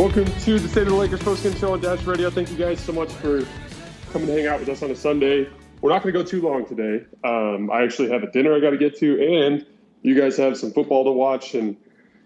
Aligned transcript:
Welcome 0.00 0.24
to 0.24 0.58
the 0.58 0.66
State 0.66 0.84
of 0.84 0.88
the 0.88 0.94
Lakers 0.94 1.20
postgame 1.20 1.60
show 1.60 1.74
on 1.74 1.80
Dash 1.82 2.02
Radio. 2.04 2.30
Thank 2.30 2.50
you 2.50 2.56
guys 2.56 2.80
so 2.80 2.90
much 2.90 3.12
for 3.12 3.46
coming 4.12 4.28
to 4.28 4.32
hang 4.32 4.46
out 4.46 4.58
with 4.58 4.70
us 4.70 4.82
on 4.82 4.90
a 4.90 4.96
Sunday. 4.96 5.46
We're 5.82 5.90
not 5.90 6.02
going 6.02 6.14
to 6.14 6.18
go 6.18 6.24
too 6.24 6.40
long 6.40 6.64
today. 6.64 7.04
Um, 7.22 7.70
I 7.70 7.82
actually 7.82 8.08
have 8.08 8.22
a 8.22 8.30
dinner 8.30 8.54
I 8.54 8.60
got 8.60 8.70
to 8.70 8.78
get 8.78 8.96
to, 9.00 9.22
and 9.22 9.66
you 10.00 10.18
guys 10.18 10.38
have 10.38 10.56
some 10.56 10.72
football 10.72 11.04
to 11.04 11.10
watch, 11.10 11.54
and 11.54 11.76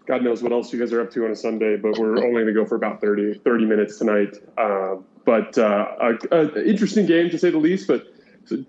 God 0.06 0.22
knows 0.22 0.40
what 0.40 0.52
else 0.52 0.72
you 0.72 0.78
guys 0.78 0.92
are 0.92 1.00
up 1.00 1.10
to 1.14 1.24
on 1.24 1.32
a 1.32 1.34
Sunday. 1.34 1.76
But 1.76 1.98
we're 1.98 2.16
only 2.18 2.44
going 2.44 2.46
to 2.46 2.52
go 2.52 2.64
for 2.64 2.76
about 2.76 3.00
30, 3.00 3.40
30 3.44 3.66
minutes 3.66 3.98
tonight. 3.98 4.36
Uh, 4.56 4.98
but 5.24 5.58
uh, 5.58 5.96
an 6.30 6.52
interesting 6.64 7.06
game 7.06 7.28
to 7.30 7.38
say 7.38 7.50
the 7.50 7.58
least. 7.58 7.88
But 7.88 8.06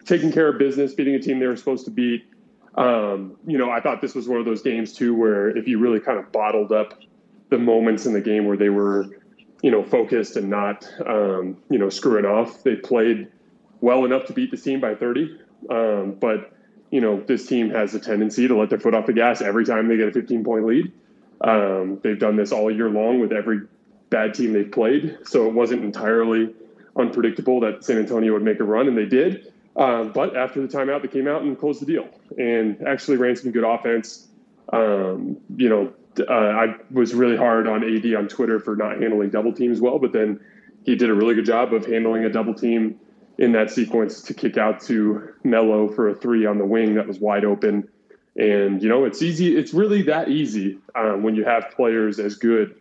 taking 0.08 0.32
care 0.32 0.48
of 0.48 0.58
business, 0.58 0.96
beating 0.96 1.14
a 1.14 1.20
team 1.20 1.38
they 1.38 1.46
were 1.46 1.56
supposed 1.56 1.86
to 1.86 1.92
beat. 1.92 2.26
Um, 2.74 3.38
you 3.46 3.60
know, 3.60 3.70
I 3.70 3.82
thought 3.82 4.02
this 4.02 4.16
was 4.16 4.28
one 4.28 4.40
of 4.40 4.46
those 4.46 4.64
games 4.64 4.94
too 4.94 5.14
where 5.14 5.56
if 5.56 5.68
you 5.68 5.78
really 5.78 6.00
kind 6.00 6.18
of 6.18 6.32
bottled 6.32 6.72
up 6.72 7.00
the 7.50 7.58
moments 7.58 8.06
in 8.06 8.14
the 8.14 8.22
game 8.22 8.46
where 8.46 8.58
they 8.58 8.70
were, 8.70 9.06
you 9.62 9.72
know, 9.72 9.84
focused 9.84 10.36
and 10.36 10.50
not, 10.50 10.88
um, 11.06 11.58
you 11.70 11.78
know, 11.78 11.90
screwing 11.90 12.26
off, 12.26 12.64
they 12.64 12.76
played 12.76 13.28
well 13.82 14.06
enough 14.06 14.26
to 14.26 14.34
beat 14.34 14.52
the 14.52 14.58
team 14.58 14.80
by 14.80 14.96
30. 14.96 15.40
Um, 15.70 16.16
but, 16.20 16.52
you 16.92 17.02
know, 17.02 17.22
this 17.22 17.46
team 17.48 17.70
has 17.72 17.94
a 17.96 18.00
tendency 18.00 18.48
to 18.48 18.58
let 18.58 18.70
their 18.70 18.80
foot 18.80 18.94
off 18.94 19.06
the 19.06 19.14
gas 19.14 19.42
every 19.42 19.66
time 19.66 19.88
they 19.88 19.98
get 19.98 20.08
a 20.08 20.12
15 20.12 20.44
point 20.44 20.66
lead. 20.66 20.92
Um, 21.42 22.00
they've 22.04 22.20
done 22.20 22.36
this 22.36 22.52
all 22.52 22.72
year 22.72 22.90
long 22.90 23.20
with 23.20 23.32
every 23.32 23.62
bad 24.10 24.34
team 24.34 24.54
they've 24.54 24.72
played. 24.72 25.18
So 25.26 25.48
it 25.48 25.54
wasn't 25.54 25.84
entirely 25.84 26.54
unpredictable 26.96 27.60
that 27.62 27.84
San 27.84 27.98
Antonio 27.98 28.34
would 28.34 28.44
make 28.44 28.60
a 28.60 28.64
run, 28.64 28.88
and 28.88 28.98
they 28.98 29.06
did. 29.06 29.52
Um, 29.76 30.12
but 30.14 30.36
after 30.36 30.66
the 30.66 30.68
timeout, 30.68 31.02
they 31.02 31.10
came 31.10 31.28
out 31.28 31.42
and 31.42 31.60
closed 31.60 31.82
the 31.82 31.86
deal 31.86 32.08
and 32.38 32.82
actually 32.88 33.18
ran 33.18 33.36
some 33.36 33.52
good 33.52 33.66
offense. 33.66 34.28
Um, 34.72 35.38
you 35.56 35.70
know, 35.70 35.94
uh, 36.20 36.34
I 36.34 36.76
was 36.92 37.14
really 37.14 37.38
hard 37.38 37.68
on 37.68 37.84
AD 37.84 38.14
on 38.16 38.28
Twitter 38.28 38.60
for 38.60 38.76
not 38.76 39.02
handling 39.02 39.30
double 39.30 39.54
teams 39.54 39.82
well, 39.82 40.00
but 40.00 40.14
then 40.14 40.40
he 40.84 40.96
did 40.96 41.10
a 41.10 41.14
really 41.14 41.36
good 41.36 41.46
job 41.46 41.74
of 41.74 41.86
handling 41.86 42.26
a 42.26 42.30
double 42.30 42.54
team 42.54 43.00
in 43.38 43.52
that 43.52 43.70
sequence 43.70 44.22
to 44.24 44.34
kick 44.34 44.58
out 44.58 44.82
to 44.82 45.34
Melo 45.44 45.90
for 45.90 46.10
a 46.10 46.16
three 46.16 46.46
on 46.46 46.58
the 46.58 46.66
wing 46.66 46.96
that 46.96 47.08
was 47.08 47.20
wide 47.20 47.44
open. 47.44 47.88
And 48.36 48.82
you 48.82 48.90
know, 48.90 49.06
it's 49.06 49.22
easy. 49.22 49.58
It's 49.58 49.74
really 49.74 50.04
that 50.04 50.30
easy 50.30 50.80
um, 50.94 51.24
when 51.24 51.36
you 51.36 51.46
have 51.46 51.72
players 51.76 52.20
as 52.20 52.36
good 52.36 52.76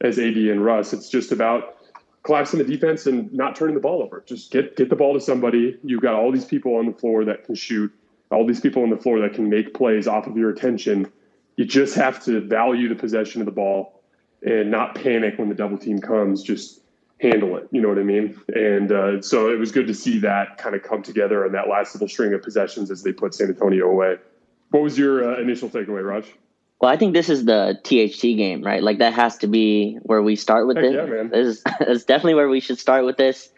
as 0.00 0.18
AD 0.18 0.36
and 0.36 0.64
Russ. 0.64 0.92
It's 0.92 1.08
just 1.08 1.32
about 1.32 1.76
collapsing 2.22 2.58
the 2.58 2.64
defense 2.64 3.06
and 3.06 3.32
not 3.32 3.56
turning 3.56 3.74
the 3.74 3.80
ball 3.80 4.02
over. 4.02 4.22
Just 4.26 4.50
get 4.50 4.76
get 4.76 4.88
the 4.88 4.96
ball 4.96 5.14
to 5.14 5.20
somebody. 5.20 5.78
You've 5.82 6.02
got 6.02 6.14
all 6.14 6.32
these 6.32 6.44
people 6.44 6.76
on 6.76 6.86
the 6.86 6.92
floor 6.92 7.24
that 7.24 7.44
can 7.44 7.54
shoot. 7.54 7.92
All 8.30 8.46
these 8.46 8.60
people 8.60 8.82
on 8.82 8.90
the 8.90 8.96
floor 8.96 9.20
that 9.20 9.34
can 9.34 9.48
make 9.48 9.74
plays 9.74 10.06
off 10.06 10.26
of 10.26 10.36
your 10.36 10.50
attention. 10.50 11.10
You 11.60 11.66
just 11.66 11.94
have 11.94 12.24
to 12.24 12.40
value 12.40 12.88
the 12.88 12.94
possession 12.94 13.42
of 13.42 13.44
the 13.44 13.52
ball 13.52 14.00
and 14.40 14.70
not 14.70 14.94
panic 14.94 15.38
when 15.38 15.50
the 15.50 15.54
double 15.54 15.76
team 15.76 16.00
comes. 16.00 16.42
Just 16.42 16.80
handle 17.20 17.54
it. 17.58 17.68
You 17.70 17.82
know 17.82 17.90
what 17.90 17.98
I 17.98 18.02
mean? 18.02 18.40
And 18.54 18.90
uh, 18.90 19.20
so 19.20 19.52
it 19.52 19.58
was 19.58 19.70
good 19.70 19.86
to 19.88 19.92
see 19.92 20.20
that 20.20 20.56
kind 20.56 20.74
of 20.74 20.82
come 20.82 21.02
together 21.02 21.44
on 21.44 21.52
that 21.52 21.68
last 21.68 21.94
little 21.94 22.08
string 22.08 22.32
of 22.32 22.42
possessions 22.42 22.90
as 22.90 23.02
they 23.02 23.12
put 23.12 23.34
San 23.34 23.48
Antonio 23.48 23.90
away. 23.90 24.16
What 24.70 24.82
was 24.82 24.96
your 24.96 25.34
uh, 25.34 25.38
initial 25.38 25.68
takeaway, 25.68 26.02
Raj? 26.02 26.32
Well, 26.80 26.90
I 26.90 26.96
think 26.96 27.12
this 27.12 27.28
is 27.28 27.44
the 27.44 27.78
THT 27.84 28.22
game, 28.38 28.62
right? 28.62 28.82
Like 28.82 28.96
that 29.00 29.12
has 29.12 29.36
to 29.36 29.46
be 29.46 29.98
where 30.00 30.22
we 30.22 30.36
start 30.36 30.66
with 30.66 30.78
Heck 30.78 30.86
this. 30.86 30.94
yeah, 30.94 31.04
man. 31.04 31.28
This 31.28 31.58
is 31.58 31.62
that's 31.78 32.04
definitely 32.04 32.36
where 32.36 32.48
we 32.48 32.60
should 32.60 32.78
start 32.78 33.04
with 33.04 33.18
this. 33.18 33.50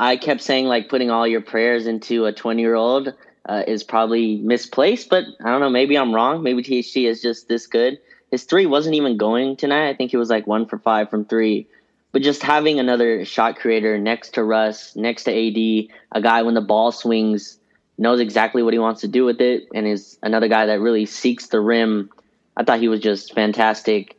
I 0.00 0.16
kept 0.16 0.40
saying 0.40 0.66
like 0.66 0.88
putting 0.88 1.12
all 1.12 1.24
your 1.24 1.42
prayers 1.42 1.86
into 1.86 2.24
a 2.24 2.32
20 2.32 2.60
year 2.60 2.74
old 2.74 3.14
uh, 3.46 3.62
is 3.66 3.82
probably 3.84 4.36
misplaced, 4.36 5.08
but 5.08 5.24
I 5.42 5.50
don't 5.50 5.60
know. 5.60 5.70
Maybe 5.70 5.96
I'm 5.96 6.14
wrong. 6.14 6.42
Maybe 6.42 6.62
THT 6.62 6.96
is 6.98 7.22
just 7.22 7.48
this 7.48 7.66
good. 7.66 7.98
His 8.30 8.44
three 8.44 8.66
wasn't 8.66 8.94
even 8.94 9.16
going 9.16 9.56
tonight. 9.56 9.88
I 9.88 9.94
think 9.94 10.10
he 10.10 10.16
was 10.16 10.30
like 10.30 10.46
one 10.46 10.66
for 10.66 10.78
five 10.78 11.08
from 11.08 11.24
three. 11.24 11.66
But 12.12 12.22
just 12.22 12.42
having 12.42 12.78
another 12.78 13.24
shot 13.24 13.56
creator 13.56 13.98
next 13.98 14.34
to 14.34 14.44
Russ, 14.44 14.96
next 14.96 15.24
to 15.24 15.30
AD, 15.30 15.88
a 16.12 16.22
guy 16.22 16.42
when 16.42 16.54
the 16.54 16.60
ball 16.60 16.92
swings 16.92 17.58
knows 17.96 18.20
exactly 18.20 18.62
what 18.62 18.72
he 18.72 18.78
wants 18.78 19.00
to 19.02 19.08
do 19.08 19.24
with 19.24 19.40
it, 19.40 19.68
and 19.74 19.86
is 19.86 20.18
another 20.22 20.48
guy 20.48 20.66
that 20.66 20.80
really 20.80 21.04
seeks 21.04 21.48
the 21.48 21.60
rim 21.60 22.10
I 22.58 22.64
thought 22.64 22.80
he 22.80 22.88
was 22.88 23.00
just 23.00 23.34
fantastic. 23.34 24.16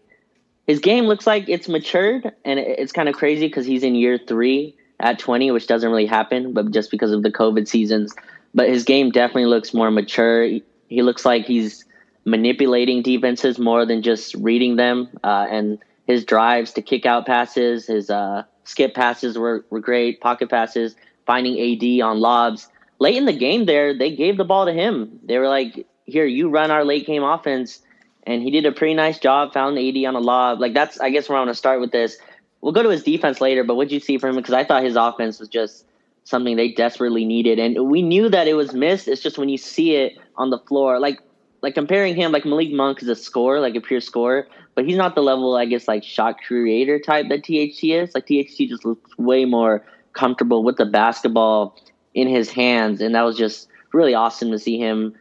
His 0.65 0.79
game 0.79 1.05
looks 1.05 1.27
like 1.27 1.49
it's 1.49 1.67
matured, 1.67 2.31
and 2.45 2.57
it's 2.57 2.93
kind 2.93 3.09
of 3.09 3.15
crazy 3.15 3.47
because 3.47 3.65
he's 3.65 3.83
in 3.83 3.95
year 3.95 4.17
three 4.17 4.75
at 4.99 5.19
20, 5.19 5.51
which 5.51 5.67
doesn't 5.67 5.89
really 5.89 6.05
happen, 6.05 6.53
but 6.53 6.71
just 6.71 6.89
because 6.89 7.11
of 7.11 7.21
the 7.21 7.31
COVID 7.31 7.67
seasons. 7.67 8.15
But 8.53 8.69
his 8.69 8.83
game 8.83 9.11
definitely 9.11 9.45
looks 9.45 9.73
more 9.73 9.91
mature. 9.91 10.43
He 10.87 11.01
looks 11.01 11.25
like 11.25 11.45
he's 11.45 11.85
manipulating 12.25 13.01
defenses 13.01 13.59
more 13.59 13.85
than 13.85 14.01
just 14.01 14.35
reading 14.35 14.75
them. 14.75 15.09
Uh, 15.23 15.47
and 15.49 15.79
his 16.07 16.25
drives 16.25 16.73
to 16.73 16.81
kick 16.81 17.05
out 17.05 17.25
passes, 17.25 17.87
his 17.87 18.09
uh, 18.09 18.43
skip 18.63 18.95
passes 18.95 19.37
were, 19.37 19.65
were 19.69 19.79
great, 19.79 20.19
pocket 20.19 20.49
passes, 20.49 20.95
finding 21.25 21.59
AD 21.59 22.01
on 22.01 22.19
lobs. 22.19 22.67
Late 22.99 23.15
in 23.15 23.25
the 23.25 23.33
game, 23.33 23.65
there, 23.65 23.97
they 23.97 24.15
gave 24.15 24.37
the 24.37 24.43
ball 24.43 24.65
to 24.65 24.73
him. 24.73 25.19
They 25.23 25.37
were 25.37 25.47
like, 25.47 25.85
here, 26.05 26.25
you 26.25 26.49
run 26.49 26.71
our 26.71 26.83
late 26.83 27.05
game 27.05 27.23
offense 27.23 27.81
and 28.23 28.43
he 28.43 28.51
did 28.51 28.65
a 28.65 28.71
pretty 28.71 28.93
nice 28.93 29.19
job. 29.19 29.53
Found 29.53 29.77
AD 29.77 30.05
on 30.05 30.15
a 30.15 30.19
lob. 30.19 30.59
Like 30.59 30.73
that's 30.73 30.99
I 30.99 31.09
guess 31.09 31.29
where 31.29 31.37
I 31.37 31.41
want 31.41 31.49
to 31.49 31.55
start 31.55 31.79
with 31.81 31.91
this. 31.91 32.17
We'll 32.61 32.73
go 32.73 32.83
to 32.83 32.89
his 32.89 33.03
defense 33.03 33.39
later, 33.39 33.63
but 33.63 33.75
what 33.75 33.87
did 33.87 33.93
you 33.93 33.99
see 33.99 34.17
from 34.17 34.31
him? 34.31 34.35
Because 34.35 34.53
I 34.53 34.63
thought 34.63 34.83
his 34.83 34.95
offense 34.95 35.39
was 35.39 35.49
just 35.49 35.85
something 36.29 36.55
they 36.55 36.71
desperately 36.71 37.25
needed, 37.25 37.59
and 37.59 37.89
we 37.89 38.01
knew 38.01 38.29
that 38.29 38.47
it 38.47 38.53
was 38.53 38.73
missed. 38.73 39.07
It's 39.07 39.21
just 39.21 39.37
when 39.37 39.49
you 39.49 39.57
see 39.57 39.95
it 39.95 40.13
on 40.35 40.49
the 40.49 40.59
floor, 40.59 40.99
like 40.99 41.19
like 41.61 41.73
comparing 41.73 42.15
him, 42.15 42.31
like 42.31 42.45
Malik 42.45 42.71
Monk 42.71 43.01
is 43.01 43.09
a 43.09 43.15
scorer, 43.15 43.59
like 43.59 43.75
a 43.75 43.81
pure 43.81 43.99
scorer, 43.99 44.47
but 44.75 44.85
he's 44.85 44.95
not 44.95 45.15
the 45.15 45.21
level, 45.21 45.55
I 45.55 45.65
guess, 45.65 45.87
like 45.87 46.03
shot 46.03 46.37
creator 46.47 46.99
type 46.99 47.27
that 47.29 47.43
THT 47.43 47.83
is. 47.83 48.15
Like 48.15 48.27
THT 48.27 48.69
just 48.69 48.85
looks 48.85 49.17
way 49.17 49.43
more 49.43 49.83
comfortable 50.13 50.63
with 50.63 50.77
the 50.77 50.85
basketball 50.85 51.77
in 52.13 52.27
his 52.27 52.49
hands, 52.49 53.01
and 53.01 53.13
that 53.15 53.23
was 53.23 53.37
just 53.37 53.67
really 53.91 54.13
awesome 54.13 54.51
to 54.51 54.59
see 54.59 54.77
him 54.77 55.15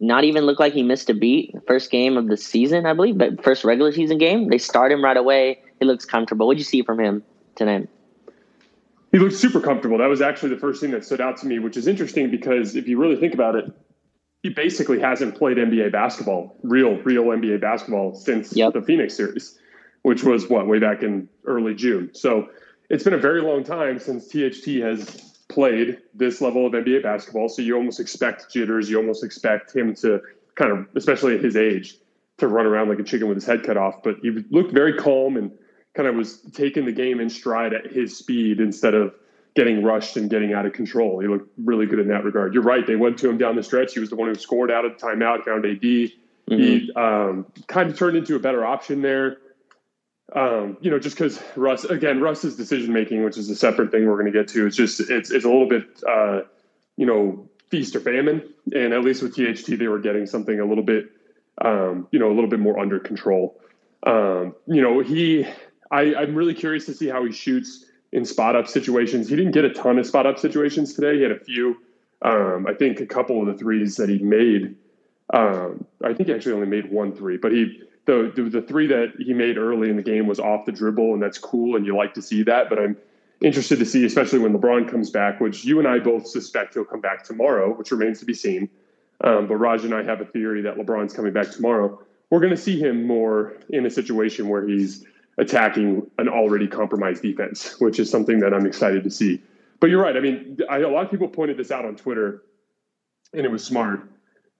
not 0.00 0.24
even 0.24 0.44
look 0.44 0.58
like 0.58 0.72
he 0.72 0.82
missed 0.82 1.08
a 1.10 1.14
beat. 1.14 1.54
First 1.66 1.90
game 1.90 2.16
of 2.16 2.28
the 2.28 2.36
season, 2.36 2.86
I 2.86 2.92
believe, 2.92 3.16
but 3.18 3.42
first 3.44 3.64
regular 3.64 3.92
season 3.92 4.18
game. 4.18 4.48
They 4.48 4.58
start 4.58 4.90
him 4.90 5.04
right 5.04 5.16
away. 5.16 5.62
He 5.78 5.86
looks 5.86 6.04
comfortable. 6.04 6.46
What'd 6.46 6.58
you 6.58 6.64
see 6.64 6.82
from 6.82 6.98
him 6.98 7.22
tonight? 7.54 7.88
He 9.14 9.20
looked 9.20 9.36
super 9.36 9.60
comfortable. 9.60 9.98
That 9.98 10.08
was 10.08 10.20
actually 10.20 10.48
the 10.48 10.56
first 10.56 10.80
thing 10.80 10.90
that 10.90 11.04
stood 11.04 11.20
out 11.20 11.36
to 11.36 11.46
me, 11.46 11.60
which 11.60 11.76
is 11.76 11.86
interesting 11.86 12.32
because 12.32 12.74
if 12.74 12.88
you 12.88 12.98
really 12.98 13.14
think 13.14 13.32
about 13.32 13.54
it, 13.54 13.64
he 14.42 14.48
basically 14.48 14.98
hasn't 14.98 15.38
played 15.38 15.56
NBA 15.56 15.92
basketball, 15.92 16.56
real, 16.64 16.96
real 17.02 17.26
NBA 17.26 17.60
basketball 17.60 18.16
since 18.16 18.56
Yep. 18.56 18.72
the 18.72 18.82
Phoenix 18.82 19.14
series, 19.14 19.56
which 20.02 20.24
was 20.24 20.50
what, 20.50 20.66
way 20.66 20.80
back 20.80 21.04
in 21.04 21.28
early 21.44 21.76
June. 21.76 22.10
So 22.12 22.48
it's 22.90 23.04
been 23.04 23.14
a 23.14 23.18
very 23.18 23.40
long 23.40 23.62
time 23.62 24.00
since 24.00 24.26
THT 24.26 24.82
has 24.82 25.06
played 25.48 25.98
this 26.12 26.40
level 26.40 26.66
of 26.66 26.72
NBA 26.72 27.04
basketball. 27.04 27.48
So 27.48 27.62
you 27.62 27.76
almost 27.76 28.00
expect 28.00 28.52
jitters. 28.52 28.90
You 28.90 28.96
almost 28.96 29.22
expect 29.22 29.76
him 29.76 29.94
to 30.02 30.22
kind 30.56 30.72
of, 30.72 30.88
especially 30.96 31.36
at 31.36 31.44
his 31.44 31.54
age, 31.54 31.98
to 32.38 32.48
run 32.48 32.66
around 32.66 32.88
like 32.88 32.98
a 32.98 33.04
chicken 33.04 33.28
with 33.28 33.36
his 33.36 33.46
head 33.46 33.62
cut 33.62 33.76
off. 33.76 34.02
But 34.02 34.16
he 34.22 34.30
looked 34.50 34.72
very 34.72 34.94
calm 34.94 35.36
and 35.36 35.52
kind 35.94 36.08
of 36.08 36.16
was 36.16 36.40
taking 36.52 36.84
the 36.84 36.92
game 36.92 37.20
in 37.20 37.30
stride 37.30 37.72
at 37.72 37.86
his 37.86 38.16
speed 38.16 38.60
instead 38.60 38.94
of 38.94 39.14
getting 39.54 39.84
rushed 39.84 40.16
and 40.16 40.28
getting 40.28 40.52
out 40.52 40.66
of 40.66 40.72
control. 40.72 41.20
He 41.20 41.28
looked 41.28 41.48
really 41.58 41.86
good 41.86 42.00
in 42.00 42.08
that 42.08 42.24
regard. 42.24 42.54
You're 42.54 42.64
right. 42.64 42.84
They 42.86 42.96
went 42.96 43.18
to 43.18 43.30
him 43.30 43.38
down 43.38 43.54
the 43.54 43.62
stretch. 43.62 43.94
He 43.94 44.00
was 44.00 44.10
the 44.10 44.16
one 44.16 44.28
who 44.28 44.34
scored 44.34 44.70
out 44.70 44.84
of 44.84 44.98
the 44.98 45.06
timeout, 45.06 45.44
found 45.44 45.64
AD. 45.64 46.10
He 46.46 46.92
um, 46.94 47.46
kind 47.68 47.90
of 47.90 47.96
turned 47.96 48.16
into 48.16 48.36
a 48.36 48.38
better 48.38 48.64
option 48.64 49.00
there. 49.00 49.38
Um, 50.34 50.76
you 50.80 50.90
know, 50.90 50.98
just 50.98 51.16
because 51.16 51.40
Russ, 51.54 51.84
again, 51.84 52.20
Russ's 52.20 52.56
decision 52.56 52.92
making, 52.92 53.24
which 53.24 53.38
is 53.38 53.48
a 53.48 53.56
separate 53.56 53.90
thing 53.90 54.06
we're 54.06 54.20
going 54.20 54.32
to 54.32 54.38
get 54.38 54.48
to, 54.48 54.66
it's 54.66 54.76
just 54.76 55.00
it's 55.00 55.30
it's 55.30 55.44
a 55.44 55.48
little 55.48 55.68
bit, 55.68 55.84
uh, 56.08 56.40
you 56.96 57.06
know, 57.06 57.48
feast 57.70 57.94
or 57.94 58.00
famine. 58.00 58.42
And 58.74 58.92
at 58.92 59.02
least 59.02 59.22
with 59.22 59.34
THT, 59.34 59.78
they 59.78 59.86
were 59.86 60.00
getting 60.00 60.26
something 60.26 60.58
a 60.58 60.64
little 60.64 60.82
bit, 60.82 61.10
um, 61.62 62.08
you 62.10 62.18
know, 62.18 62.28
a 62.28 62.34
little 62.34 62.50
bit 62.50 62.58
more 62.58 62.78
under 62.78 62.98
control. 62.98 63.60
Um, 64.02 64.54
you 64.66 64.82
know, 64.82 65.00
he, 65.00 65.46
I, 65.94 66.14
I'm 66.16 66.34
really 66.34 66.54
curious 66.54 66.86
to 66.86 66.94
see 66.94 67.06
how 67.08 67.24
he 67.24 67.30
shoots 67.30 67.84
in 68.10 68.24
spot 68.24 68.56
up 68.56 68.66
situations. 68.66 69.28
He 69.28 69.36
didn't 69.36 69.52
get 69.52 69.64
a 69.64 69.70
ton 69.70 69.96
of 69.98 70.06
spot 70.06 70.26
up 70.26 70.40
situations 70.40 70.92
today. 70.92 71.16
He 71.16 71.22
had 71.22 71.30
a 71.30 71.38
few. 71.38 71.76
Um, 72.22 72.66
I 72.68 72.74
think 72.74 73.00
a 73.00 73.06
couple 73.06 73.40
of 73.40 73.46
the 73.46 73.54
threes 73.54 73.96
that 73.96 74.08
he 74.08 74.18
made. 74.18 74.74
Um, 75.32 75.86
I 76.02 76.12
think 76.12 76.28
he 76.28 76.34
actually 76.34 76.54
only 76.54 76.66
made 76.66 76.90
one 76.90 77.14
three, 77.14 77.36
but 77.36 77.52
he 77.52 77.80
the, 78.06 78.32
the 78.50 78.60
three 78.60 78.88
that 78.88 79.14
he 79.18 79.32
made 79.32 79.56
early 79.56 79.88
in 79.88 79.96
the 79.96 80.02
game 80.02 80.26
was 80.26 80.38
off 80.38 80.66
the 80.66 80.72
dribble, 80.72 81.14
and 81.14 81.22
that's 81.22 81.38
cool, 81.38 81.76
and 81.76 81.86
you 81.86 81.96
like 81.96 82.12
to 82.14 82.22
see 82.22 82.42
that. 82.42 82.68
But 82.68 82.78
I'm 82.78 82.96
interested 83.40 83.78
to 83.78 83.86
see, 83.86 84.04
especially 84.04 84.40
when 84.40 84.52
LeBron 84.52 84.90
comes 84.90 85.10
back, 85.10 85.40
which 85.40 85.64
you 85.64 85.78
and 85.78 85.86
I 85.86 86.00
both 86.00 86.26
suspect 86.26 86.74
he'll 86.74 86.84
come 86.84 87.00
back 87.00 87.24
tomorrow, 87.24 87.72
which 87.72 87.92
remains 87.92 88.18
to 88.18 88.26
be 88.26 88.34
seen. 88.34 88.68
Um, 89.22 89.46
but 89.46 89.56
Raj 89.56 89.84
and 89.84 89.94
I 89.94 90.02
have 90.02 90.20
a 90.20 90.24
theory 90.26 90.60
that 90.62 90.76
LeBron's 90.76 91.14
coming 91.14 91.32
back 91.32 91.50
tomorrow. 91.50 92.00
We're 92.30 92.40
going 92.40 92.50
to 92.50 92.60
see 92.60 92.78
him 92.78 93.06
more 93.06 93.54
in 93.70 93.86
a 93.86 93.90
situation 93.90 94.48
where 94.48 94.66
he's 94.66 95.04
attacking 95.38 96.10
an 96.18 96.28
already 96.28 96.66
compromised 96.66 97.22
defense, 97.22 97.80
which 97.80 97.98
is 97.98 98.10
something 98.10 98.40
that 98.40 98.54
I'm 98.54 98.66
excited 98.66 99.04
to 99.04 99.10
see. 99.10 99.42
But 99.80 99.90
you're 99.90 100.02
right. 100.02 100.16
I 100.16 100.20
mean, 100.20 100.58
I, 100.70 100.78
a 100.78 100.88
lot 100.88 101.04
of 101.04 101.10
people 101.10 101.28
pointed 101.28 101.56
this 101.56 101.70
out 101.70 101.84
on 101.84 101.96
Twitter, 101.96 102.42
and 103.32 103.44
it 103.44 103.50
was 103.50 103.64
smart. 103.64 104.08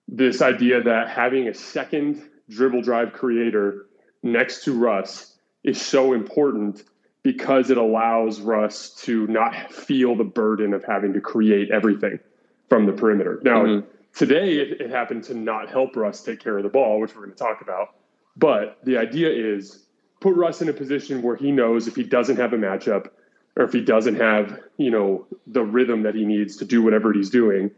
This 0.08 0.42
idea 0.42 0.82
that 0.82 1.08
having 1.08 1.48
a 1.48 1.54
second 1.54 2.28
dribble 2.48 2.82
drive 2.82 3.12
creator 3.12 3.86
next 4.22 4.64
to 4.64 4.72
Russ 4.72 5.34
is 5.62 5.80
so 5.80 6.12
important 6.12 6.82
because 7.22 7.70
it 7.70 7.78
allows 7.78 8.40
Russ 8.40 8.90
to 9.02 9.26
not 9.28 9.72
feel 9.72 10.14
the 10.14 10.24
burden 10.24 10.74
of 10.74 10.84
having 10.84 11.14
to 11.14 11.20
create 11.20 11.70
everything 11.70 12.18
from 12.68 12.84
the 12.84 12.92
perimeter. 12.92 13.40
Now, 13.42 13.64
mm-hmm. 13.64 13.88
today 14.14 14.58
it, 14.58 14.80
it 14.80 14.90
happened 14.90 15.24
to 15.24 15.34
not 15.34 15.70
help 15.70 15.96
Russ 15.96 16.22
take 16.22 16.40
care 16.40 16.58
of 16.58 16.64
the 16.64 16.68
ball, 16.68 17.00
which 17.00 17.14
we're 17.14 17.22
going 17.22 17.32
to 17.32 17.38
talk 17.38 17.62
about. 17.62 17.94
But 18.36 18.78
the 18.84 18.98
idea 18.98 19.30
is 19.30 19.83
put 20.24 20.36
Russ 20.36 20.62
in 20.62 20.70
a 20.70 20.72
position 20.72 21.20
where 21.20 21.36
he 21.36 21.52
knows 21.52 21.86
if 21.86 21.94
he 21.94 22.02
doesn't 22.02 22.38
have 22.38 22.54
a 22.54 22.56
matchup 22.56 23.10
or 23.56 23.64
if 23.66 23.74
he 23.74 23.82
doesn't 23.82 24.14
have, 24.14 24.58
you 24.78 24.90
know, 24.90 25.26
the 25.46 25.62
rhythm 25.62 26.02
that 26.04 26.14
he 26.14 26.24
needs 26.24 26.56
to 26.56 26.64
do 26.64 26.80
whatever 26.80 27.12
he's 27.12 27.28
doing, 27.28 27.70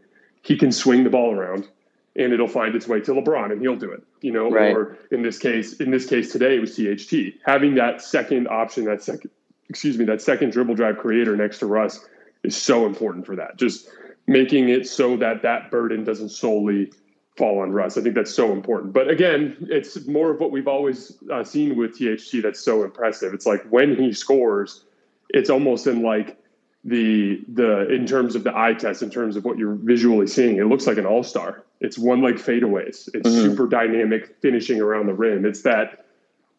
he 0.43 0.57
can 0.57 0.71
swing 0.71 1.03
the 1.03 1.09
ball 1.09 1.33
around 1.33 1.67
and 2.15 2.31
it'll 2.31 2.47
find 2.47 2.73
its 2.73 2.87
way 2.87 3.01
to 3.01 3.11
LeBron 3.11 3.51
and 3.51 3.61
he'll 3.61 3.75
do 3.75 3.91
it. 3.91 4.01
You 4.21 4.31
know, 4.31 4.49
right. 4.49 4.73
or 4.73 4.97
in 5.11 5.23
this 5.23 5.37
case, 5.37 5.73
in 5.81 5.91
this 5.91 6.05
case 6.05 6.31
today 6.31 6.55
it 6.55 6.61
was 6.61 6.73
THT. 6.73 7.37
Having 7.45 7.75
that 7.75 8.01
second 8.01 8.47
option, 8.47 8.85
that 8.85 9.03
second 9.03 9.29
excuse 9.67 9.97
me, 9.97 10.05
that 10.05 10.21
second 10.21 10.53
dribble 10.53 10.75
drive 10.75 10.99
creator 10.99 11.35
next 11.35 11.59
to 11.59 11.65
Russ 11.65 12.07
is 12.43 12.55
so 12.55 12.85
important 12.85 13.25
for 13.25 13.35
that. 13.35 13.57
Just 13.57 13.89
making 14.25 14.69
it 14.69 14.87
so 14.87 15.17
that 15.17 15.41
that 15.41 15.69
burden 15.69 16.05
doesn't 16.05 16.29
solely 16.29 16.93
fall 17.37 17.59
on 17.59 17.71
Russ. 17.71 17.97
I 17.97 18.01
think 18.01 18.15
that's 18.15 18.33
so 18.33 18.51
important. 18.51 18.93
But 18.93 19.09
again, 19.09 19.67
it's 19.69 20.05
more 20.07 20.31
of 20.31 20.39
what 20.39 20.51
we've 20.51 20.67
always 20.67 21.17
uh, 21.31 21.43
seen 21.43 21.77
with 21.77 21.97
THT 21.97 22.41
that's 22.41 22.59
so 22.59 22.83
impressive. 22.83 23.33
It's 23.33 23.45
like 23.45 23.63
when 23.69 23.95
he 23.95 24.11
scores, 24.11 24.83
it's 25.29 25.49
almost 25.49 25.87
in 25.87 26.01
like 26.01 26.37
the 26.83 27.43
the 27.49 27.87
in 27.93 28.05
terms 28.05 28.35
of 28.35 28.43
the 28.43 28.57
eye 28.57 28.73
test, 28.73 29.03
in 29.03 29.09
terms 29.09 29.35
of 29.35 29.45
what 29.45 29.57
you're 29.57 29.75
visually 29.75 30.27
seeing, 30.27 30.57
it 30.57 30.65
looks 30.65 30.87
like 30.87 30.97
an 30.97 31.05
all 31.05 31.23
star. 31.23 31.63
It's 31.79 31.97
one 31.97 32.21
like 32.21 32.35
fadeaways. 32.35 33.09
It's 33.13 33.29
mm-hmm. 33.29 33.41
super 33.41 33.67
dynamic 33.67 34.35
finishing 34.41 34.81
around 34.81 35.05
the 35.05 35.13
rim. 35.13 35.45
It's 35.45 35.61
that 35.61 36.05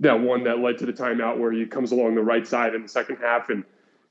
that 0.01 0.21
one 0.21 0.45
that 0.45 0.61
led 0.61 0.79
to 0.79 0.87
the 0.87 0.93
timeout 0.93 1.39
where 1.39 1.51
he 1.51 1.67
comes 1.67 1.91
along 1.91 2.15
the 2.15 2.23
right 2.23 2.47
side 2.47 2.75
in 2.75 2.83
the 2.83 2.89
second 2.89 3.17
half 3.17 3.49
and 3.49 3.65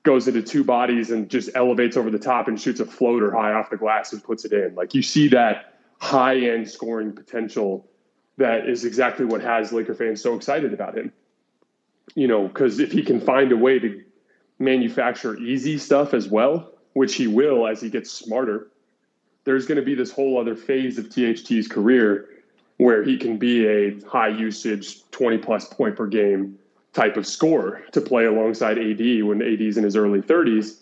goes 0.04 0.28
into 0.28 0.42
two 0.42 0.64
bodies 0.64 1.12
and 1.12 1.30
just 1.30 1.50
elevates 1.56 1.96
over 1.98 2.10
the 2.10 2.20
top 2.20 2.48
and 2.48 2.60
shoots 2.60 2.80
a 2.80 2.86
floater 2.86 3.32
high 3.32 3.54
off 3.54 3.70
the 3.70 3.78
glass 3.78 4.12
and 4.12 4.24
puts 4.24 4.44
it 4.44 4.52
in. 4.52 4.76
Like 4.76 4.94
you 4.94 5.02
see 5.02 5.30
that 5.30 5.77
high 6.00 6.38
end 6.38 6.70
scoring 6.70 7.14
potential 7.14 7.88
that 8.38 8.70
is 8.70 8.86
exactly 8.86 9.26
what 9.26 9.42
has 9.42 9.74
Laker 9.74 9.96
fans 9.96 10.22
so 10.22 10.36
excited 10.36 10.74
about 10.74 10.98
him. 10.98 11.12
You 12.16 12.28
know, 12.28 12.48
because 12.48 12.80
if 12.80 12.92
he 12.92 13.04
can 13.04 13.20
find 13.20 13.52
a 13.52 13.58
way 13.58 13.80
to 13.80 14.04
manufacture 14.60 15.36
easy 15.38 15.78
stuff 15.78 16.14
as 16.14 16.28
well, 16.28 16.72
which 16.94 17.16
he 17.16 17.28
will 17.28 17.68
as 17.68 17.82
he 17.82 17.90
gets 17.90 18.12
smarter, 18.12 18.70
there's 19.44 19.66
going 19.66 19.78
to 19.78 19.86
be 19.86 19.96
this 19.96 20.12
whole 20.12 20.40
other 20.40 20.56
phase 20.56 20.98
of 20.98 21.10
THT's 21.10 21.68
career 21.68 22.30
where 22.78 23.04
he 23.04 23.18
can 23.18 23.38
be 23.38 23.66
a 23.66 24.00
high 24.08 24.28
usage 24.28 25.10
20 25.12 25.40
plus 25.40 25.68
point 25.68 25.96
per 25.96 26.08
game 26.08 26.58
type 26.94 27.18
of 27.18 27.26
scorer 27.26 27.84
to 27.92 28.02
play 28.02 28.26
alongside 28.26 28.78
AD 28.78 29.24
when 29.24 29.42
AD's 29.42 29.78
in 29.78 29.84
his 29.84 29.96
early 29.96 30.22
30s. 30.22 30.82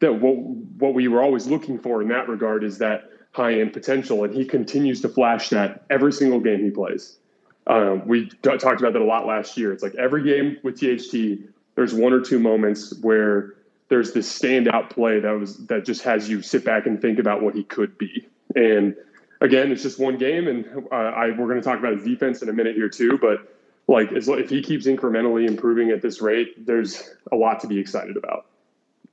That 0.00 0.14
what 0.14 0.36
what 0.36 0.94
we 0.94 1.08
were 1.08 1.22
always 1.22 1.46
looking 1.46 1.78
for 1.78 2.02
in 2.02 2.08
that 2.08 2.28
regard 2.28 2.64
is 2.64 2.78
that 2.78 3.10
high 3.36 3.60
end 3.60 3.74
potential, 3.74 4.24
and 4.24 4.34
he 4.34 4.46
continues 4.46 5.02
to 5.02 5.08
flash 5.10 5.50
that 5.50 5.84
every 5.90 6.10
single 6.10 6.40
game 6.40 6.64
he 6.64 6.70
plays. 6.70 7.18
Um, 7.66 8.06
we 8.08 8.30
talked 8.42 8.80
about 8.80 8.94
that 8.94 9.02
a 9.02 9.04
lot 9.04 9.26
last 9.26 9.58
year. 9.58 9.72
It's 9.72 9.82
like 9.82 9.94
every 9.96 10.22
game 10.22 10.56
with 10.62 10.80
THT, 10.80 11.46
there's 11.74 11.92
one 11.92 12.14
or 12.14 12.20
two 12.20 12.38
moments 12.38 12.94
where 13.02 13.56
there's 13.88 14.12
this 14.12 14.26
standout 14.26 14.88
play 14.88 15.20
that 15.20 15.32
was 15.32 15.66
that 15.66 15.84
just 15.84 16.02
has 16.02 16.30
you 16.30 16.40
sit 16.40 16.64
back 16.64 16.86
and 16.86 17.00
think 17.00 17.18
about 17.18 17.42
what 17.42 17.54
he 17.54 17.62
could 17.62 17.98
be. 17.98 18.26
And 18.54 18.96
again, 19.42 19.70
it's 19.70 19.82
just 19.82 19.98
one 19.98 20.16
game, 20.16 20.48
and 20.48 20.64
uh, 20.90 20.94
I, 20.94 21.26
we're 21.26 21.46
going 21.46 21.60
to 21.60 21.62
talk 21.62 21.78
about 21.78 21.92
his 21.92 22.04
defense 22.04 22.40
in 22.40 22.48
a 22.48 22.54
minute 22.54 22.74
here 22.74 22.88
too. 22.88 23.18
But 23.18 23.54
like, 23.86 24.08
if 24.12 24.48
he 24.48 24.62
keeps 24.62 24.86
incrementally 24.86 25.46
improving 25.46 25.90
at 25.90 26.00
this 26.00 26.22
rate, 26.22 26.64
there's 26.64 27.10
a 27.30 27.36
lot 27.36 27.60
to 27.60 27.66
be 27.66 27.78
excited 27.78 28.16
about. 28.16 28.46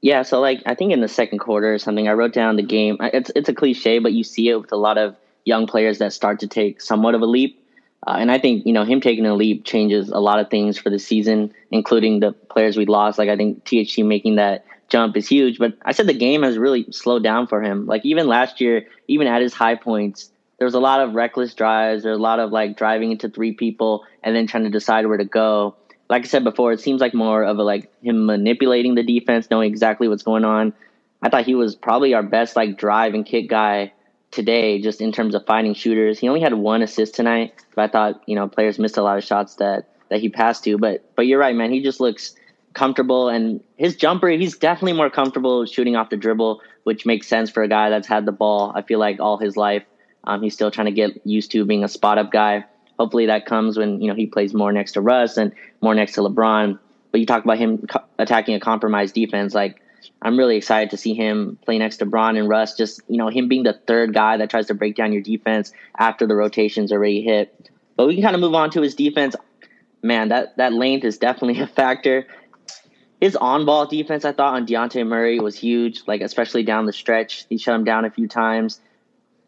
Yeah, 0.04 0.24
so 0.24 0.42
like 0.42 0.62
I 0.66 0.76
think 0.76 0.92
in 0.92 1.00
the 1.00 1.08
second 1.08 1.40
quarter 1.40 1.74
or 1.74 1.78
something, 1.78 2.10
I 2.10 2.12
wrote 2.12 2.34
down 2.34 2.58
the 2.58 2.62
game. 2.62 2.98
It's 3.00 3.32
it's 3.38 3.48
a 3.48 3.54
cliche, 3.54 4.00
but 4.00 4.12
you 4.12 4.26
see 4.26 4.50
it 4.50 4.60
with 4.60 4.74
a 4.74 4.76
lot 4.76 4.98
of 4.98 5.16
young 5.46 5.66
players 5.66 6.00
that 6.00 6.12
start 6.12 6.42
to 6.42 6.48
take 6.48 6.82
somewhat 6.82 7.16
of 7.16 7.22
a 7.22 7.26
leap. 7.26 7.66
Uh, 8.06 8.18
and 8.20 8.30
I 8.30 8.38
think 8.38 8.66
you 8.66 8.74
know 8.74 8.84
him 8.84 9.00
taking 9.00 9.26
a 9.26 9.34
leap 9.34 9.64
changes 9.64 10.10
a 10.10 10.20
lot 10.20 10.40
of 10.40 10.50
things 10.50 10.78
for 10.78 10.90
the 10.90 11.00
season, 11.00 11.54
including 11.72 12.20
the 12.20 12.34
players 12.34 12.76
we 12.76 12.86
lost. 12.86 13.18
Like 13.18 13.30
I 13.30 13.38
think 13.38 13.64
THT 13.64 14.00
making 14.00 14.36
that 14.36 14.66
jump 14.90 15.16
is 15.16 15.26
huge. 15.26 15.58
But 15.58 15.78
I 15.86 15.94
said 15.94 16.08
the 16.08 16.14
game 16.14 16.44
has 16.44 16.58
really 16.58 16.92
slowed 16.92 17.24
down 17.24 17.48
for 17.48 17.62
him. 17.62 17.86
Like 17.86 18.04
even 18.04 18.28
last 18.28 18.60
year, 18.60 18.88
even 19.08 19.28
at 19.28 19.42
his 19.42 19.54
high 19.54 19.76
points, 19.76 20.30
there 20.58 20.66
was 20.66 20.76
a 20.76 20.82
lot 20.82 21.00
of 21.00 21.16
reckless 21.16 21.54
drives. 21.54 22.04
There's 22.04 22.18
a 22.18 22.22
lot 22.22 22.42
of 22.42 22.52
like 22.52 22.76
driving 22.76 23.14
into 23.14 23.30
three 23.30 23.54
people 23.54 24.04
and 24.22 24.36
then 24.36 24.48
trying 24.48 24.66
to 24.66 24.70
decide 24.70 25.08
where 25.08 25.18
to 25.18 25.24
go. 25.24 25.78
Like 26.10 26.24
I 26.24 26.28
said 26.28 26.44
before, 26.44 26.74
it 26.74 26.80
seems 26.80 27.02
like 27.02 27.14
more 27.14 27.44
of 27.44 27.58
a 27.58 27.64
like 27.64 27.92
him 28.04 28.26
manipulating 28.26 28.96
the 28.96 29.04
defense, 29.04 29.48
knowing 29.50 29.70
exactly 29.70 30.08
what's 30.08 30.24
going 30.24 30.46
on. 30.46 30.74
I 31.22 31.30
thought 31.30 31.46
he 31.46 31.56
was 31.56 31.76
probably 31.76 32.14
our 32.14 32.24
best 32.24 32.56
like 32.56 32.78
drive 32.78 33.14
and 33.14 33.26
kick 33.26 33.50
guy 33.50 33.94
today, 34.32 34.82
just 34.82 35.00
in 35.00 35.12
terms 35.12 35.36
of 35.36 35.46
finding 35.46 35.74
shooters. 35.74 36.20
He 36.20 36.28
only 36.28 36.42
had 36.42 36.54
one 36.54 36.82
assist 36.82 37.16
tonight, 37.16 37.54
but 37.76 37.84
I 37.84 37.88
thought 37.88 38.24
you 38.28 38.36
know 38.36 38.48
players 38.48 38.80
missed 38.80 38.98
a 38.98 39.04
lot 39.04 39.18
of 39.18 39.24
shots 39.24 39.56
that 39.56 39.90
that 40.10 40.20
he 40.20 40.30
passed 40.30 40.64
to. 40.66 40.78
But 40.78 41.16
but 41.16 41.28
you're 41.28 41.40
right, 41.40 41.56
man. 41.56 41.72
He 41.72 41.82
just 41.82 42.00
looks 42.00 42.36
comfortable 42.74 43.30
and 43.30 43.64
his 43.78 43.96
jumper 43.96 44.30
he's 44.30 44.58
definitely 44.58 44.94
more 44.94 45.10
comfortable 45.10 45.66
shooting 45.66 45.96
off 45.96 46.10
the 46.10 46.18
dribble 46.18 46.62
which 46.84 47.06
makes 47.06 47.28
sense 47.28 47.50
for 47.50 47.64
a 47.64 47.68
guy 47.68 47.90
that's 47.90 48.08
had 48.08 48.26
the 48.26 48.32
ball 48.32 48.72
i 48.76 48.82
feel 48.82 49.00
like 49.00 49.20
all 49.20 49.38
his 49.38 49.56
life 49.56 49.84
um, 50.26 50.42
he's 50.42 50.54
still 50.54 50.72
trying 50.72 50.86
to 50.86 50.92
get 50.92 51.26
used 51.26 51.52
to 51.52 51.66
being 51.66 51.84
a 51.84 51.88
spot 51.88 52.18
up 52.18 52.32
guy 52.32 52.66
hopefully 53.00 53.28
that 53.28 53.46
comes 53.46 53.78
when 53.78 54.02
you 54.02 54.08
know 54.08 54.16
he 54.16 54.26
plays 54.26 54.54
more 54.54 54.72
next 54.72 54.94
to 54.94 55.02
russ 55.02 55.38
and 55.38 55.54
more 55.82 55.96
next 55.96 56.14
to 56.14 56.22
lebron. 56.22 56.80
But 57.12 57.20
you 57.20 57.26
talk 57.26 57.44
about 57.44 57.58
him 57.58 57.80
co- 57.80 58.04
attacking 58.18 58.56
a 58.56 58.60
compromised 58.60 59.14
defense 59.14 59.54
like 59.54 59.80
i'm 60.22 60.38
really 60.38 60.58
excited 60.58 60.90
to 60.90 60.98
see 60.98 61.14
him 61.14 61.58
play 61.64 61.78
next 61.78 61.98
to 61.98 62.06
bron 62.06 62.38
and 62.38 62.50
russ. 62.50 62.76
Just 62.76 63.02
you 63.08 63.18
know 63.18 63.30
him 63.30 63.48
being 63.48 63.64
the 63.64 63.74
third 63.74 64.14
guy 64.14 64.38
that 64.38 64.50
tries 64.50 64.68
to 64.68 64.74
break 64.74 64.96
down 64.96 65.14
your 65.14 65.22
defense 65.22 65.72
after 65.98 66.28
the 66.28 66.36
rotations 66.36 66.92
already 66.92 67.22
hit. 67.22 67.70
But 67.96 68.08
we 68.08 68.16
can 68.16 68.24
kind 68.24 68.36
of 68.36 68.42
move 68.42 68.56
on 68.56 68.72
to 68.72 68.82
his 68.82 68.96
defense. 68.96 69.36
Man 70.02 70.30
that 70.30 70.58
that 70.58 70.74
length 70.74 71.06
is 71.06 71.18
definitely 71.18 71.62
a 71.68 71.68
factor. 71.68 72.28
His 73.22 73.38
on 73.38 73.66
ball 73.66 73.86
defense, 73.86 74.26
I 74.26 74.34
thought 74.34 74.56
on 74.56 74.68
Dejounte 74.68 75.08
Murray 75.08 75.40
was 75.40 75.58
huge, 75.58 76.04
like 76.08 76.20
especially 76.20 76.64
down 76.64 76.86
the 76.86 76.92
stretch. 76.92 77.46
He 77.48 77.58
shut 77.58 77.74
him 77.74 77.86
down 77.86 78.04
a 78.04 78.12
few 78.12 78.28
times. 78.28 78.82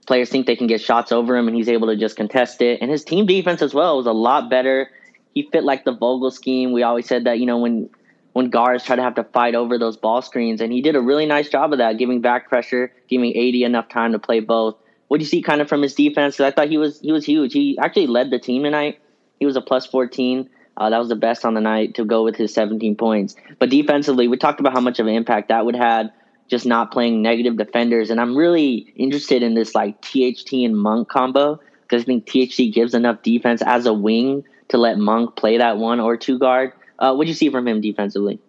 Players 0.05 0.29
think 0.29 0.45
they 0.45 0.55
can 0.55 0.67
get 0.67 0.81
shots 0.81 1.11
over 1.11 1.35
him, 1.35 1.47
and 1.47 1.55
he's 1.55 1.69
able 1.69 1.87
to 1.87 1.95
just 1.95 2.15
contest 2.15 2.61
it. 2.61 2.81
And 2.81 2.91
his 2.91 3.03
team 3.03 3.25
defense 3.25 3.61
as 3.61 3.73
well 3.73 3.97
was 3.97 4.05
a 4.05 4.11
lot 4.13 4.49
better. 4.49 4.89
He 5.33 5.49
fit 5.51 5.63
like 5.63 5.83
the 5.83 5.93
Vogel 5.93 6.31
scheme. 6.31 6.71
We 6.71 6.83
always 6.83 7.07
said 7.07 7.25
that 7.25 7.39
you 7.39 7.45
know 7.45 7.57
when 7.57 7.89
when 8.33 8.49
guards 8.49 8.83
try 8.83 8.97
to 8.97 9.01
have 9.01 9.15
to 9.15 9.23
fight 9.23 9.55
over 9.55 9.77
those 9.77 9.97
ball 9.97 10.21
screens, 10.21 10.61
and 10.61 10.71
he 10.71 10.81
did 10.81 10.95
a 10.95 11.01
really 11.01 11.25
nice 11.25 11.49
job 11.49 11.71
of 11.71 11.79
that, 11.79 11.97
giving 11.97 12.21
back 12.21 12.49
pressure, 12.49 12.91
giving 13.07 13.31
AD 13.31 13.55
enough 13.55 13.87
time 13.89 14.11
to 14.11 14.19
play 14.19 14.41
both. 14.41 14.75
What 15.07 15.17
do 15.17 15.23
you 15.23 15.29
see 15.29 15.41
kind 15.41 15.61
of 15.61 15.69
from 15.69 15.81
his 15.81 15.95
defense? 15.95 16.39
I 16.39 16.51
thought 16.51 16.69
he 16.69 16.77
was 16.77 16.99
he 16.99 17.11
was 17.11 17.25
huge. 17.25 17.53
He 17.53 17.77
actually 17.79 18.07
led 18.07 18.29
the 18.29 18.39
team 18.39 18.63
tonight. 18.63 18.99
He 19.39 19.45
was 19.45 19.55
a 19.55 19.61
plus 19.61 19.85
fourteen. 19.85 20.49
Uh, 20.77 20.89
that 20.89 20.97
was 20.97 21.09
the 21.09 21.15
best 21.15 21.45
on 21.45 21.53
the 21.53 21.61
night 21.61 21.95
to 21.95 22.03
go 22.03 22.23
with 22.23 22.35
his 22.35 22.53
17 22.53 22.97
points. 22.97 23.35
But 23.59 23.69
defensively, 23.69 24.27
we 24.27 24.35
talked 24.37 24.59
about 24.59 24.73
how 24.73 24.81
much 24.81 24.99
of 24.99 25.07
an 25.07 25.13
impact 25.13 25.47
that 25.47 25.65
would 25.65 25.75
have 25.75 26.09
just 26.47 26.65
not 26.65 26.91
playing 26.91 27.21
negative 27.21 27.57
defenders. 27.57 28.09
And 28.09 28.21
I'm 28.21 28.35
really 28.35 28.93
interested 28.95 29.43
in 29.43 29.55
this 29.55 29.73
like 29.73 30.01
THT 30.01 30.53
and 30.53 30.77
Monk 30.77 31.09
combo 31.09 31.59
because 31.81 32.03
I 32.03 32.05
think 32.05 32.25
THT 32.25 32.73
gives 32.73 32.93
enough 32.93 33.21
defense 33.23 33.61
as 33.61 33.85
a 33.85 33.93
wing 33.93 34.43
to 34.69 34.77
let 34.77 34.97
Monk 34.97 35.35
play 35.35 35.57
that 35.57 35.77
one 35.77 35.99
or 35.99 36.17
two 36.17 36.39
guard. 36.39 36.73
Uh, 36.97 37.13
what 37.13 37.25
do 37.25 37.29
you 37.29 37.35
see 37.35 37.49
from 37.49 37.67
him 37.67 37.81
defensively? 37.81 38.39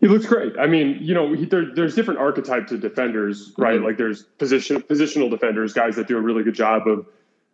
He 0.00 0.08
looks 0.08 0.26
great. 0.26 0.58
I 0.58 0.66
mean, 0.66 0.98
you 1.00 1.14
know, 1.14 1.32
he, 1.32 1.46
there, 1.46 1.74
there's 1.74 1.94
different 1.94 2.20
archetypes 2.20 2.70
of 2.70 2.80
defenders, 2.80 3.52
right? 3.56 3.76
Mm-hmm. 3.76 3.84
Like 3.84 3.96
there's 3.96 4.22
position 4.22 4.82
positional 4.82 5.30
defenders, 5.30 5.72
guys 5.72 5.96
that 5.96 6.06
do 6.06 6.18
a 6.18 6.20
really 6.20 6.42
good 6.42 6.54
job 6.54 6.86
of 6.86 7.06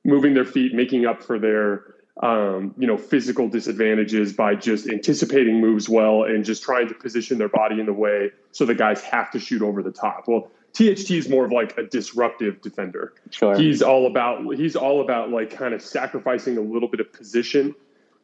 moving 0.04 0.34
their 0.34 0.44
feet, 0.44 0.75
making 0.75 1.06
up 1.06 1.22
for 1.22 1.38
their 1.38 1.84
um, 2.23 2.73
you 2.79 2.87
know, 2.87 2.97
physical 2.97 3.49
disadvantages 3.49 4.33
by 4.33 4.55
just 4.55 4.88
anticipating 4.88 5.61
moves 5.61 5.88
well 5.88 6.23
and 6.23 6.45
just 6.45 6.62
trying 6.62 6.88
to 6.88 6.95
position 6.95 7.37
their 7.37 7.49
body 7.49 7.81
in 7.81 7.87
the 7.87 7.93
way 7.93 8.31
so 8.52 8.64
the 8.64 8.76
guys 8.76 9.02
have 9.02 9.31
to 9.33 9.41
shoot 9.41 9.61
over 9.61 9.83
the 9.83 9.91
top. 9.91 10.29
Well, 10.29 10.49
THT 10.73 11.11
is 11.11 11.29
more 11.29 11.45
of 11.45 11.52
like 11.52 11.76
a 11.76 11.83
disruptive 11.83 12.62
defender. 12.62 13.12
Sure. 13.31 13.59
He's 13.59 13.83
all 13.83 14.07
about 14.07 14.55
he's 14.55 14.76
all 14.76 15.02
about 15.02 15.31
like 15.31 15.50
kind 15.50 15.75
of 15.75 15.83
sacrificing 15.83 16.57
a 16.57 16.62
little 16.62 16.88
bit 16.88 17.00
of 17.00 17.12
position 17.12 17.75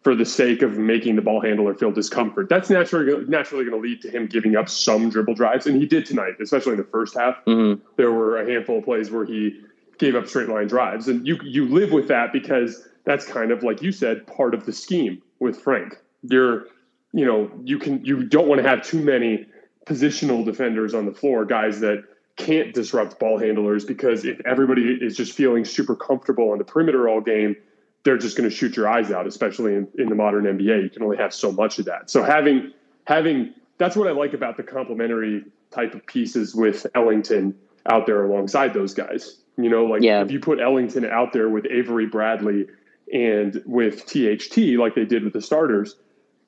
for 0.02 0.14
the 0.14 0.24
sake 0.24 0.62
of 0.62 0.78
making 0.78 1.16
the 1.16 1.22
ball 1.22 1.40
handler 1.40 1.74
feel 1.74 1.90
discomfort. 1.90 2.48
That's 2.48 2.70
naturally 2.70 3.24
naturally 3.26 3.64
going 3.64 3.82
to 3.82 3.86
lead 3.86 4.00
to 4.02 4.10
him 4.10 4.26
giving 4.28 4.56
up 4.56 4.68
some 4.68 5.10
dribble 5.10 5.34
drives, 5.34 5.66
and 5.66 5.78
he 5.78 5.86
did 5.86 6.06
tonight, 6.06 6.34
especially 6.40 6.72
in 6.72 6.78
the 6.78 6.84
first 6.84 7.18
half. 7.18 7.44
Mm-hmm. 7.46 7.84
There 7.96 8.12
were 8.12 8.40
a 8.40 8.50
handful 8.50 8.78
of 8.78 8.84
plays 8.84 9.10
where 9.10 9.24
he 9.24 9.60
gave 9.98 10.14
up 10.14 10.28
straight 10.28 10.48
line 10.48 10.68
drives, 10.68 11.08
and 11.08 11.26
you 11.26 11.38
you 11.42 11.66
live 11.66 11.92
with 11.92 12.08
that 12.08 12.32
because 12.32 12.88
that's 13.04 13.24
kind 13.24 13.50
of 13.50 13.62
like 13.62 13.82
you 13.82 13.92
said 13.92 14.26
part 14.26 14.54
of 14.54 14.66
the 14.66 14.72
scheme 14.72 15.22
with 15.40 15.60
Frank. 15.60 15.98
You're 16.22 16.66
you 17.12 17.24
know 17.24 17.50
you 17.64 17.78
can 17.78 18.04
you 18.04 18.24
don't 18.24 18.48
want 18.48 18.62
to 18.62 18.68
have 18.68 18.82
too 18.82 19.02
many 19.02 19.46
positional 19.86 20.44
defenders 20.44 20.94
on 20.94 21.06
the 21.06 21.12
floor, 21.12 21.44
guys 21.44 21.80
that 21.80 22.04
can't 22.36 22.72
disrupt 22.72 23.18
ball 23.18 23.38
handlers 23.38 23.84
because 23.84 24.24
if 24.24 24.40
everybody 24.46 24.96
is 25.00 25.16
just 25.16 25.32
feeling 25.32 25.64
super 25.64 25.96
comfortable 25.96 26.50
on 26.50 26.58
the 26.58 26.64
perimeter 26.64 27.08
all 27.08 27.20
game, 27.20 27.56
they're 28.04 28.16
just 28.16 28.36
going 28.36 28.48
to 28.48 28.54
shoot 28.54 28.76
your 28.76 28.88
eyes 28.88 29.10
out, 29.10 29.26
especially 29.26 29.74
in, 29.74 29.88
in 29.98 30.08
the 30.08 30.14
modern 30.14 30.44
NBA. 30.44 30.84
You 30.84 30.90
can 30.90 31.02
only 31.02 31.16
have 31.16 31.34
so 31.34 31.50
much 31.50 31.78
of 31.78 31.86
that. 31.86 32.10
So 32.10 32.22
having 32.22 32.72
having 33.04 33.54
that's 33.78 33.96
what 33.96 34.06
I 34.08 34.12
like 34.12 34.34
about 34.34 34.56
the 34.56 34.62
complementary 34.62 35.44
type 35.70 35.94
of 35.94 36.06
pieces 36.06 36.54
with 36.54 36.86
Ellington 36.94 37.54
out 37.90 38.06
there 38.06 38.24
alongside 38.24 38.74
those 38.74 38.94
guys. 38.94 39.38
You 39.58 39.68
know, 39.68 39.84
like 39.86 40.02
yeah. 40.02 40.22
if 40.22 40.30
you 40.30 40.38
put 40.38 40.60
Ellington 40.60 41.04
out 41.04 41.32
there 41.32 41.48
with 41.48 41.66
Avery 41.66 42.06
Bradley 42.06 42.68
and 43.12 43.60
with 43.66 44.06
THT, 44.06 44.56
like 44.78 44.94
they 44.94 45.04
did 45.04 45.24
with 45.24 45.32
the 45.32 45.42
starters, 45.42 45.96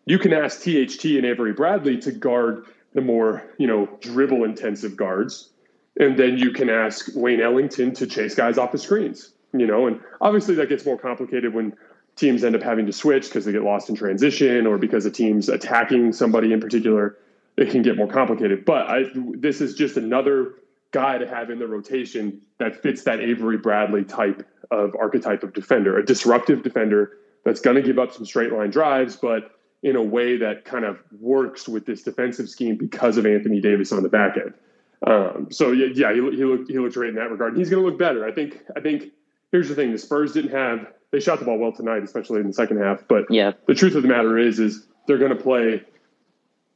you 0.07 0.19
can 0.19 0.33
ask 0.33 0.61
THT 0.61 1.05
and 1.17 1.27
Avery 1.27 1.53
Bradley 1.53 1.99
to 1.99 2.13
guard 2.13 2.67
the 2.95 3.01
more, 3.01 3.43
you 3.59 3.67
know, 3.67 3.89
dribble 4.01 4.45
intensive 4.45 4.97
guards. 4.97 5.51
And 5.99 6.17
then 6.17 6.39
you 6.39 6.53
can 6.53 6.71
ask 6.71 7.11
Wayne 7.15 7.41
Ellington 7.41 7.95
to 7.95 8.07
chase 8.07 8.37
guys 8.37 8.59
off 8.59 8.71
the 8.71 8.79
screens, 8.79 9.33
you 9.53 9.67
know, 9.67 9.89
and 9.89 10.01
obviously 10.21 10.55
that 10.55 10.69
gets 10.69 10.87
more 10.87 10.97
complicated 10.97 11.53
when 11.53 11.77
teams 12.15 12.45
end 12.45 12.55
up 12.55 12.63
having 12.63 12.87
to 12.87 12.93
switch 12.93 13.25
because 13.25 13.45
they 13.45 13.53
get 13.53 13.63
lost 13.63 13.89
in 13.89 13.97
transition 13.97 14.67
or 14.67 14.79
because 14.79 15.05
a 15.05 15.11
team's 15.11 15.49
attacking 15.49 16.13
somebody 16.13 16.53
in 16.53 16.61
particular. 16.61 17.17
It 17.57 17.71
can 17.71 17.83
get 17.83 17.97
more 17.97 18.07
complicated. 18.07 18.65
But 18.65 18.87
I, 18.89 19.05
this 19.15 19.61
is 19.61 19.75
just 19.75 19.97
another 19.97 20.55
guy 20.93 21.19
to 21.19 21.27
have 21.27 21.51
in 21.51 21.59
the 21.59 21.67
rotation 21.67 22.41
that 22.59 22.83
fits 22.83 23.05
that 23.05 23.21
Avery 23.21 23.57
Bradley 23.57 24.05
type 24.05 24.47
of 24.71 24.95
archetype 24.97 25.43
of 25.43 25.53
defender, 25.53 25.99
a 25.99 26.05
disruptive 26.05 26.63
defender 26.63 27.19
that's 27.45 27.61
going 27.61 27.77
to 27.77 27.83
give 27.83 27.99
up 27.99 28.13
some 28.13 28.25
straight 28.25 28.53
line 28.53 28.71
drives, 28.71 29.17
but 29.17 29.53
in 29.83 29.97
a 29.97 30.03
way 30.03 30.37
that 30.37 30.65
kind 30.65 30.85
of 30.85 30.99
works 31.19 31.69
with 31.69 31.87
this 31.87 32.03
defensive 32.03 32.49
scheme 32.49 32.77
because 32.77 33.17
of 33.17 33.25
Anthony 33.25 33.61
Davis 33.61 33.93
on 33.93 34.03
the 34.03 34.09
back 34.09 34.37
end. 34.37 34.53
Um, 35.07 35.49
so 35.51 35.73
yeah, 35.73 35.87
yeah, 35.95 36.13
he, 36.13 36.21
he 36.37 36.45
looked 36.45 36.71
he 36.71 36.79
looked 36.79 36.95
great 36.95 37.11
in 37.11 37.15
that 37.15 37.31
regard. 37.31 37.57
He's 37.57 37.71
going 37.71 37.83
to 37.83 37.89
look 37.89 37.99
better. 37.99 38.27
I 38.27 38.33
think. 38.33 38.61
I 38.77 38.81
think. 38.81 39.05
Here's 39.51 39.69
the 39.69 39.75
thing: 39.75 39.93
the 39.93 39.99
Spurs 39.99 40.33
didn't 40.33 40.51
have 40.51 40.87
they 41.11 41.21
shot 41.21 41.39
the 41.39 41.45
ball 41.45 41.59
well 41.59 41.73
tonight, 41.73 42.03
especially 42.03 42.41
in 42.41 42.47
the 42.47 42.53
second 42.53 42.79
half. 42.79 43.07
But 43.09 43.25
yeah, 43.31 43.53
the 43.67 43.75
truth 43.75 43.95
of 43.95 44.03
the 44.03 44.09
matter 44.09 44.39
is, 44.39 44.61
is 44.61 44.87
they're 45.07 45.19
going 45.19 45.37
to 45.37 45.43
play 45.43 45.83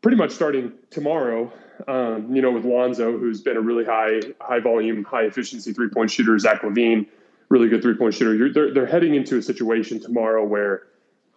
pretty 0.04 0.18
much 0.18 0.32
starting 0.32 0.70
tomorrow. 0.90 1.50
Um, 1.88 2.36
you 2.36 2.42
know, 2.42 2.52
with 2.52 2.66
Lonzo, 2.66 3.18
who's 3.18 3.40
been 3.40 3.56
a 3.56 3.60
really 3.60 3.86
high 3.86 4.20
high 4.40 4.60
volume, 4.60 5.02
high 5.02 5.22
efficiency 5.22 5.72
three 5.72 5.88
point 5.88 6.10
shooter, 6.10 6.38
Zach 6.38 6.60
LaVine, 6.60 7.06
really 7.48 7.68
good 7.68 7.82
three 7.82 7.94
point 7.94 8.14
shooter. 8.14 8.34
You're, 8.34 8.52
they're 8.52 8.72
they're 8.72 8.86
heading 8.86 9.14
into 9.14 9.38
a 9.38 9.42
situation 9.42 9.98
tomorrow 10.00 10.44
where 10.44 10.82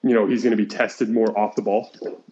you 0.03 0.13
know 0.13 0.27
he's 0.27 0.43
going 0.43 0.55
to 0.55 0.62
be 0.62 0.65
tested 0.65 1.09
more 1.09 1.36
off 1.39 1.55
the 1.55 1.62
ball. 1.62 1.89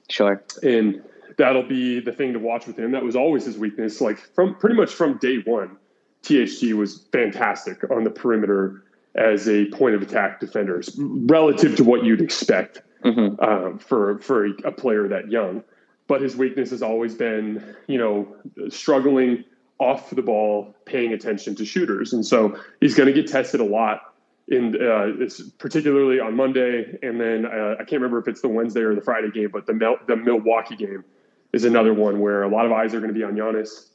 Sure. 0.09 0.43
And 0.61 1.01
that'll 1.37 1.63
be 1.63 2.01
the 2.01 2.11
thing 2.11 2.33
to 2.33 2.39
watch 2.39 2.67
with 2.67 2.77
him. 2.77 2.91
That 2.91 3.03
was 3.03 3.15
always 3.15 3.45
his 3.45 3.57
weakness. 3.57 4.01
Like 4.01 4.19
from 4.35 4.55
pretty 4.55 4.75
much 4.75 4.93
from 4.93 5.17
day 5.17 5.37
one, 5.37 5.77
THT 6.21 6.73
was 6.73 7.05
fantastic 7.13 7.89
on 7.89 8.03
the 8.03 8.11
perimeter 8.11 8.83
as 9.15 9.47
a 9.47 9.67
point 9.67 9.95
of 9.95 10.01
attack 10.01 10.41
defender, 10.41 10.83
relative 10.97 11.77
to 11.77 11.85
what 11.85 12.03
you'd 12.03 12.21
expect 12.21 12.81
mm-hmm. 13.05 13.41
um, 13.41 13.79
for 13.79 14.19
for 14.19 14.45
a 14.65 14.71
player 14.73 15.07
that 15.07 15.31
young. 15.31 15.63
But 16.07 16.21
his 16.21 16.35
weakness 16.35 16.69
has 16.69 16.83
always 16.83 17.15
been, 17.15 17.75
you 17.87 17.97
know, 17.97 18.35
struggling 18.69 19.43
off 19.79 20.11
the 20.11 20.21
ball, 20.21 20.75
paying 20.85 21.13
attention 21.13 21.55
to 21.55 21.65
shooters, 21.65 22.13
and 22.13 22.25
so 22.25 22.57
he's 22.79 22.95
going 22.95 23.07
to 23.07 23.13
get 23.13 23.29
tested 23.29 23.59
a 23.59 23.65
lot 23.65 24.13
in 24.47 24.79
uh, 24.79 25.27
particularly 25.57 26.19
on 26.19 26.35
Monday, 26.35 26.97
and 27.01 27.19
then 27.19 27.45
uh, 27.45 27.75
I 27.79 27.83
can't 27.83 28.01
remember 28.01 28.19
if 28.19 28.27
it's 28.27 28.41
the 28.41 28.47
Wednesday 28.47 28.81
or 28.81 28.93
the 28.93 29.01
Friday 29.01 29.31
game, 29.31 29.49
but 29.51 29.65
the 29.65 29.97
the 30.07 30.15
Milwaukee 30.15 30.75
game 30.75 31.03
is 31.51 31.65
another 31.65 31.93
one 31.93 32.19
where 32.19 32.43
a 32.43 32.49
lot 32.49 32.65
of 32.65 32.71
eyes 32.71 32.93
are 32.93 32.99
going 32.99 33.13
to 33.13 33.17
be 33.17 33.23
on 33.23 33.33
Giannis, 33.33 33.87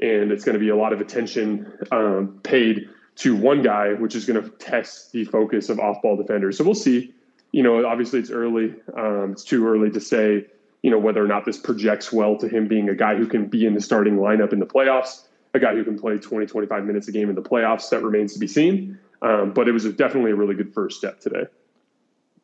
and 0.00 0.32
it's 0.32 0.44
going 0.44 0.54
to 0.54 0.60
be 0.60 0.70
a 0.70 0.76
lot 0.76 0.92
of 0.92 1.00
attention 1.00 1.70
um, 1.90 2.40
paid 2.42 2.88
to 3.16 3.36
one 3.36 3.62
guy, 3.62 3.92
which 3.92 4.14
is 4.14 4.24
going 4.24 4.42
to 4.42 4.48
test 4.56 5.12
the 5.12 5.24
focus 5.24 5.68
of 5.68 5.78
off-ball 5.78 6.16
defenders. 6.16 6.56
So 6.56 6.64
we'll 6.64 6.74
see. 6.74 7.12
You 7.50 7.62
know, 7.62 7.84
obviously 7.84 8.18
it's 8.20 8.30
early. 8.30 8.74
Um, 8.96 9.32
it's 9.32 9.44
too 9.44 9.66
early 9.66 9.90
to 9.90 10.00
say, 10.00 10.46
you 10.82 10.90
know, 10.90 10.98
whether 10.98 11.22
or 11.22 11.28
not 11.28 11.44
this 11.44 11.58
projects 11.58 12.12
well 12.12 12.36
to 12.36 12.48
him 12.48 12.66
being 12.68 12.88
a 12.88 12.94
guy 12.94 13.14
who 13.14 13.26
can 13.26 13.46
be 13.46 13.64
in 13.66 13.74
the 13.74 13.80
starting 13.80 14.16
lineup 14.16 14.52
in 14.52 14.58
the 14.58 14.66
playoffs, 14.66 15.22
a 15.54 15.58
guy 15.58 15.74
who 15.74 15.84
can 15.84 15.98
play 15.98 16.18
20, 16.18 16.46
25 16.46 16.84
minutes 16.84 17.08
a 17.08 17.12
game 17.12 17.28
in 17.28 17.34
the 17.34 17.42
playoffs. 17.42 17.88
That 17.90 18.02
remains 18.02 18.32
to 18.34 18.38
be 18.38 18.48
seen. 18.48 18.98
Um, 19.22 19.52
but 19.52 19.68
it 19.68 19.72
was 19.72 19.84
definitely 19.94 20.32
a 20.32 20.34
really 20.34 20.56
good 20.56 20.74
first 20.74 20.98
step 20.98 21.20
today. 21.20 21.44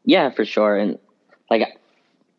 Yeah, 0.05 0.31
for 0.31 0.45
sure. 0.45 0.77
And 0.77 0.99
like, 1.51 1.79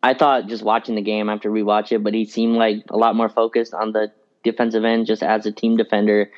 I 0.02 0.14
thought 0.14 0.48
just 0.48 0.62
watching 0.62 0.94
the 0.94 1.02
game 1.02 1.28
after 1.28 1.50
we 1.50 1.62
watch 1.62 1.92
it, 1.92 2.02
but 2.02 2.14
he 2.14 2.24
seemed 2.24 2.56
like 2.56 2.84
a 2.88 2.96
lot 2.96 3.14
more 3.14 3.28
focused 3.28 3.74
on 3.74 3.92
the 3.92 4.10
defensive 4.42 4.84
end, 4.84 5.06
just 5.06 5.22
as 5.22 5.44
a 5.44 5.52
team 5.52 5.76
defender. 5.76 6.30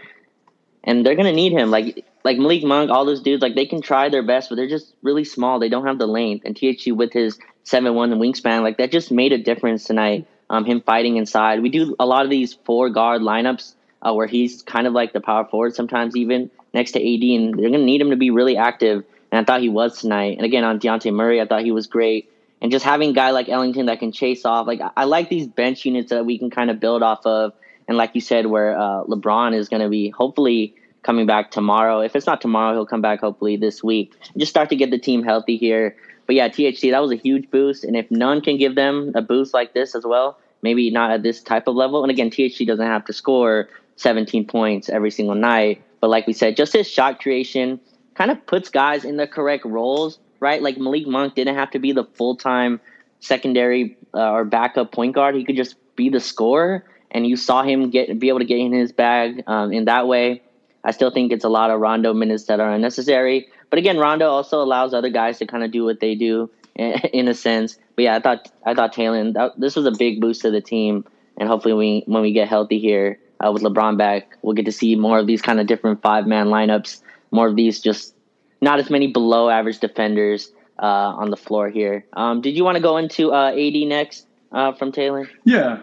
And 0.82 1.06
they're 1.06 1.14
gonna 1.14 1.32
need 1.32 1.52
him. 1.52 1.70
Like 1.70 2.04
like 2.24 2.38
Malik 2.38 2.64
Monk, 2.64 2.90
all 2.90 3.04
those 3.04 3.22
dudes, 3.22 3.42
like 3.42 3.54
they 3.54 3.66
can 3.66 3.82
try 3.82 4.08
their 4.08 4.22
best, 4.22 4.48
but 4.48 4.56
they're 4.56 4.68
just 4.68 4.94
really 5.02 5.24
small. 5.24 5.58
They 5.58 5.68
don't 5.68 5.86
have 5.86 5.98
the 5.98 6.06
length. 6.06 6.44
And 6.44 6.56
THT 6.56 6.92
with 6.92 7.12
his 7.12 7.38
seven 7.64 7.94
one 7.94 8.12
and 8.12 8.20
wingspan, 8.20 8.62
like 8.62 8.78
that 8.78 8.90
just 8.90 9.10
made 9.10 9.32
a 9.32 9.38
difference 9.38 9.84
tonight. 9.84 10.26
Um, 10.50 10.64
him 10.66 10.82
fighting 10.82 11.16
inside. 11.16 11.62
We 11.62 11.70
do 11.70 11.96
a 11.98 12.04
lot 12.04 12.24
of 12.24 12.30
these 12.30 12.52
four 12.52 12.90
guard 12.90 13.22
lineups 13.22 13.74
uh, 14.02 14.12
where 14.12 14.26
he's 14.26 14.62
kind 14.62 14.86
of 14.86 14.92
like 14.92 15.14
the 15.14 15.20
power 15.20 15.46
forward 15.46 15.74
sometimes 15.74 16.14
even 16.14 16.50
next 16.74 16.92
to 16.92 16.98
AD, 16.98 17.22
and 17.22 17.58
they're 17.58 17.70
to 17.70 17.78
need 17.78 18.00
him 18.00 18.10
to 18.10 18.16
be 18.16 18.30
really 18.30 18.56
active. 18.56 19.04
And 19.30 19.40
I 19.40 19.44
thought 19.44 19.62
he 19.62 19.70
was 19.70 19.98
tonight. 19.98 20.36
And 20.36 20.44
again, 20.44 20.64
on 20.64 20.78
Dejounte 20.78 21.12
Murray, 21.12 21.40
I 21.40 21.46
thought 21.46 21.62
he 21.62 21.72
was 21.72 21.86
great. 21.86 22.30
And 22.60 22.70
just 22.70 22.84
having 22.84 23.10
a 23.10 23.12
guy 23.12 23.30
like 23.30 23.48
Ellington 23.48 23.86
that 23.86 23.98
can 23.98 24.12
chase 24.12 24.44
off, 24.44 24.66
like 24.66 24.80
I 24.96 25.04
like 25.04 25.28
these 25.28 25.46
bench 25.46 25.84
units 25.84 26.10
that 26.10 26.26
we 26.26 26.38
can 26.38 26.50
kind 26.50 26.70
of 26.70 26.78
build 26.78 27.02
off 27.02 27.24
of. 27.24 27.54
And 27.88 27.96
like 27.96 28.10
you 28.14 28.20
said, 28.20 28.46
where 28.46 28.78
uh, 28.78 29.04
LeBron 29.04 29.54
is 29.54 29.68
to 29.70 29.88
be 29.88 30.10
hopefully 30.10 30.74
coming 31.02 31.26
back 31.26 31.50
tomorrow. 31.50 32.00
If 32.00 32.14
it's 32.16 32.26
not 32.26 32.40
tomorrow, 32.40 32.74
he'll 32.74 32.86
come 32.86 33.02
back 33.02 33.20
hopefully 33.20 33.56
this 33.56 33.82
week. 33.82 34.14
Just 34.36 34.50
start 34.50 34.68
to 34.70 34.76
get 34.76 34.90
the 34.90 34.98
team 34.98 35.22
healthy 35.22 35.56
here. 35.56 35.96
But 36.26 36.36
yeah, 36.36 36.48
THT, 36.48 36.82
that 36.90 37.02
was 37.02 37.10
a 37.10 37.16
huge 37.16 37.50
boost. 37.50 37.84
And 37.84 37.96
if 37.96 38.10
Nunn 38.10 38.40
can 38.40 38.56
give 38.56 38.74
them 38.74 39.12
a 39.14 39.22
boost 39.22 39.52
like 39.52 39.74
this 39.74 39.94
as 39.94 40.04
well, 40.04 40.38
maybe 40.62 40.90
not 40.90 41.10
at 41.10 41.22
this 41.22 41.42
type 41.42 41.66
of 41.66 41.74
level. 41.74 42.02
And 42.02 42.10
again, 42.10 42.30
THT 42.30 42.66
doesn't 42.66 42.86
have 42.86 43.04
to 43.06 43.12
score 43.12 43.68
17 43.96 44.46
points 44.46 44.88
every 44.88 45.10
single 45.10 45.34
night. 45.34 45.82
But 46.00 46.10
like 46.10 46.26
we 46.26 46.32
said, 46.32 46.56
just 46.56 46.72
his 46.72 46.88
shot 46.88 47.20
creation 47.20 47.80
kind 48.14 48.30
of 48.30 48.44
puts 48.46 48.70
guys 48.70 49.04
in 49.04 49.16
the 49.16 49.26
correct 49.26 49.64
roles, 49.64 50.18
right? 50.40 50.62
Like 50.62 50.78
Malik 50.78 51.06
Monk 51.06 51.34
didn't 51.34 51.56
have 51.56 51.70
to 51.72 51.78
be 51.78 51.92
the 51.92 52.04
full 52.04 52.36
time 52.36 52.80
secondary 53.20 53.96
uh, 54.14 54.30
or 54.30 54.44
backup 54.44 54.92
point 54.92 55.14
guard. 55.14 55.34
He 55.34 55.44
could 55.44 55.56
just 55.56 55.76
be 55.96 56.08
the 56.08 56.20
scorer, 56.20 56.84
and 57.10 57.26
you 57.26 57.36
saw 57.36 57.62
him 57.62 57.90
get 57.90 58.18
be 58.18 58.28
able 58.28 58.40
to 58.40 58.44
get 58.44 58.58
in 58.58 58.72
his 58.72 58.92
bag 58.92 59.44
um, 59.46 59.72
in 59.72 59.84
that 59.86 60.06
way. 60.08 60.42
I 60.84 60.90
still 60.90 61.10
think 61.10 61.32
it's 61.32 61.44
a 61.44 61.48
lot 61.48 61.70
of 61.70 61.80
Rondo 61.80 62.12
minutes 62.12 62.44
that 62.44 62.60
are 62.60 62.72
unnecessary. 62.72 63.48
But 63.70 63.78
again, 63.78 63.98
Rondo 63.98 64.28
also 64.28 64.62
allows 64.62 64.92
other 64.92 65.10
guys 65.10 65.38
to 65.38 65.46
kind 65.46 65.64
of 65.64 65.70
do 65.70 65.84
what 65.84 66.00
they 66.00 66.14
do 66.14 66.50
in 66.74 67.28
a 67.28 67.34
sense. 67.34 67.78
But 67.96 68.02
yeah, 68.02 68.16
I 68.16 68.20
thought 68.20 68.50
I 68.64 68.74
thought 68.74 68.94
that, 68.96 69.52
this 69.56 69.76
was 69.76 69.86
a 69.86 69.92
big 69.92 70.20
boost 70.20 70.42
to 70.42 70.50
the 70.50 70.60
team, 70.60 71.04
and 71.36 71.48
hopefully 71.48 71.74
we 71.74 72.02
when 72.06 72.22
we 72.22 72.32
get 72.32 72.48
healthy 72.48 72.78
here, 72.78 73.18
uh, 73.42 73.52
with 73.52 73.62
LeBron 73.62 73.98
back. 73.98 74.36
We'll 74.42 74.54
get 74.54 74.66
to 74.66 74.72
see 74.72 74.96
more 74.96 75.18
of 75.18 75.26
these 75.26 75.42
kind 75.42 75.60
of 75.60 75.66
different 75.66 76.02
five 76.02 76.26
man 76.26 76.46
lineups, 76.46 77.02
more 77.30 77.48
of 77.48 77.56
these 77.56 77.80
just 77.80 78.14
not 78.60 78.78
as 78.78 78.90
many 78.90 79.08
below 79.08 79.50
average 79.50 79.80
defenders 79.80 80.52
uh, 80.78 80.86
on 80.86 81.30
the 81.30 81.36
floor 81.36 81.68
here. 81.68 82.06
Um, 82.12 82.40
did 82.40 82.56
you 82.56 82.64
want 82.64 82.76
to 82.76 82.82
go 82.82 82.96
into 82.96 83.32
uh, 83.32 83.50
AD 83.50 83.74
next 83.88 84.26
uh, 84.52 84.72
from 84.72 84.92
Taylor? 84.92 85.28
Yeah. 85.44 85.82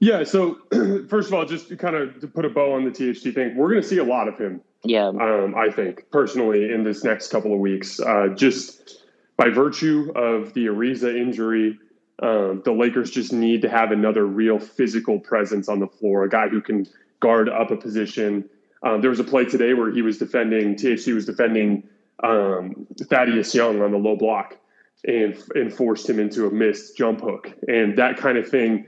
Yeah. 0.00 0.24
So, 0.24 0.58
first 1.08 1.28
of 1.28 1.34
all, 1.34 1.44
just 1.44 1.68
to 1.68 1.76
kind 1.76 1.96
of 1.96 2.20
to 2.20 2.28
put 2.28 2.44
a 2.44 2.50
bow 2.50 2.74
on 2.74 2.84
the 2.84 2.90
THT 2.90 3.34
thing, 3.34 3.56
we're 3.56 3.70
going 3.70 3.82
to 3.82 3.88
see 3.88 3.98
a 3.98 4.04
lot 4.04 4.28
of 4.28 4.38
him. 4.38 4.60
Yeah. 4.84 5.08
Um, 5.08 5.54
I 5.56 5.70
think 5.70 6.10
personally 6.10 6.72
in 6.72 6.84
this 6.84 7.02
next 7.02 7.30
couple 7.30 7.52
of 7.52 7.58
weeks, 7.58 7.98
uh, 8.00 8.28
just 8.34 9.04
by 9.36 9.50
virtue 9.50 10.12
of 10.14 10.54
the 10.54 10.66
Ariza 10.66 11.14
injury, 11.14 11.78
um, 12.22 12.62
the 12.64 12.72
Lakers 12.72 13.10
just 13.10 13.32
need 13.32 13.62
to 13.62 13.68
have 13.68 13.92
another 13.92 14.26
real 14.26 14.58
physical 14.58 15.18
presence 15.18 15.68
on 15.68 15.80
the 15.80 15.86
floor, 15.86 16.24
a 16.24 16.28
guy 16.28 16.48
who 16.48 16.60
can 16.60 16.86
guard 17.20 17.48
up 17.48 17.70
a 17.70 17.76
position. 17.76 18.48
Um, 18.82 19.00
there 19.00 19.10
was 19.10 19.20
a 19.20 19.24
play 19.24 19.44
today 19.44 19.74
where 19.74 19.90
he 19.90 20.02
was 20.02 20.18
defending, 20.18 20.76
THT 20.76 21.08
was 21.08 21.26
defending 21.26 21.82
um, 22.22 22.86
Thaddeus 22.98 23.54
Young 23.54 23.82
on 23.82 23.90
the 23.90 23.98
low 23.98 24.16
block 24.16 24.56
and, 25.04 25.36
and 25.54 25.72
forced 25.72 26.08
him 26.08 26.18
into 26.18 26.46
a 26.46 26.50
missed 26.50 26.96
jump 26.96 27.20
hook. 27.20 27.52
And 27.68 27.98
that 27.98 28.16
kind 28.16 28.38
of 28.38 28.48
thing, 28.48 28.86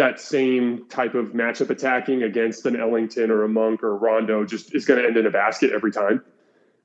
that 0.00 0.18
same 0.18 0.88
type 0.88 1.14
of 1.14 1.26
matchup 1.32 1.68
attacking 1.68 2.22
against 2.22 2.64
an 2.64 2.74
Ellington 2.74 3.30
or 3.30 3.44
a 3.44 3.48
Monk 3.48 3.82
or 3.82 3.90
a 3.90 3.94
Rondo 3.94 4.46
just 4.46 4.74
is 4.74 4.86
going 4.86 4.98
to 4.98 5.06
end 5.06 5.18
in 5.18 5.26
a 5.26 5.30
basket 5.30 5.72
every 5.72 5.92
time. 5.92 6.24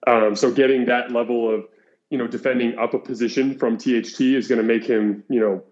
Um, 0.06 0.36
so 0.36 0.52
getting 0.52 0.86
that 0.88 1.12
level 1.12 1.50
of, 1.50 1.66
you 2.10 2.18
know, 2.18 2.28
defending 2.28 2.78
up 2.78 2.94
a 2.94 3.00
position 3.00 3.58
from 3.58 3.78
THT 3.78 4.20
is 4.20 4.50
going 4.50 4.60
to 4.60 4.68
make 4.68 4.84
him, 4.84 5.24
you 5.30 5.40
know, 5.40 5.64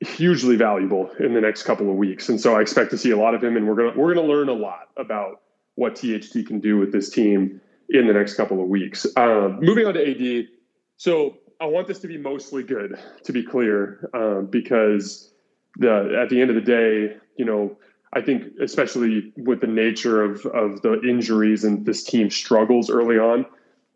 hugely 0.00 0.56
valuable 0.56 1.10
in 1.20 1.34
the 1.34 1.40
next 1.40 1.64
couple 1.64 1.90
of 1.90 1.96
weeks. 1.96 2.30
And 2.30 2.40
so 2.40 2.56
I 2.56 2.62
expect 2.62 2.90
to 2.92 2.98
see 2.98 3.10
a 3.10 3.16
lot 3.18 3.34
of 3.34 3.44
him, 3.44 3.58
and 3.58 3.68
we're 3.68 3.76
gonna 3.76 3.92
we're 3.96 4.14
gonna 4.14 4.26
learn 4.26 4.48
a 4.48 4.54
lot 4.54 4.88
about 4.96 5.42
what 5.74 5.96
THT 5.96 6.46
can 6.46 6.60
do 6.60 6.78
with 6.78 6.92
this 6.92 7.10
team 7.10 7.60
in 7.90 8.06
the 8.06 8.14
next 8.14 8.34
couple 8.34 8.60
of 8.62 8.68
weeks. 8.68 9.06
Um, 9.16 9.60
moving 9.60 9.86
on 9.86 9.94
to 9.94 10.00
AD, 10.00 10.48
so 10.96 11.38
I 11.60 11.66
want 11.66 11.86
this 11.86 12.00
to 12.00 12.08
be 12.08 12.18
mostly 12.18 12.62
good, 12.62 12.98
to 13.24 13.32
be 13.32 13.42
clear, 13.42 14.10
um, 14.14 14.46
because 14.46 15.33
the 15.76 16.18
at 16.20 16.28
the 16.28 16.40
end 16.40 16.50
of 16.50 16.56
the 16.56 16.62
day, 16.62 17.16
you 17.36 17.44
know, 17.44 17.76
I 18.12 18.20
think 18.20 18.44
especially 18.60 19.32
with 19.36 19.60
the 19.60 19.66
nature 19.66 20.22
of 20.22 20.46
of 20.46 20.82
the 20.82 21.00
injuries 21.02 21.64
and 21.64 21.84
this 21.84 22.04
team 22.04 22.30
struggles 22.30 22.90
early 22.90 23.18
on, 23.18 23.46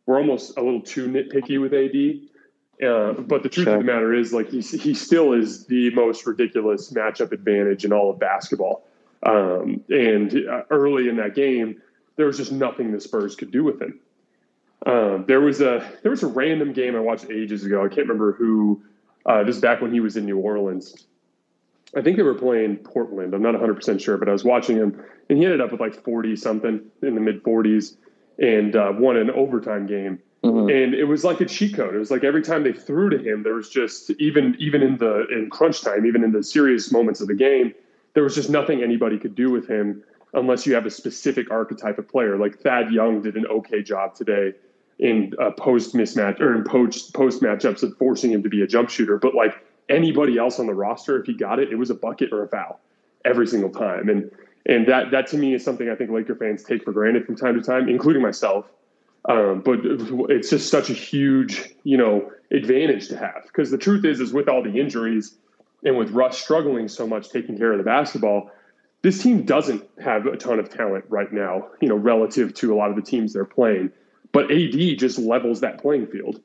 we're 0.07 0.19
almost 0.19 0.57
a 0.57 0.63
little 0.63 0.81
too 0.81 1.09
nitpicky 1.09 1.61
with 1.61 1.73
AD 1.75 2.29
Uh, 2.81 3.13
but 3.13 3.43
the 3.43 3.49
truth 3.49 3.65
sure. 3.67 3.75
of 3.75 3.81
the 3.81 3.85
matter 3.85 4.15
is, 4.15 4.33
like 4.33 4.49
he 4.49 4.61
he 4.61 4.95
still 4.95 5.33
is 5.33 5.67
the 5.67 5.91
most 5.91 6.27
ridiculous 6.27 6.93
matchup 6.93 7.33
advantage 7.33 7.85
in 7.85 7.93
all 7.93 8.11
of 8.11 8.19
basketball. 8.19 8.85
Um, 9.25 9.83
and 9.89 10.33
uh, 10.49 10.63
early 10.71 11.09
in 11.09 11.17
that 11.17 11.35
game, 11.35 11.83
there 12.17 12.27
was 12.27 12.37
just 12.37 12.53
nothing 12.53 12.93
the 12.93 13.01
Spurs 13.01 13.35
could 13.35 13.51
do 13.51 13.65
with 13.65 13.83
him. 13.83 13.99
Um, 14.87 15.25
there 15.27 15.41
was 15.41 15.61
a 15.61 15.85
there 16.03 16.11
was 16.11 16.23
a 16.23 16.29
random 16.29 16.73
game 16.73 16.95
I 16.95 17.01
watched 17.01 17.31
ages 17.31 17.65
ago. 17.65 17.85
I 17.85 17.89
can't 17.89 18.07
remember 18.07 18.33
who. 18.33 18.83
Uh, 19.27 19.43
this 19.43 19.57
is 19.57 19.61
back 19.63 19.83
when 19.83 19.93
he 19.93 20.01
was 20.01 20.17
in 20.17 20.25
New 20.25 20.39
Orleans. 20.39 21.07
I 21.97 22.03
think 22.03 22.17
they 22.17 22.23
were 22.23 22.35
playing 22.35 22.77
Portland. 22.77 23.35
I'm 23.35 23.43
not 23.43 23.53
100 23.53 23.75
percent 23.75 24.01
sure, 24.01 24.19
but 24.19 24.29
I 24.29 24.33
was 24.33 24.45
watching 24.45 24.77
him, 24.77 25.03
and 25.29 25.39
he 25.39 25.45
ended 25.45 25.61
up 25.61 25.73
with 25.73 25.81
like 25.81 25.95
40 26.05 26.37
something 26.37 26.83
in 27.03 27.15
the 27.15 27.21
mid 27.21 27.43
40s, 27.43 27.97
and 28.39 28.77
uh, 28.77 28.93
won 28.97 29.17
an 29.17 29.31
overtime 29.31 29.87
game. 29.87 30.21
Mm-hmm. 30.45 30.69
And 30.69 30.95
it 30.95 31.05
was 31.05 31.25
like 31.25 31.41
a 31.41 31.47
cheat 31.47 31.75
code. 31.75 31.95
It 31.95 31.99
was 31.99 32.11
like 32.11 32.23
every 32.23 32.43
time 32.43 32.63
they 32.63 32.73
threw 32.73 33.11
to 33.11 33.19
him, 33.19 33.43
there 33.43 33.55
was 33.55 33.69
just 33.69 34.11
even 34.21 34.55
even 34.59 34.83
in 34.83 34.97
the 34.99 35.27
in 35.29 35.51
crunch 35.51 35.83
time, 35.83 36.07
even 36.07 36.23
in 36.23 36.33
the 36.33 36.43
serious 36.43 36.93
moments 36.93 37.21
of 37.21 37.27
the 37.27 37.35
game, 37.35 37.75
there 38.15 38.23
was 38.23 38.35
just 38.35 38.51
nothing 38.51 38.83
anybody 38.83 39.19
could 39.19 39.35
do 39.35 39.51
with 39.51 39.67
him 39.69 40.05
unless 40.35 40.67
you 40.67 40.75
have 40.75 40.87
a 40.87 40.91
specific 40.91 41.51
archetype 41.51 41.99
of 41.99 42.07
player. 42.09 42.37
Like 42.37 42.61
Thad 42.61 42.93
Young 42.93 43.23
did 43.23 43.37
an 43.37 43.47
okay 43.47 43.83
job 43.83 44.15
today 44.15 44.53
in 44.99 45.33
uh, 45.41 45.51
post 45.53 45.95
mismatch 45.95 46.41
or 46.41 46.55
in 46.55 46.65
post 46.65 47.15
post 47.15 47.43
matchups 47.43 47.83
of 47.83 47.97
forcing 47.97 48.31
him 48.31 48.43
to 48.43 48.49
be 48.49 48.63
a 48.63 48.67
jump 48.67 48.91
shooter. 48.91 49.19
But 49.19 49.35
like 49.35 49.55
anybody 49.89 50.39
else 50.39 50.59
on 50.59 50.67
the 50.67 50.75
roster, 50.75 51.21
if 51.21 51.27
he 51.27 51.35
got 51.35 51.59
it, 51.59 51.71
it 51.73 51.77
was 51.77 51.91
a 51.91 51.95
bucket 51.95 52.33
or 52.33 52.43
a 52.43 52.49
foul 52.49 52.81
every 53.25 53.47
single 53.47 53.71
time. 53.71 54.09
And 54.09 54.31
and 54.67 54.87
that 54.87 55.11
that 55.11 55.27
to 55.29 55.39
me 55.39 55.55
is 55.55 55.65
something 55.65 55.89
I 55.89 55.95
think 55.95 56.11
Laker 56.11 56.35
fans 56.35 56.63
take 56.63 56.85
for 56.85 56.93
granted 56.93 57.27
from 57.27 57.37
time 57.37 57.55
to 57.55 57.63
time, 57.63 57.89
including 57.89 58.23
myself. 58.23 58.67
Um, 59.29 59.61
but 59.61 59.81
it's 60.31 60.49
just 60.49 60.71
such 60.71 60.91
a 60.91 60.95
huge, 60.95 61.75
you 61.83 61.97
know, 61.97 62.31
advantage 62.51 63.09
to 63.09 63.17
have 63.19 63.43
because 63.47 63.71
the 63.71 63.77
truth 63.77 64.05
is, 64.05 64.21
is 64.21 64.33
with 64.33 64.49
all 64.49 64.63
the 64.63 64.79
injuries 64.79 65.35
and 65.85 65.99
with 65.99 66.11
Russ 66.11 66.39
struggling 66.39 66.89
so 66.89 67.07
much 67.07 67.31
taking 67.31 67.59
care 67.59 67.73
of 67.73 67.79
the 67.79 67.85
basketball, 67.85 68.51
this 69.03 69.23
team 69.23 69.45
doesn't 69.45 69.85
have 70.03 70.27
a 70.27 70.37
ton 70.37 70.59
of 70.59 70.71
talent 70.71 71.05
right 71.09 71.33
now, 71.33 71.69
you 71.81 71.89
know, 71.89 71.95
relative 71.95 72.55
to 72.55 72.75
a 72.75 72.77
lot 72.77 72.91
of 72.91 72.97
the 72.97 73.03
teams 73.03 73.33
they're 73.33 73.45
playing. 73.45 73.91
But 74.33 74.51
AD 74.51 74.99
just 74.99 75.19
levels 75.19 75.61
that 75.61 75.81
playing 75.81 76.09
field. 76.09 76.41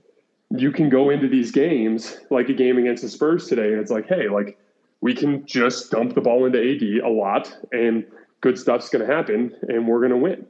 You 0.56 0.72
can 0.72 0.90
go 0.90 1.10
into 1.10 1.28
these 1.28 1.52
games 1.52 2.18
like 2.30 2.50
a 2.50 2.54
game 2.54 2.78
against 2.78 3.04
the 3.04 3.10
Spurs 3.10 3.48
today, 3.48 3.72
and 3.74 3.82
it's 3.82 3.92
like, 3.92 4.08
hey, 4.08 4.30
like 4.30 4.58
we 5.02 5.14
can 5.14 5.46
just 5.46 5.92
dump 5.92 6.14
the 6.14 6.22
ball 6.22 6.46
into 6.46 6.60
AD 6.60 7.04
a 7.04 7.10
lot, 7.10 7.56
and 7.72 8.06
good 8.42 8.58
stuff's 8.58 8.90
going 8.90 9.06
to 9.06 9.14
happen, 9.14 9.56
and 9.68 9.88
we're 9.88 10.00
going 10.00 10.12
to 10.12 10.18
win 10.18 10.46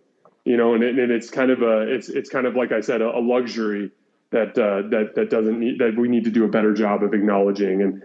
you 0.45 0.57
know, 0.57 0.73
and, 0.73 0.83
it, 0.83 0.99
and 0.99 1.11
it's 1.11 1.29
kind 1.29 1.51
of 1.51 1.61
a 1.61 1.81
it's 1.81 2.09
it's 2.09 2.29
kind 2.29 2.45
of 2.45 2.55
like 2.55 2.71
I 2.71 2.81
said 2.81 3.01
a, 3.01 3.17
a 3.17 3.19
luxury 3.19 3.91
that 4.31 4.57
uh, 4.57 4.87
that 4.89 5.13
that 5.15 5.29
doesn't 5.29 5.59
need 5.59 5.79
that 5.79 5.95
we 5.97 6.07
need 6.07 6.25
to 6.25 6.31
do 6.31 6.43
a 6.43 6.47
better 6.47 6.73
job 6.73 7.03
of 7.03 7.13
acknowledging. 7.13 7.81
And 7.81 8.03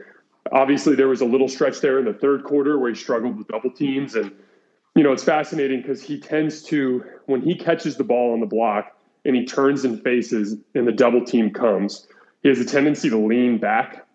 obviously, 0.52 0.95
there 0.95 1.09
was 1.09 1.21
a 1.21 1.25
little 1.25 1.49
stretch 1.49 1.81
there 1.81 1.99
in 1.99 2.05
the 2.05 2.12
third 2.12 2.45
quarter 2.45 2.78
where 2.78 2.90
he 2.90 2.97
struggled 2.97 3.37
with 3.38 3.49
double 3.49 3.71
teams, 3.71 4.14
and 4.14 4.33
you 4.95 5.02
know, 5.02 5.12
it's 5.12 5.25
fascinating 5.25 5.83
because 5.83 6.02
he 6.02 6.21
tends 6.21 6.62
to 6.64 7.05
when 7.26 7.43
he 7.43 7.57
catches 7.57 7.97
the 7.97 8.05
ball 8.05 8.33
on 8.33 8.40
the 8.40 8.47
block 8.47 8.97
and 9.29 9.37
he 9.37 9.45
turns 9.45 9.85
and 9.85 10.03
faces 10.03 10.57
and 10.75 10.89
the 10.89 10.93
double 10.93 11.23
team 11.23 11.53
comes, 11.53 12.09
he 12.43 12.49
has 12.49 12.59
a 12.59 12.65
tendency 12.65 13.11
to 13.11 13.19
lean 13.19 13.59
back 13.59 14.07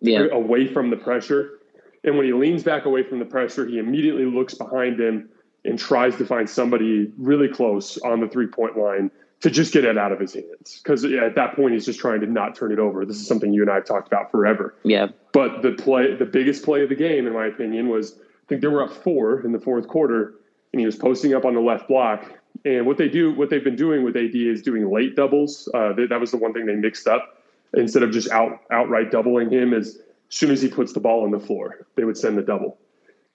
yeah. 0.00 0.24
away 0.32 0.66
from 0.66 0.88
the 0.88 0.96
pressure. 0.96 1.60
And 2.02 2.16
when 2.16 2.24
he 2.24 2.32
leans 2.32 2.62
back 2.62 2.86
away 2.86 3.02
from 3.02 3.18
the 3.18 3.26
pressure, 3.26 3.66
he 3.66 3.78
immediately 3.78 4.24
looks 4.24 4.54
behind 4.54 4.98
him 4.98 5.28
and 5.66 5.78
tries 5.78 6.16
to 6.16 6.24
find 6.24 6.48
somebody 6.48 7.12
really 7.18 7.48
close 7.48 7.98
on 7.98 8.20
the 8.20 8.28
three 8.28 8.46
point 8.46 8.78
line 8.78 9.10
to 9.40 9.50
just 9.50 9.74
get 9.74 9.84
it 9.84 9.98
out 9.98 10.10
of 10.10 10.18
his 10.18 10.32
hands. 10.32 10.80
Because 10.82 11.04
at 11.04 11.34
that 11.34 11.54
point, 11.54 11.74
he's 11.74 11.84
just 11.84 12.00
trying 12.00 12.20
to 12.20 12.26
not 12.26 12.54
turn 12.54 12.72
it 12.72 12.78
over. 12.78 13.04
This 13.04 13.16
is 13.16 13.26
something 13.26 13.52
you 13.52 13.60
and 13.60 13.70
I 13.70 13.74
have 13.74 13.84
talked 13.84 14.06
about 14.06 14.30
forever. 14.30 14.74
Yeah. 14.84 15.08
But 15.32 15.60
the 15.60 15.72
play, 15.72 16.14
the 16.14 16.24
biggest 16.24 16.64
play 16.64 16.82
of 16.82 16.88
the 16.88 16.94
game, 16.94 17.26
in 17.26 17.34
my 17.34 17.46
opinion, 17.46 17.90
was 17.90 18.14
I 18.14 18.48
think 18.48 18.62
they 18.62 18.68
were 18.68 18.82
up 18.82 18.92
four 19.04 19.44
in 19.44 19.52
the 19.52 19.60
fourth 19.60 19.86
quarter, 19.86 20.36
and 20.72 20.80
he 20.80 20.86
was 20.86 20.96
posting 20.96 21.34
up 21.34 21.44
on 21.44 21.54
the 21.54 21.60
left 21.60 21.88
block. 21.88 22.39
And 22.64 22.86
what 22.86 22.98
they 22.98 23.08
do, 23.08 23.32
what 23.32 23.50
they've 23.50 23.64
been 23.64 23.76
doing 23.76 24.04
with 24.04 24.16
AD 24.16 24.34
is 24.34 24.62
doing 24.62 24.90
late 24.90 25.16
doubles. 25.16 25.68
Uh, 25.72 25.92
they, 25.92 26.06
that 26.06 26.20
was 26.20 26.30
the 26.30 26.36
one 26.36 26.52
thing 26.52 26.66
they 26.66 26.74
mixed 26.74 27.06
up. 27.06 27.36
Instead 27.74 28.02
of 28.02 28.10
just 28.10 28.30
out 28.30 28.62
outright 28.70 29.10
doubling 29.10 29.50
him, 29.50 29.72
as 29.72 29.98
soon 30.28 30.50
as 30.50 30.60
he 30.60 30.68
puts 30.68 30.92
the 30.92 31.00
ball 31.00 31.22
on 31.24 31.30
the 31.30 31.38
floor, 31.38 31.86
they 31.94 32.04
would 32.04 32.16
send 32.16 32.36
the 32.36 32.42
double 32.42 32.78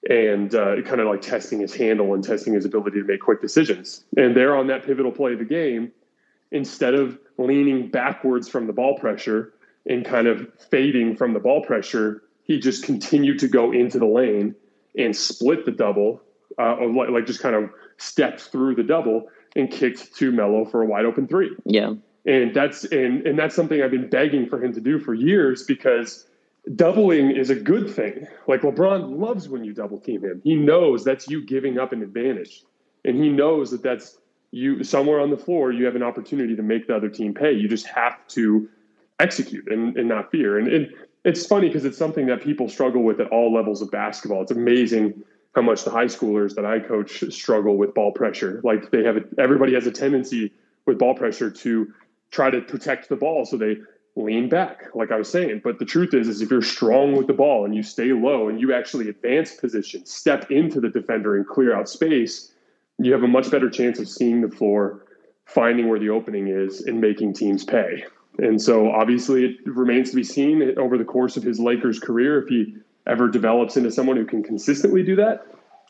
and 0.09 0.53
uh, 0.53 0.81
kind 0.83 1.01
of 1.01 1.07
like 1.07 1.21
testing 1.21 1.59
his 1.59 1.73
handle 1.73 2.13
and 2.13 2.23
testing 2.23 2.53
his 2.53 2.65
ability 2.65 2.99
to 2.99 3.07
make 3.07 3.21
quick 3.21 3.41
decisions. 3.41 4.03
And 4.17 4.35
there 4.35 4.55
on 4.55 4.67
that 4.67 4.85
pivotal 4.85 5.11
play 5.11 5.33
of 5.33 5.39
the 5.39 5.45
game, 5.45 5.91
instead 6.51 6.93
of 6.93 7.17
leaning 7.37 7.89
backwards 7.89 8.47
from 8.47 8.67
the 8.67 8.73
ball 8.73 8.97
pressure 8.97 9.53
and 9.87 10.05
kind 10.05 10.27
of 10.27 10.47
fading 10.69 11.15
from 11.15 11.33
the 11.33 11.39
ball 11.39 11.63
pressure, 11.63 12.23
he 12.43 12.59
just 12.59 12.83
continued 12.83 13.39
to 13.39 13.47
go 13.47 13.71
into 13.71 13.97
the 13.97 14.05
lane 14.05 14.55
and 14.97 15.15
split 15.15 15.65
the 15.65 15.71
double, 15.71 16.21
uh, 16.59 16.77
like 16.87 17.25
just 17.25 17.41
kind 17.41 17.55
of 17.55 17.69
stepped 17.97 18.41
through 18.41 18.75
the 18.75 18.83
double 18.83 19.27
and 19.55 19.71
kicked 19.71 20.15
to 20.15 20.31
Melo 20.31 20.65
for 20.65 20.81
a 20.81 20.85
wide 20.85 21.05
open 21.05 21.27
three. 21.27 21.55
Yeah. 21.65 21.93
And 22.25 22.53
that's 22.53 22.85
and 22.85 23.25
and 23.25 23.37
that's 23.37 23.55
something 23.55 23.81
I've 23.81 23.91
been 23.91 24.09
begging 24.09 24.47
for 24.47 24.63
him 24.63 24.73
to 24.73 24.81
do 24.81 24.99
for 24.99 25.13
years 25.13 25.63
because 25.63 26.25
doubling 26.75 27.31
is 27.31 27.49
a 27.49 27.55
good 27.55 27.89
thing. 27.89 28.27
Like 28.47 28.61
LeBron 28.61 29.19
loves 29.19 29.47
when 29.47 29.63
you 29.63 29.73
double 29.73 29.99
team 29.99 30.23
him. 30.23 30.41
He 30.43 30.55
knows 30.55 31.03
that's 31.03 31.29
you 31.29 31.45
giving 31.45 31.77
up 31.77 31.93
an 31.93 32.01
advantage. 32.01 32.63
And 33.03 33.21
he 33.23 33.29
knows 33.29 33.69
that 33.71 33.83
that's 33.83 34.17
you 34.51 34.83
somewhere 34.83 35.19
on 35.19 35.29
the 35.29 35.37
floor, 35.37 35.71
you 35.71 35.85
have 35.85 35.95
an 35.95 36.03
opportunity 36.03 36.55
to 36.55 36.63
make 36.63 36.87
the 36.87 36.95
other 36.95 37.09
team 37.09 37.33
pay. 37.33 37.51
You 37.51 37.67
just 37.67 37.85
have 37.87 38.25
to 38.29 38.67
execute 39.19 39.69
and, 39.71 39.95
and 39.97 40.07
not 40.07 40.31
fear. 40.31 40.57
And, 40.57 40.67
and 40.67 40.93
it's 41.23 41.45
funny 41.45 41.67
because 41.67 41.85
it's 41.85 41.97
something 41.97 42.25
that 42.27 42.41
people 42.41 42.69
struggle 42.69 43.03
with 43.03 43.19
at 43.19 43.27
all 43.27 43.53
levels 43.53 43.81
of 43.81 43.91
basketball. 43.91 44.41
It's 44.41 44.51
amazing 44.51 45.23
how 45.55 45.61
much 45.61 45.85
the 45.85 45.89
high 45.89 46.05
schoolers 46.05 46.53
that 46.55 46.65
I 46.65 46.79
coach 46.79 47.23
struggle 47.33 47.77
with 47.77 47.93
ball 47.93 48.11
pressure. 48.11 48.59
Like 48.63 48.91
they 48.91 49.03
have, 49.03 49.17
a, 49.17 49.23
everybody 49.39 49.73
has 49.73 49.87
a 49.87 49.91
tendency 49.91 50.51
with 50.85 50.99
ball 50.99 51.15
pressure 51.15 51.49
to 51.49 51.93
try 52.29 52.49
to 52.49 52.61
protect 52.61 53.07
the 53.07 53.15
ball. 53.15 53.45
So 53.45 53.55
they 53.55 53.77
lean 54.17 54.49
back, 54.49 54.93
like 54.93 55.11
I 55.11 55.15
was 55.17 55.29
saying. 55.29 55.61
But 55.63 55.79
the 55.79 55.85
truth 55.85 56.13
is, 56.13 56.27
is 56.27 56.41
if 56.41 56.51
you're 56.51 56.61
strong 56.61 57.15
with 57.15 57.27
the 57.27 57.33
ball 57.33 57.63
and 57.63 57.73
you 57.73 57.83
stay 57.83 58.11
low 58.11 58.49
and 58.49 58.59
you 58.59 58.73
actually 58.73 59.07
advance 59.07 59.53
position, 59.53 60.05
step 60.05 60.51
into 60.51 60.81
the 60.81 60.89
defender 60.89 61.37
and 61.37 61.47
clear 61.47 61.73
out 61.73 61.87
space, 61.87 62.51
you 62.97 63.13
have 63.13 63.23
a 63.23 63.27
much 63.27 63.49
better 63.49 63.69
chance 63.69 63.97
of 63.99 64.09
seeing 64.09 64.41
the 64.41 64.49
floor, 64.49 65.05
finding 65.45 65.87
where 65.87 65.99
the 65.99 66.09
opening 66.09 66.47
is, 66.47 66.81
and 66.81 66.99
making 66.99 67.33
teams 67.33 67.63
pay. 67.63 68.03
And 68.39 68.61
so 68.61 68.91
obviously 68.91 69.45
it 69.45 69.57
remains 69.65 70.09
to 70.09 70.17
be 70.17 70.23
seen 70.23 70.77
over 70.77 70.97
the 70.97 71.05
course 71.05 71.37
of 71.37 71.43
his 71.43 71.59
Lakers 71.59 71.99
career 71.99 72.41
if 72.41 72.49
he 72.49 72.75
ever 73.07 73.27
develops 73.29 73.77
into 73.77 73.91
someone 73.91 74.17
who 74.17 74.25
can 74.25 74.43
consistently 74.43 75.03
do 75.03 75.15
that. 75.17 75.45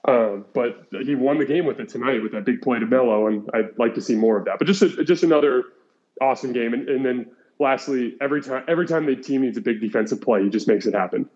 Um, 0.08 0.46
but 0.54 0.86
he 0.92 1.16
won 1.16 1.40
the 1.40 1.46
game 1.46 1.66
with 1.66 1.80
it 1.80 1.90
tonight 1.90 2.22
with 2.22 2.32
that 2.34 2.46
big 2.46 2.62
play 2.62 2.80
to 2.80 2.86
Melo, 2.86 3.28
and 3.28 3.50
I'd 3.54 3.78
like 3.80 3.96
to 3.96 4.02
see 4.02 4.16
more 4.16 4.38
of 4.38 4.46
that. 4.46 4.60
But 4.60 4.68
just 4.68 4.82
a, 4.84 5.04
just 5.04 5.24
another 5.24 5.64
awesome 6.22 6.54
game, 6.54 6.74
and, 6.74 6.88
and 6.88 7.04
then 7.04 7.32
lastly, 7.60 8.16
every 8.22 8.42
time 8.42 8.64
every 8.68 8.86
time 8.86 9.08
the 9.08 9.16
team 9.16 9.42
needs 9.42 9.58
a 9.58 9.62
big 9.62 9.82
defensive 9.82 10.22
play, 10.22 10.44
he 10.44 10.50
just 10.50 10.68
makes 10.68 10.86
it 10.86 10.94
happen. 10.94 11.28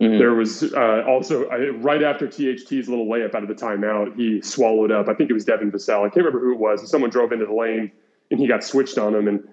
Mm-hmm. 0.00 0.18
There 0.18 0.34
was 0.34 0.62
uh, 0.74 1.02
also 1.06 1.48
uh, 1.48 1.72
right 1.78 2.02
after 2.02 2.26
THT's 2.26 2.88
little 2.88 3.06
layup 3.06 3.34
out 3.34 3.42
of 3.42 3.48
the 3.48 3.54
timeout, 3.54 4.16
he 4.16 4.40
swallowed 4.42 4.90
up. 4.90 5.08
I 5.08 5.14
think 5.14 5.30
it 5.30 5.34
was 5.34 5.44
Devin 5.44 5.72
Vassell. 5.72 6.00
I 6.00 6.10
can't 6.10 6.24
remember 6.24 6.40
who 6.40 6.52
it 6.52 6.58
was. 6.58 6.88
Someone 6.90 7.10
drove 7.10 7.32
into 7.32 7.46
the 7.46 7.52
lane 7.54 7.90
and 8.30 8.38
he 8.38 8.46
got 8.46 8.62
switched 8.62 8.96
on 8.98 9.14
him, 9.14 9.28
and 9.28 9.48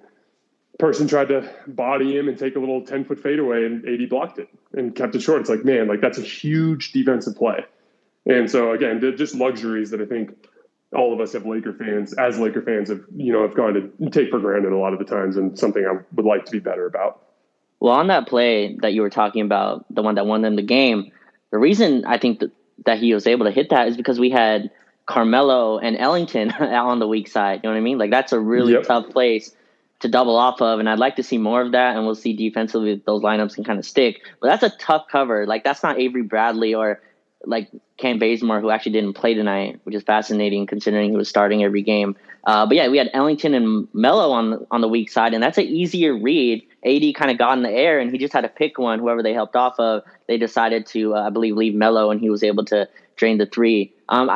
person 0.77 1.07
tried 1.07 1.29
to 1.29 1.49
body 1.67 2.17
him 2.17 2.27
and 2.27 2.37
take 2.37 2.55
a 2.55 2.59
little 2.59 2.81
ten 2.81 3.03
foot 3.05 3.19
fadeaway, 3.19 3.65
and 3.65 3.87
AD 3.87 4.09
blocked 4.09 4.39
it 4.39 4.49
and 4.73 4.95
kept 4.95 5.15
it 5.15 5.21
short. 5.21 5.41
It's 5.41 5.49
like 5.49 5.65
man, 5.65 5.87
like 5.87 6.01
that's 6.01 6.17
a 6.17 6.23
huge 6.23 6.91
defensive 6.91 7.35
play. 7.35 7.65
And 8.25 8.49
so 8.49 8.71
again, 8.71 9.01
just 9.17 9.35
luxuries 9.35 9.91
that 9.91 10.01
I 10.01 10.05
think 10.05 10.35
all 10.93 11.13
of 11.13 11.19
us 11.19 11.33
have 11.33 11.45
Laker 11.45 11.73
fans, 11.73 12.13
as 12.13 12.39
Laker 12.39 12.61
fans, 12.61 12.89
have 12.89 13.01
you 13.15 13.33
know 13.33 13.41
have 13.41 13.55
gone 13.55 13.73
to 13.73 14.09
take 14.09 14.29
for 14.29 14.39
granted 14.39 14.71
a 14.71 14.77
lot 14.77 14.93
of 14.93 14.99
the 14.99 15.05
times, 15.05 15.37
and 15.37 15.57
something 15.57 15.85
I 15.85 16.03
would 16.15 16.25
like 16.25 16.45
to 16.45 16.51
be 16.51 16.59
better 16.59 16.85
about. 16.85 17.23
Well, 17.79 17.93
on 17.93 18.07
that 18.07 18.27
play 18.27 18.75
that 18.81 18.93
you 18.93 19.01
were 19.01 19.09
talking 19.09 19.43
about, 19.43 19.85
the 19.93 20.01
one 20.01 20.15
that 20.15 20.25
won 20.25 20.41
them 20.41 20.55
the 20.55 20.63
game, 20.63 21.11
the 21.51 21.59
reason 21.59 22.05
I 22.05 22.17
think 22.17 22.39
that, 22.39 22.51
that 22.85 22.97
he 22.97 23.13
was 23.13 23.27
able 23.27 23.45
to 23.45 23.51
hit 23.51 23.69
that 23.69 23.87
is 23.87 23.97
because 23.97 24.19
we 24.19 24.31
had 24.31 24.71
Carmelo 25.05 25.77
and 25.77 25.95
Ellington 25.95 26.51
on 26.51 26.99
the 26.99 27.07
weak 27.07 27.27
side. 27.27 27.61
You 27.63 27.69
know 27.69 27.75
what 27.75 27.77
I 27.77 27.81
mean? 27.81 27.97
Like 27.97 28.11
that's 28.11 28.33
a 28.33 28.39
really 28.39 28.73
yep. 28.73 28.83
tough 28.83 29.09
place 29.09 29.55
to 29.99 30.07
double 30.07 30.35
off 30.35 30.61
of, 30.61 30.79
and 30.79 30.89
I'd 30.89 30.99
like 30.99 31.15
to 31.15 31.23
see 31.23 31.37
more 31.37 31.61
of 31.61 31.71
that. 31.71 31.95
And 31.95 32.05
we'll 32.05 32.15
see 32.15 32.33
defensively 32.33 32.91
if 32.91 33.05
those 33.05 33.21
lineups 33.21 33.55
can 33.55 33.63
kind 33.63 33.79
of 33.79 33.85
stick. 33.85 34.21
But 34.41 34.47
that's 34.47 34.63
a 34.63 34.77
tough 34.77 35.07
cover. 35.11 35.45
Like 35.45 35.63
that's 35.63 35.83
not 35.83 35.99
Avery 35.99 36.23
Bradley 36.23 36.73
or 36.73 37.01
like 37.45 37.69
Kent 37.97 38.19
Bazemore, 38.19 38.61
who 38.61 38.69
actually 38.69 38.91
didn't 38.93 39.13
play 39.13 39.33
tonight, 39.33 39.79
which 39.83 39.95
is 39.95 40.03
fascinating 40.03 40.65
considering 40.67 41.11
he 41.11 41.17
was 41.17 41.29
starting 41.29 41.63
every 41.63 41.81
game. 41.81 42.15
Uh, 42.45 42.65
but 42.65 42.77
yeah, 42.77 42.87
we 42.87 42.97
had 42.97 43.09
Ellington 43.13 43.53
and 43.53 43.87
Melo 43.93 44.31
on 44.31 44.51
the, 44.51 44.67
on 44.71 44.81
the 44.81 44.87
weak 44.87 45.11
side, 45.11 45.33
and 45.33 45.43
that's 45.43 45.57
an 45.57 45.65
easier 45.65 46.17
read. 46.17 46.63
AD 46.85 47.15
kind 47.15 47.29
of 47.29 47.37
got 47.37 47.57
in 47.57 47.63
the 47.63 47.71
air, 47.71 47.99
and 47.99 48.11
he 48.11 48.17
just 48.17 48.33
had 48.33 48.41
to 48.41 48.47
pick 48.49 48.77
one. 48.77 48.99
Whoever 48.99 49.21
they 49.21 49.33
helped 49.33 49.55
off 49.55 49.79
of, 49.79 50.03
they 50.27 50.37
decided 50.37 50.85
to, 50.87 51.15
uh, 51.15 51.27
I 51.27 51.29
believe, 51.29 51.55
leave 51.55 51.75
Melo, 51.75 52.09
and 52.09 52.21
he 52.21 52.29
was 52.29 52.43
able 52.43 52.63
to 52.65 52.87
drain 53.17 53.37
the 53.37 53.45
three. 53.45 53.93
Um, 54.07 54.29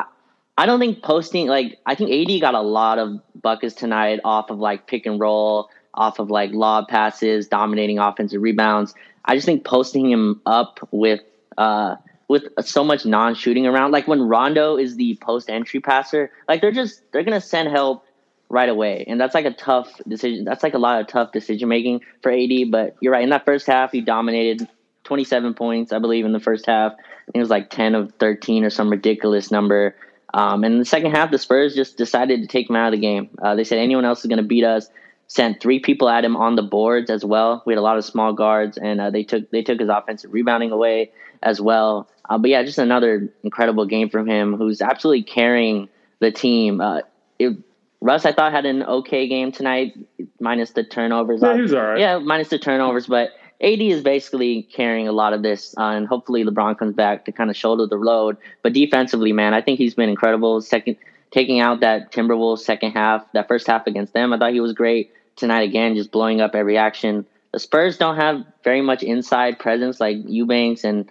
I 0.58 0.66
don't 0.66 0.80
think 0.80 1.02
posting 1.02 1.48
like 1.48 1.80
I 1.86 1.96
think 1.96 2.12
AD 2.12 2.42
got 2.42 2.54
a 2.54 2.62
lot 2.62 3.00
of 3.00 3.20
buckets 3.42 3.76
tonight 3.76 4.20
off 4.24 4.50
of 4.50 4.60
like 4.60 4.88
pick 4.88 5.06
and 5.06 5.20
roll, 5.20 5.70
off 5.94 6.20
of 6.20 6.30
like 6.30 6.52
lob 6.52 6.88
passes, 6.88 7.48
dominating 7.48 8.00
offensive 8.00 8.42
rebounds. 8.42 8.94
I 9.26 9.36
just 9.36 9.46
think 9.46 9.64
posting 9.66 10.10
him 10.10 10.42
up 10.46 10.80
with 10.92 11.22
uh, 11.58 11.96
with 12.28 12.44
so 12.62 12.84
much 12.84 13.06
non-shooting 13.06 13.68
around, 13.68 13.92
like 13.92 14.08
when 14.08 14.22
Rondo 14.22 14.78
is 14.78 14.96
the 14.96 15.18
post 15.22 15.50
entry 15.50 15.80
passer, 15.80 16.32
like 16.48 16.62
they're 16.62 16.72
just 16.72 17.02
they're 17.12 17.24
gonna 17.24 17.42
send 17.42 17.70
help 17.70 18.06
right 18.50 18.70
away, 18.70 19.06
and 19.08 19.20
that's 19.20 19.36
like 19.36 19.46
a 19.46 19.54
tough 19.54 19.90
decision. 20.08 20.46
That's 20.46 20.64
like 20.64 20.74
a 20.74 20.80
lot 20.80 21.02
of 21.02 21.08
tough 21.08 21.32
decision 21.32 21.70
making 21.70 22.02
for 22.22 22.32
AD. 22.32 22.72
But 22.72 22.96
you're 23.02 23.14
right. 23.14 23.24
In 23.24 23.30
that 23.30 23.46
first 23.46 23.68
half, 23.68 23.92
he 23.92 24.02
dominated 24.02 24.68
27 25.04 25.54
points, 25.54 25.92
I 25.92 26.00
believe, 26.00 26.26
in 26.26 26.32
the 26.32 26.40
first 26.40 26.66
half. 26.66 26.94
it 27.34 27.40
was 27.40 27.50
like 27.50 27.70
10 27.70 27.96
of 27.96 28.14
13 28.20 28.64
or 28.64 28.70
some 28.70 28.90
ridiculous 28.90 29.52
number. 29.52 29.96
Um, 30.34 30.64
and 30.64 30.74
in 30.74 30.80
the 30.80 30.86
second 30.86 31.12
half, 31.12 31.32
the 31.32 31.38
Spurs 31.38 31.76
just 31.76 31.98
decided 31.98 32.42
to 32.42 32.48
take 32.48 32.70
him 32.70 32.76
out 32.76 32.94
of 32.94 33.00
the 33.00 33.06
game. 33.06 33.30
Uh, 33.42 33.56
they 33.56 33.64
said 33.64 33.80
anyone 33.80 34.06
else 34.06 34.22
is 34.22 34.28
going 34.28 34.38
to 34.38 34.48
beat 34.48 34.64
us. 34.64 34.90
Sent 35.28 35.62
three 35.62 35.80
people 35.80 36.10
at 36.10 36.26
him 36.26 36.36
on 36.36 36.56
the 36.58 36.62
boards 36.62 37.10
as 37.10 37.24
well. 37.24 37.64
We 37.66 37.72
had 37.72 37.80
a 37.80 37.82
lot 37.82 37.98
of 37.98 38.04
small 38.04 38.34
guards, 38.34 38.78
and 38.78 39.00
uh, 39.00 39.12
they 39.12 39.24
took 39.24 39.50
they 39.50 39.62
took 39.62 39.80
his 39.80 39.88
offensive 39.88 40.34
rebounding 40.34 40.72
away 40.72 41.12
as 41.42 41.62
well. 41.62 42.10
Uh, 42.30 42.38
but 42.38 42.50
yeah, 42.50 42.64
just 42.64 42.78
another 42.78 43.30
incredible 43.42 43.86
game 43.86 44.10
from 44.10 44.28
him, 44.28 44.56
who's 44.58 44.82
absolutely 44.82 45.24
carrying 45.24 45.88
the 46.20 46.32
team. 46.32 46.82
Uh, 46.82 47.02
it, 47.40 47.58
Russ, 48.02 48.26
I 48.26 48.34
thought 48.34 48.52
had 48.52 48.66
an 48.66 48.84
okay 48.84 49.28
game 49.30 49.54
tonight, 49.54 49.94
minus 50.40 50.72
the 50.72 50.84
turnovers. 50.84 51.42
Yeah, 51.42 51.56
he 51.56 51.62
was 51.62 51.74
all 51.74 51.82
right. 51.82 52.00
Yeah, 52.00 52.18
minus 52.18 52.50
the 52.50 52.60
turnovers, 52.60 53.08
but 53.08 53.32
AD 53.62 53.82
is 53.82 54.02
basically 54.02 54.64
carrying 54.64 55.08
a 55.08 55.12
lot 55.12 55.34
of 55.34 55.44
this, 55.44 55.76
uh, 55.78 55.84
and 55.84 56.08
hopefully 56.08 56.44
LeBron 56.44 56.78
comes 56.78 56.96
back 56.96 57.26
to 57.26 57.32
kind 57.32 57.50
of 57.50 57.56
shoulder 57.56 57.86
the 57.86 57.96
load. 57.96 58.38
But 58.64 58.74
defensively, 58.74 59.34
man, 59.34 59.54
I 59.54 59.62
think 59.62 59.78
he's 59.78 59.94
been 59.94 60.10
incredible. 60.10 60.62
Second, 60.62 60.98
taking 61.30 61.60
out 61.60 61.80
that 61.82 62.12
Timberwolves 62.12 62.60
second 62.60 62.92
half, 62.92 63.24
that 63.34 63.48
first 63.48 63.68
half 63.68 63.86
against 63.86 64.14
them, 64.14 64.34
I 64.34 64.40
thought 64.40 64.54
he 64.54 64.60
was 64.60 64.74
great 64.74 65.12
tonight 65.36 65.62
again, 65.62 65.96
just 65.96 66.12
blowing 66.12 66.42
up 66.42 66.56
every 66.56 66.78
action. 66.78 67.26
The 67.52 67.60
Spurs 67.60 67.98
don't 67.98 68.16
have 68.16 68.44
very 68.64 68.82
much 68.82 69.04
inside 69.04 69.60
presence 69.60 70.00
like 70.00 70.18
Eubanks, 70.26 70.84
and 70.84 71.08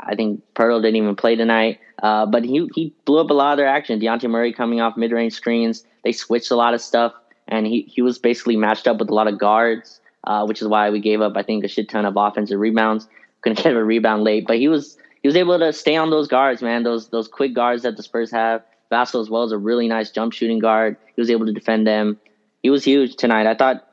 I 0.00 0.14
think 0.14 0.42
Poeltl 0.54 0.82
didn't 0.82 0.96
even 0.96 1.16
play 1.16 1.36
tonight. 1.36 1.78
Uh, 2.02 2.24
but 2.24 2.44
he 2.44 2.68
he 2.74 2.94
blew 3.04 3.20
up 3.20 3.30
a 3.30 3.34
lot 3.34 3.52
of 3.52 3.58
their 3.58 3.68
action. 3.68 4.00
Dejounte 4.00 4.28
Murray 4.30 4.52
coming 4.52 4.80
off 4.80 4.96
mid 4.96 5.12
range 5.12 5.34
screens, 5.34 5.84
they 6.04 6.12
switched 6.12 6.50
a 6.50 6.56
lot 6.56 6.72
of 6.72 6.80
stuff, 6.80 7.12
and 7.48 7.66
he 7.66 7.82
he 7.82 8.00
was 8.00 8.18
basically 8.18 8.56
matched 8.56 8.88
up 8.88 8.98
with 8.98 9.10
a 9.10 9.14
lot 9.14 9.28
of 9.28 9.38
guards 9.38 10.00
uh, 10.24 10.44
which 10.46 10.62
is 10.62 10.68
why 10.68 10.90
we 10.90 11.00
gave 11.00 11.20
up, 11.20 11.36
I 11.36 11.42
think, 11.42 11.64
a 11.64 11.68
shit 11.68 11.88
ton 11.88 12.04
of 12.04 12.14
offensive 12.16 12.58
rebounds. 12.58 13.08
Couldn't 13.40 13.58
get 13.62 13.74
a 13.74 13.84
rebound 13.84 14.24
late, 14.24 14.46
but 14.46 14.58
he 14.58 14.68
was 14.68 14.96
he 15.22 15.28
was 15.28 15.36
able 15.36 15.58
to 15.58 15.72
stay 15.72 15.96
on 15.96 16.10
those 16.10 16.28
guards, 16.28 16.62
man. 16.62 16.82
Those 16.82 17.08
those 17.08 17.28
quick 17.28 17.54
guards 17.54 17.82
that 17.82 17.96
the 17.96 18.02
Spurs 18.02 18.30
have. 18.30 18.62
Vassell 18.90 19.22
as 19.22 19.30
well 19.30 19.42
as 19.42 19.52
a 19.52 19.58
really 19.58 19.88
nice 19.88 20.10
jump 20.10 20.34
shooting 20.34 20.58
guard. 20.58 20.98
He 21.16 21.20
was 21.22 21.30
able 21.30 21.46
to 21.46 21.52
defend 21.52 21.86
them. 21.86 22.20
He 22.62 22.68
was 22.68 22.84
huge 22.84 23.16
tonight. 23.16 23.46
I 23.46 23.54
thought 23.54 23.88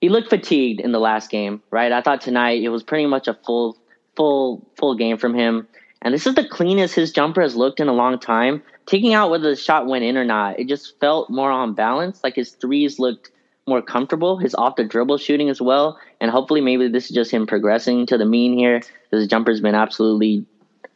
he 0.00 0.08
looked 0.08 0.30
fatigued 0.30 0.80
in 0.80 0.92
the 0.92 0.98
last 0.98 1.30
game, 1.30 1.62
right? 1.70 1.92
I 1.92 2.00
thought 2.00 2.22
tonight 2.22 2.62
it 2.62 2.70
was 2.70 2.82
pretty 2.82 3.06
much 3.06 3.28
a 3.28 3.34
full 3.34 3.76
full 4.16 4.66
full 4.76 4.94
game 4.94 5.18
from 5.18 5.34
him. 5.34 5.68
And 6.00 6.14
this 6.14 6.26
is 6.26 6.34
the 6.34 6.48
cleanest 6.48 6.94
his 6.94 7.12
jumper 7.12 7.42
has 7.42 7.56
looked 7.56 7.80
in 7.80 7.88
a 7.88 7.92
long 7.92 8.18
time. 8.18 8.62
Taking 8.86 9.12
out 9.12 9.30
whether 9.30 9.50
the 9.50 9.56
shot 9.56 9.86
went 9.86 10.04
in 10.04 10.16
or 10.16 10.24
not, 10.24 10.58
it 10.58 10.68
just 10.68 10.98
felt 11.00 11.28
more 11.28 11.50
on 11.50 11.74
balance. 11.74 12.22
Like 12.22 12.36
his 12.36 12.52
threes 12.52 12.98
looked 12.98 13.30
more 13.68 13.82
comfortable. 13.82 14.38
His 14.38 14.54
off 14.54 14.76
the 14.76 14.84
dribble 14.84 15.18
shooting 15.18 15.48
as 15.48 15.60
well, 15.60 15.98
and 16.20 16.30
hopefully 16.30 16.60
maybe 16.60 16.88
this 16.88 17.04
is 17.04 17.10
just 17.10 17.30
him 17.30 17.46
progressing 17.46 18.06
to 18.06 18.18
the 18.18 18.24
mean 18.24 18.56
here. 18.56 18.80
His 19.10 19.26
jumper's 19.26 19.60
been 19.60 19.74
absolutely 19.74 20.44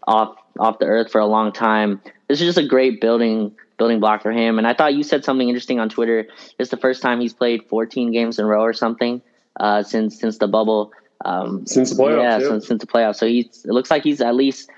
off 0.06 0.36
off 0.58 0.78
the 0.78 0.86
earth 0.86 1.10
for 1.10 1.20
a 1.20 1.26
long 1.26 1.52
time. 1.52 2.00
This 2.28 2.40
is 2.40 2.46
just 2.46 2.58
a 2.58 2.66
great 2.66 3.00
building 3.00 3.54
building 3.78 4.00
block 4.00 4.22
for 4.22 4.32
him. 4.32 4.58
And 4.58 4.66
I 4.66 4.74
thought 4.74 4.94
you 4.94 5.02
said 5.02 5.24
something 5.24 5.48
interesting 5.48 5.80
on 5.80 5.88
Twitter. 5.88 6.26
It's 6.58 6.70
the 6.70 6.76
first 6.76 7.02
time 7.02 7.20
he's 7.20 7.32
played 7.32 7.66
14 7.68 8.12
games 8.12 8.38
in 8.38 8.44
a 8.44 8.48
row 8.48 8.62
or 8.62 8.72
something 8.72 9.22
uh, 9.58 9.82
since 9.82 10.18
since 10.18 10.38
the 10.38 10.48
bubble. 10.48 10.92
Um, 11.24 11.66
since 11.66 11.90
the 11.90 12.02
playoffs, 12.02 12.22
yeah, 12.22 12.38
yeah. 12.38 12.48
Since, 12.48 12.66
since 12.66 12.80
the 12.80 12.86
playoffs. 12.86 13.16
So 13.16 13.26
he's 13.26 13.64
it 13.64 13.72
looks 13.72 13.90
like 13.90 14.02
he's 14.02 14.20
at 14.20 14.34
least 14.34 14.70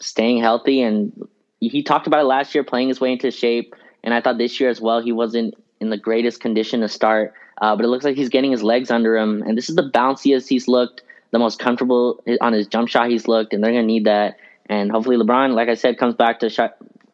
staying 0.00 0.40
healthy. 0.40 0.82
And 0.82 1.28
he 1.60 1.82
talked 1.82 2.06
about 2.06 2.20
it 2.20 2.24
last 2.24 2.54
year, 2.54 2.64
playing 2.64 2.88
his 2.88 3.00
way 3.00 3.12
into 3.12 3.30
shape. 3.30 3.74
And 4.02 4.14
I 4.14 4.20
thought 4.20 4.38
this 4.38 4.58
year 4.60 4.70
as 4.70 4.80
well, 4.80 5.00
he 5.00 5.12
wasn't 5.12 5.54
in 5.80 5.90
the 5.90 5.96
greatest 5.96 6.40
condition 6.40 6.80
to 6.80 6.88
start. 6.88 7.34
Uh, 7.60 7.76
but 7.76 7.84
it 7.84 7.88
looks 7.88 8.04
like 8.04 8.16
he's 8.16 8.28
getting 8.28 8.50
his 8.50 8.62
legs 8.62 8.90
under 8.90 9.16
him, 9.16 9.42
and 9.42 9.56
this 9.56 9.68
is 9.68 9.76
the 9.76 9.90
bounciest 9.90 10.48
he's 10.48 10.68
looked, 10.68 11.02
the 11.30 11.38
most 11.38 11.58
comfortable 11.58 12.22
on 12.40 12.52
his 12.52 12.66
jump 12.66 12.88
shot 12.88 13.10
he's 13.10 13.28
looked, 13.28 13.52
and 13.52 13.62
they're 13.62 13.72
gonna 13.72 13.82
need 13.82 14.04
that. 14.04 14.36
And 14.66 14.90
hopefully, 14.90 15.16
LeBron, 15.16 15.54
like 15.54 15.68
I 15.68 15.74
said, 15.74 15.98
comes 15.98 16.14
back 16.14 16.40
to 16.40 16.48
sh- 16.48 16.60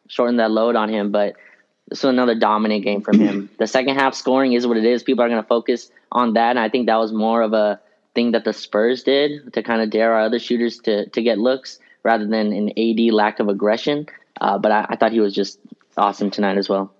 shorten 0.07 0.37
that 0.37 0.51
load 0.51 0.75
on 0.75 0.89
him. 0.89 1.11
But 1.11 1.35
this 1.89 2.03
was 2.03 2.09
another 2.09 2.35
dominant 2.35 2.83
game 2.83 3.01
from 3.01 3.19
him. 3.19 3.49
the 3.59 3.67
second 3.67 3.95
half 3.95 4.13
scoring 4.13 4.53
is 4.53 4.65
what 4.65 4.77
it 4.77 4.85
is. 4.85 5.03
People 5.03 5.23
are 5.23 5.29
gonna 5.29 5.43
focus 5.43 5.91
on 6.11 6.33
that, 6.33 6.51
and 6.51 6.59
I 6.59 6.69
think 6.69 6.87
that 6.87 6.97
was 6.97 7.11
more 7.11 7.41
of 7.41 7.53
a 7.53 7.79
thing 8.15 8.31
that 8.31 8.45
the 8.45 8.53
Spurs 8.53 9.03
did 9.03 9.53
to 9.53 9.61
kind 9.61 9.81
of 9.81 9.89
dare 9.89 10.13
our 10.13 10.21
other 10.21 10.39
shooters 10.39 10.79
to 10.79 11.09
to 11.09 11.21
get 11.21 11.37
looks 11.37 11.79
rather 12.03 12.25
than 12.25 12.53
an 12.53 12.69
AD 12.77 13.13
lack 13.13 13.39
of 13.39 13.49
aggression. 13.49 14.07
Uh, 14.39 14.57
but 14.57 14.71
I, 14.71 14.85
I 14.89 14.95
thought 14.95 15.11
he 15.11 15.19
was 15.19 15.33
just 15.33 15.59
awesome 15.97 16.31
tonight 16.31 16.57
as 16.57 16.69
well. 16.69 16.93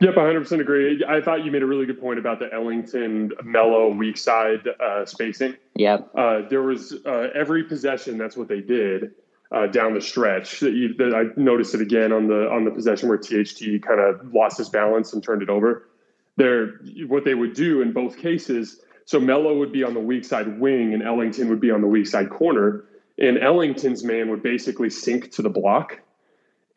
Yep, 0.00 0.14
100% 0.14 0.60
agree. 0.60 1.04
I 1.08 1.20
thought 1.20 1.44
you 1.44 1.50
made 1.50 1.62
a 1.62 1.66
really 1.66 1.84
good 1.84 2.00
point 2.00 2.20
about 2.20 2.38
the 2.38 2.48
Ellington 2.52 3.32
Melo 3.42 3.88
weak 3.88 4.16
side 4.16 4.60
uh, 4.78 5.04
spacing. 5.04 5.56
Yep. 5.74 6.10
Uh, 6.16 6.42
there 6.48 6.62
was 6.62 6.94
uh, 7.04 7.30
every 7.34 7.64
possession. 7.64 8.16
That's 8.16 8.36
what 8.36 8.46
they 8.46 8.60
did 8.60 9.14
uh, 9.50 9.66
down 9.66 9.94
the 9.94 10.00
stretch. 10.00 10.60
That 10.60 10.74
you, 10.74 10.94
that 10.94 11.14
I 11.14 11.40
noticed 11.40 11.74
it 11.74 11.80
again 11.80 12.12
on 12.12 12.28
the 12.28 12.48
on 12.48 12.64
the 12.64 12.70
possession 12.70 13.08
where 13.08 13.18
THT 13.18 13.82
kind 13.82 13.98
of 13.98 14.32
lost 14.32 14.58
his 14.58 14.68
balance 14.68 15.12
and 15.12 15.22
turned 15.22 15.42
it 15.42 15.48
over. 15.48 15.88
There, 16.36 16.78
what 17.08 17.24
they 17.24 17.34
would 17.34 17.54
do 17.54 17.82
in 17.82 17.92
both 17.92 18.18
cases. 18.18 18.80
So 19.04 19.18
Melo 19.18 19.56
would 19.58 19.72
be 19.72 19.82
on 19.82 19.94
the 19.94 20.00
weak 20.00 20.24
side 20.24 20.60
wing, 20.60 20.94
and 20.94 21.02
Ellington 21.02 21.48
would 21.48 21.60
be 21.60 21.72
on 21.72 21.80
the 21.80 21.88
weak 21.88 22.06
side 22.06 22.30
corner. 22.30 22.84
And 23.18 23.36
Ellington's 23.36 24.04
man 24.04 24.30
would 24.30 24.44
basically 24.44 24.90
sink 24.90 25.32
to 25.32 25.42
the 25.42 25.48
block 25.48 26.00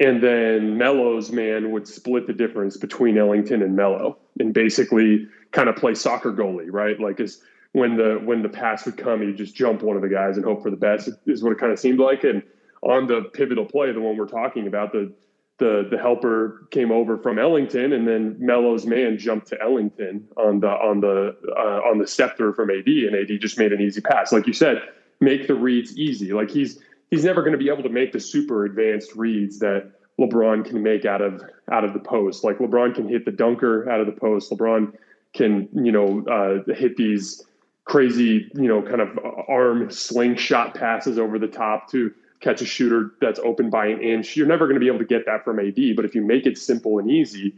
and 0.01 0.21
then 0.21 0.79
Melo's 0.79 1.31
man 1.31 1.71
would 1.71 1.87
split 1.87 2.25
the 2.25 2.33
difference 2.33 2.75
between 2.75 3.19
Ellington 3.19 3.61
and 3.61 3.75
Melo 3.75 4.17
and 4.39 4.51
basically 4.51 5.27
kind 5.51 5.69
of 5.69 5.75
play 5.75 5.93
soccer 5.93 6.33
goalie, 6.33 6.69
right? 6.69 6.99
Like 6.99 7.19
is 7.19 7.43
when 7.73 7.97
the 7.97 8.19
when 8.25 8.41
the 8.41 8.49
pass 8.49 8.83
would 8.85 8.97
come, 8.97 9.21
he'd 9.21 9.37
just 9.37 9.55
jump 9.55 9.83
one 9.83 9.95
of 9.95 10.01
the 10.01 10.09
guys 10.09 10.37
and 10.37 10.45
hope 10.45 10.63
for 10.63 10.71
the 10.71 10.75
best 10.75 11.09
is 11.27 11.43
what 11.43 11.51
it 11.51 11.59
kind 11.59 11.71
of 11.71 11.79
seemed 11.79 11.99
like. 11.99 12.23
And 12.23 12.41
on 12.81 13.05
the 13.05 13.29
pivotal 13.33 13.65
play, 13.65 13.91
the 13.91 14.01
one 14.01 14.17
we're 14.17 14.25
talking 14.25 14.65
about, 14.65 14.91
the 14.91 15.13
the 15.59 15.87
the 15.91 15.99
helper 15.99 16.67
came 16.71 16.91
over 16.91 17.19
from 17.19 17.37
Ellington, 17.37 17.93
and 17.93 18.07
then 18.07 18.35
Melo's 18.39 18.87
man 18.87 19.19
jumped 19.19 19.49
to 19.49 19.61
Ellington 19.61 20.27
on 20.35 20.61
the 20.61 20.69
on 20.69 21.01
the 21.01 21.37
uh, 21.55 21.87
on 21.87 21.99
the 21.99 22.07
step 22.07 22.37
through 22.37 22.53
from 22.53 22.71
AD, 22.71 22.87
and 22.87 23.15
AD 23.15 23.39
just 23.39 23.59
made 23.59 23.71
an 23.71 23.79
easy 23.79 24.01
pass. 24.01 24.31
Like 24.31 24.47
you 24.47 24.53
said, 24.53 24.81
make 25.19 25.45
the 25.45 25.53
reads 25.53 25.95
easy. 25.95 26.33
Like 26.33 26.49
he's 26.49 26.79
he's 27.11 27.25
never 27.25 27.41
going 27.41 27.51
to 27.51 27.57
be 27.57 27.69
able 27.69 27.83
to 27.83 27.89
make 27.89 28.13
the 28.13 28.19
super 28.19 28.65
advanced 28.65 29.15
reads 29.15 29.59
that 29.59 29.91
LeBron 30.19 30.65
can 30.65 30.81
make 30.81 31.05
out 31.05 31.21
of 31.21 31.43
out 31.71 31.83
of 31.83 31.93
the 31.93 31.99
post. 31.99 32.43
Like 32.43 32.57
LeBron 32.57 32.95
can 32.95 33.07
hit 33.07 33.25
the 33.25 33.31
dunker 33.31 33.89
out 33.89 33.99
of 33.99 34.07
the 34.07 34.13
post. 34.13 34.51
LeBron 34.51 34.93
can 35.33 35.69
you 35.73 35.91
know 35.91 36.25
uh, 36.27 36.73
hit 36.73 36.97
these 36.97 37.43
crazy 37.85 38.49
you 38.55 38.67
know 38.67 38.81
kind 38.81 39.01
of 39.01 39.19
arm 39.47 39.91
slingshot 39.91 40.73
passes 40.73 41.19
over 41.19 41.37
the 41.37 41.47
top 41.47 41.89
to 41.91 42.11
catch 42.39 42.61
a 42.61 42.65
shooter 42.65 43.11
that's 43.21 43.39
open 43.39 43.69
by 43.69 43.85
an 43.87 44.01
inch. 44.01 44.35
You're 44.35 44.47
never 44.47 44.65
going 44.65 44.75
to 44.75 44.79
be 44.79 44.87
able 44.87 44.99
to 44.99 45.05
get 45.05 45.25
that 45.27 45.43
from 45.43 45.59
AD. 45.59 45.95
But 45.95 46.05
if 46.05 46.15
you 46.15 46.23
make 46.23 46.45
it 46.45 46.57
simple 46.57 46.97
and 46.97 47.09
easy, 47.09 47.53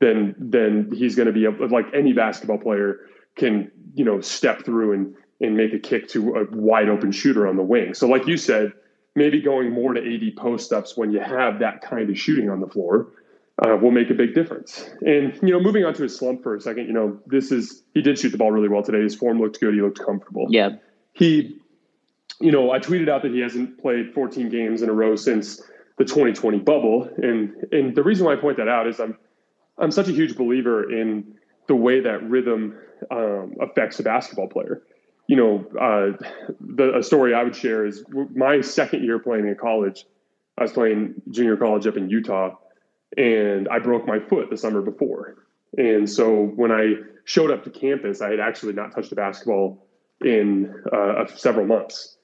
then 0.00 0.34
then 0.38 0.90
he's 0.94 1.14
going 1.14 1.26
to 1.26 1.32
be 1.32 1.44
able, 1.44 1.68
like 1.68 1.86
any 1.92 2.12
basketball 2.12 2.58
player 2.58 3.00
can 3.36 3.70
you 3.94 4.04
know 4.04 4.20
step 4.20 4.64
through 4.64 4.92
and 4.92 5.14
and 5.40 5.56
make 5.56 5.72
a 5.72 5.78
kick 5.78 6.08
to 6.08 6.36
a 6.36 6.44
wide 6.56 6.88
open 6.88 7.10
shooter 7.10 7.48
on 7.48 7.56
the 7.56 7.62
wing. 7.62 7.94
So 7.94 8.06
like 8.06 8.26
you 8.26 8.36
said 8.36 8.72
maybe 9.14 9.40
going 9.40 9.70
more 9.72 9.94
to 9.94 10.00
AD 10.00 10.36
post 10.36 10.72
ups 10.72 10.96
when 10.96 11.12
you 11.12 11.20
have 11.20 11.58
that 11.60 11.82
kind 11.82 12.08
of 12.08 12.18
shooting 12.18 12.48
on 12.48 12.60
the 12.60 12.66
floor 12.66 13.08
uh, 13.58 13.76
will 13.76 13.90
make 13.90 14.10
a 14.10 14.14
big 14.14 14.34
difference. 14.34 14.88
And 15.04 15.38
you 15.42 15.50
know, 15.50 15.60
moving 15.60 15.84
on 15.84 15.94
to 15.94 16.02
his 16.02 16.16
slump 16.16 16.42
for 16.42 16.56
a 16.56 16.60
second, 16.60 16.86
you 16.86 16.92
know, 16.92 17.18
this 17.26 17.52
is 17.52 17.82
he 17.94 18.02
did 18.02 18.18
shoot 18.18 18.30
the 18.30 18.38
ball 18.38 18.50
really 18.50 18.68
well 18.68 18.82
today. 18.82 19.02
His 19.02 19.14
form 19.14 19.40
looked 19.40 19.60
good. 19.60 19.74
He 19.74 19.82
looked 19.82 20.00
comfortable. 20.04 20.46
Yeah. 20.48 20.76
He, 21.12 21.60
you 22.40 22.50
know, 22.50 22.70
I 22.70 22.78
tweeted 22.78 23.08
out 23.08 23.22
that 23.22 23.32
he 23.32 23.40
hasn't 23.40 23.80
played 23.80 24.14
14 24.14 24.48
games 24.48 24.82
in 24.82 24.88
a 24.88 24.92
row 24.92 25.16
since 25.16 25.60
the 25.98 26.04
2020 26.04 26.58
bubble, 26.60 27.08
and 27.18 27.54
and 27.70 27.94
the 27.94 28.02
reason 28.02 28.26
why 28.26 28.32
I 28.32 28.36
point 28.36 28.56
that 28.56 28.68
out 28.68 28.86
is 28.86 28.98
I'm 28.98 29.16
I'm 29.78 29.90
such 29.90 30.08
a 30.08 30.12
huge 30.12 30.36
believer 30.36 30.90
in 30.90 31.34
the 31.68 31.76
way 31.76 32.00
that 32.00 32.22
rhythm 32.28 32.76
um, 33.10 33.54
affects 33.60 34.00
a 34.00 34.02
basketball 34.02 34.48
player 34.48 34.82
you 35.26 35.36
know, 35.36 35.64
uh, 35.80 36.16
the 36.60 36.98
a 36.98 37.02
story 37.02 37.34
I 37.34 37.42
would 37.42 37.56
share 37.56 37.86
is 37.86 38.04
my 38.34 38.60
second 38.60 39.04
year 39.04 39.18
playing 39.18 39.46
in 39.46 39.54
college. 39.54 40.04
I 40.58 40.62
was 40.62 40.72
playing 40.72 41.14
junior 41.30 41.56
college 41.56 41.86
up 41.86 41.96
in 41.96 42.10
Utah, 42.10 42.56
and 43.16 43.68
I 43.68 43.78
broke 43.78 44.06
my 44.06 44.18
foot 44.18 44.50
the 44.50 44.56
summer 44.56 44.82
before. 44.82 45.46
And 45.78 46.08
so 46.08 46.46
when 46.56 46.70
I 46.70 46.94
showed 47.24 47.50
up 47.50 47.64
to 47.64 47.70
campus, 47.70 48.20
I 48.20 48.30
had 48.30 48.40
actually 48.40 48.74
not 48.74 48.94
touched 48.94 49.12
a 49.12 49.14
basketball 49.14 49.86
in 50.22 50.74
uh, 50.92 51.26
several 51.26 51.66
months. 51.66 52.16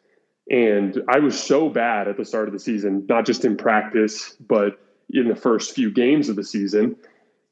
And 0.50 1.02
I 1.08 1.18
was 1.18 1.38
so 1.38 1.68
bad 1.68 2.08
at 2.08 2.16
the 2.16 2.24
start 2.24 2.48
of 2.48 2.54
the 2.54 2.61
season, 2.61 3.06
not 3.08 3.26
just 3.26 3.44
in 3.44 3.56
practice, 3.56 4.37
but 4.40 4.80
in 5.11 5.28
the 5.28 5.37
first 5.37 5.74
few 5.74 5.90
games 5.90 6.28
of 6.28 6.37
the 6.37 6.44
season, 6.44 6.96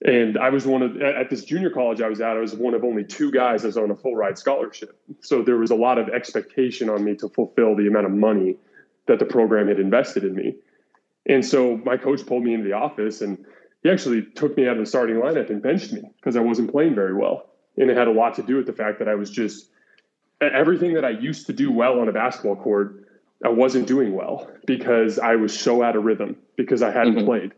And 0.04 0.36
I 0.36 0.50
was 0.50 0.66
one 0.66 0.82
of 0.82 1.00
at 1.00 1.30
this 1.30 1.44
junior 1.44 1.70
college 1.70 2.02
I 2.02 2.08
was 2.08 2.20
at. 2.20 2.36
I 2.36 2.40
was 2.40 2.54
one 2.54 2.74
of 2.74 2.84
only 2.84 3.02
two 3.02 3.30
guys 3.30 3.62
that 3.62 3.68
was 3.68 3.78
on 3.78 3.90
a 3.90 3.96
full 3.96 4.14
ride 4.14 4.36
scholarship. 4.36 4.98
So 5.20 5.42
there 5.42 5.56
was 5.56 5.70
a 5.70 5.74
lot 5.74 5.98
of 5.98 6.10
expectation 6.10 6.90
on 6.90 7.02
me 7.02 7.14
to 7.16 7.28
fulfill 7.30 7.74
the 7.74 7.86
amount 7.86 8.06
of 8.06 8.12
money 8.12 8.56
that 9.06 9.18
the 9.18 9.24
program 9.24 9.68
had 9.68 9.80
invested 9.80 10.24
in 10.24 10.34
me. 10.34 10.56
And 11.26 11.44
so 11.44 11.78
my 11.78 11.96
coach 11.96 12.26
pulled 12.26 12.44
me 12.44 12.52
into 12.52 12.68
the 12.68 12.74
office 12.74 13.20
and 13.22 13.44
he 13.82 13.90
actually 13.90 14.22
took 14.22 14.56
me 14.56 14.66
out 14.68 14.76
of 14.76 14.80
the 14.80 14.86
starting 14.86 15.16
lineup 15.16 15.48
and 15.48 15.62
benched 15.62 15.92
me 15.92 16.02
because 16.16 16.36
I 16.36 16.40
wasn't 16.40 16.70
playing 16.70 16.94
very 16.94 17.14
well. 17.14 17.50
And 17.78 17.90
it 17.90 17.96
had 17.96 18.08
a 18.08 18.12
lot 18.12 18.34
to 18.34 18.42
do 18.42 18.56
with 18.56 18.66
the 18.66 18.72
fact 18.72 18.98
that 18.98 19.08
I 19.08 19.14
was 19.14 19.30
just 19.30 19.70
everything 20.40 20.94
that 20.94 21.04
I 21.04 21.10
used 21.10 21.46
to 21.46 21.52
do 21.52 21.70
well 21.70 22.00
on 22.00 22.08
a 22.08 22.12
basketball 22.12 22.56
court, 22.56 23.06
I 23.44 23.48
wasn't 23.48 23.86
doing 23.86 24.14
well 24.14 24.50
because 24.66 25.18
I 25.18 25.36
was 25.36 25.58
so 25.58 25.82
out 25.82 25.96
of 25.96 26.04
rhythm 26.04 26.36
because 26.56 26.82
I 26.82 26.90
hadn't 26.90 27.16
mm-hmm. 27.16 27.26
played. 27.26 27.54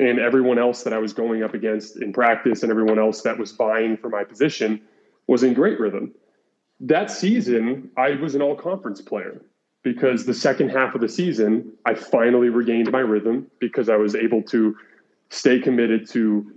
And 0.00 0.18
everyone 0.18 0.58
else 0.58 0.82
that 0.84 0.94
I 0.94 0.98
was 0.98 1.12
going 1.12 1.42
up 1.42 1.52
against 1.52 1.96
in 1.96 2.12
practice 2.12 2.62
and 2.62 2.70
everyone 2.72 2.98
else 2.98 3.20
that 3.22 3.38
was 3.38 3.52
vying 3.52 3.98
for 3.98 4.08
my 4.08 4.24
position 4.24 4.80
was 5.26 5.42
in 5.42 5.52
great 5.52 5.78
rhythm. 5.78 6.14
That 6.80 7.10
season, 7.10 7.90
I 7.98 8.12
was 8.12 8.34
an 8.34 8.40
all 8.40 8.56
conference 8.56 9.02
player 9.02 9.42
because 9.82 10.24
the 10.24 10.32
second 10.32 10.70
half 10.70 10.94
of 10.94 11.02
the 11.02 11.08
season, 11.08 11.70
I 11.84 11.94
finally 11.94 12.48
regained 12.48 12.90
my 12.90 13.00
rhythm 13.00 13.50
because 13.58 13.90
I 13.90 13.96
was 13.96 14.14
able 14.14 14.42
to 14.44 14.74
stay 15.28 15.60
committed 15.60 16.08
to 16.10 16.50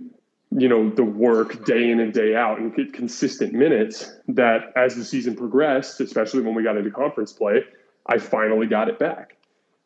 you 0.56 0.68
know 0.68 0.88
the 0.90 1.04
work 1.04 1.64
day 1.66 1.90
in 1.90 2.00
and 2.00 2.12
day 2.12 2.34
out 2.34 2.58
and 2.58 2.74
get 2.74 2.92
consistent 2.92 3.52
minutes 3.52 4.12
that 4.28 4.72
as 4.76 4.94
the 4.94 5.04
season 5.04 5.34
progressed 5.34 6.00
especially 6.00 6.42
when 6.42 6.54
we 6.54 6.62
got 6.62 6.76
into 6.76 6.90
conference 6.90 7.32
play 7.32 7.64
i 8.06 8.18
finally 8.18 8.66
got 8.66 8.88
it 8.88 8.98
back 8.98 9.36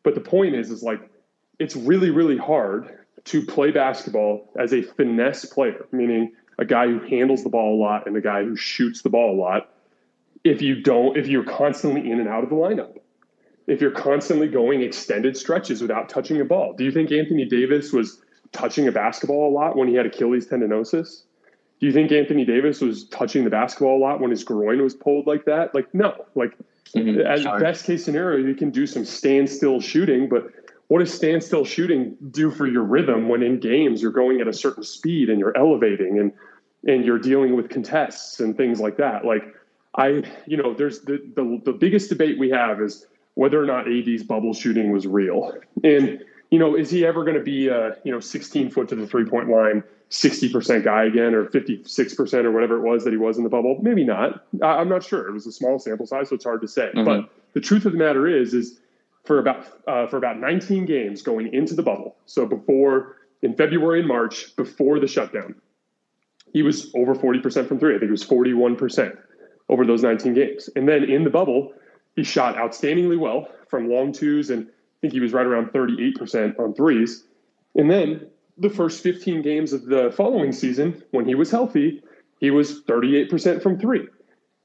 but 0.03 0.13
the 0.13 0.21
point 0.21 0.53
is 0.53 0.69
is 0.69 0.83
like 0.83 0.99
it's 1.57 1.75
really 1.75 2.11
really 2.11 2.37
hard 2.37 2.98
to 3.29 3.45
play 3.45 3.71
basketball 3.71 4.51
as 4.57 4.73
a 4.73 4.81
finesse 4.81 5.45
player 5.45 5.85
meaning 5.91 6.31
a 6.57 6.65
guy 6.65 6.87
who 6.87 6.99
handles 7.07 7.43
the 7.43 7.49
ball 7.49 7.75
a 7.75 7.79
lot 7.79 8.05
and 8.05 8.15
a 8.15 8.21
guy 8.21 8.43
who 8.43 8.55
shoots 8.55 9.01
the 9.01 9.09
ball 9.09 9.33
a 9.33 9.39
lot 9.39 9.69
if 10.43 10.61
you 10.61 10.81
don't 10.81 11.17
if 11.17 11.27
you're 11.27 11.43
constantly 11.43 12.09
in 12.09 12.19
and 12.19 12.27
out 12.29 12.43
of 12.43 12.49
the 12.49 12.55
lineup 12.55 12.97
if 13.67 13.81
you're 13.81 13.91
constantly 13.91 14.47
going 14.47 14.81
extended 14.81 15.37
stretches 15.37 15.81
without 15.81 16.09
touching 16.09 16.39
a 16.41 16.45
ball 16.45 16.73
do 16.73 16.83
you 16.83 16.91
think 16.91 17.11
anthony 17.11 17.45
davis 17.45 17.91
was 17.91 18.21
touching 18.51 18.87
a 18.87 18.91
basketball 18.91 19.49
a 19.49 19.53
lot 19.53 19.75
when 19.75 19.87
he 19.87 19.95
had 19.95 20.05
Achilles 20.05 20.47
tendinosis? 20.47 21.23
Do 21.79 21.85
you 21.85 21.93
think 21.93 22.11
Anthony 22.11 22.45
Davis 22.45 22.81
was 22.81 23.05
touching 23.05 23.43
the 23.43 23.49
basketball 23.49 23.97
a 23.97 24.01
lot 24.01 24.19
when 24.19 24.31
his 24.31 24.43
groin 24.43 24.81
was 24.81 24.93
pulled 24.93 25.27
like 25.27 25.45
that? 25.45 25.73
Like, 25.73 25.93
no. 25.93 26.25
Like, 26.35 26.57
mm-hmm. 26.93 27.21
as 27.21 27.43
sure. 27.43 27.59
best 27.59 27.85
case 27.85 28.03
scenario, 28.03 28.45
you 28.45 28.53
can 28.53 28.69
do 28.69 28.85
some 28.85 29.05
standstill 29.05 29.79
shooting, 29.79 30.27
but 30.27 30.51
what 30.89 30.99
does 30.99 31.13
standstill 31.13 31.63
shooting 31.65 32.17
do 32.31 32.49
for 32.51 32.67
your 32.67 32.83
rhythm 32.83 33.29
when 33.29 33.43
in 33.43 33.59
games 33.59 34.01
you're 34.01 34.11
going 34.11 34.41
at 34.41 34.47
a 34.47 34.53
certain 34.53 34.83
speed 34.83 35.29
and 35.29 35.39
you're 35.39 35.55
elevating 35.55 36.19
and 36.19 36.33
and 36.87 37.05
you're 37.05 37.19
dealing 37.19 37.55
with 37.55 37.69
contests 37.69 38.39
and 38.39 38.57
things 38.57 38.79
like 38.79 38.97
that? 38.97 39.23
Like, 39.23 39.55
I, 39.95 40.23
you 40.47 40.57
know, 40.57 40.73
there's 40.73 41.01
the 41.01 41.19
the, 41.35 41.61
the 41.63 41.73
biggest 41.73 42.09
debate 42.09 42.39
we 42.39 42.49
have 42.49 42.81
is 42.81 43.05
whether 43.35 43.61
or 43.61 43.67
not 43.67 43.87
AD's 43.87 44.23
bubble 44.23 44.53
shooting 44.53 44.91
was 44.91 45.05
real. 45.05 45.53
And 45.83 46.23
you 46.49 46.57
know, 46.57 46.75
is 46.75 46.89
he 46.89 47.05
ever 47.05 47.23
going 47.23 47.37
to 47.37 47.43
be 47.43 47.67
a, 47.67 47.95
you 48.03 48.11
know, 48.11 48.19
16 48.19 48.71
foot 48.71 48.89
to 48.89 48.95
the 48.95 49.05
three 49.05 49.25
point 49.25 49.49
line, 49.49 49.83
60% 50.09 50.83
guy 50.83 51.03
again, 51.03 51.35
or 51.35 51.45
56% 51.45 52.45
or 52.45 52.51
whatever 52.51 52.77
it 52.77 52.81
was 52.81 53.03
that 53.03 53.11
he 53.11 53.17
was 53.17 53.37
in 53.37 53.43
the 53.43 53.49
bubble? 53.49 53.77
Maybe 53.83 54.03
not. 54.03 54.43
I'm 54.63 54.89
not 54.89 55.03
sure. 55.03 55.27
It 55.27 55.33
was 55.33 55.45
a 55.45 55.51
small 55.51 55.77
sample 55.77 56.07
size, 56.07 56.29
so 56.29 56.35
it's 56.35 56.45
hard 56.45 56.61
to 56.61 56.67
say. 56.67 56.89
Mm-hmm. 56.95 57.03
But 57.03 57.29
the 57.53 57.61
truth 57.61 57.85
of 57.85 57.91
the 57.91 57.99
matter 57.99 58.27
is, 58.27 58.55
is 58.55 58.79
for 59.29 59.37
about, 59.37 59.67
uh, 59.87 60.07
for 60.07 60.17
about 60.17 60.39
19 60.39 60.87
games 60.87 61.21
going 61.21 61.53
into 61.53 61.75
the 61.75 61.83
bubble. 61.83 62.15
So 62.25 62.47
before 62.47 63.17
in 63.43 63.55
February 63.55 63.99
and 63.99 64.07
March, 64.07 64.55
before 64.55 64.99
the 64.99 65.05
shutdown, 65.05 65.53
he 66.51 66.63
was 66.63 66.91
over 66.95 67.13
40% 67.13 67.67
from 67.67 67.77
three. 67.77 67.95
I 67.95 67.99
think 67.99 68.09
it 68.09 68.11
was 68.11 68.25
41% 68.25 69.15
over 69.69 69.85
those 69.85 70.01
19 70.01 70.33
games. 70.33 70.67
And 70.75 70.89
then 70.89 71.03
in 71.03 71.23
the 71.25 71.29
bubble, 71.29 71.73
he 72.15 72.23
shot 72.23 72.55
outstandingly 72.55 73.19
well 73.19 73.47
from 73.69 73.87
long 73.87 74.13
twos 74.13 74.49
and 74.49 74.65
I 74.65 74.97
think 75.01 75.13
he 75.13 75.19
was 75.19 75.31
right 75.31 75.45
around 75.45 75.73
38% 75.73 76.59
on 76.59 76.73
threes. 76.73 77.23
And 77.75 77.87
then 77.87 78.31
the 78.57 78.71
first 78.71 79.03
15 79.03 79.43
games 79.43 79.73
of 79.73 79.85
the 79.85 80.11
following 80.17 80.51
season, 80.51 81.03
when 81.11 81.27
he 81.27 81.35
was 81.35 81.51
healthy, 81.51 82.01
he 82.39 82.49
was 82.49 82.81
38% 82.81 83.61
from 83.61 83.79
three. 83.79 84.07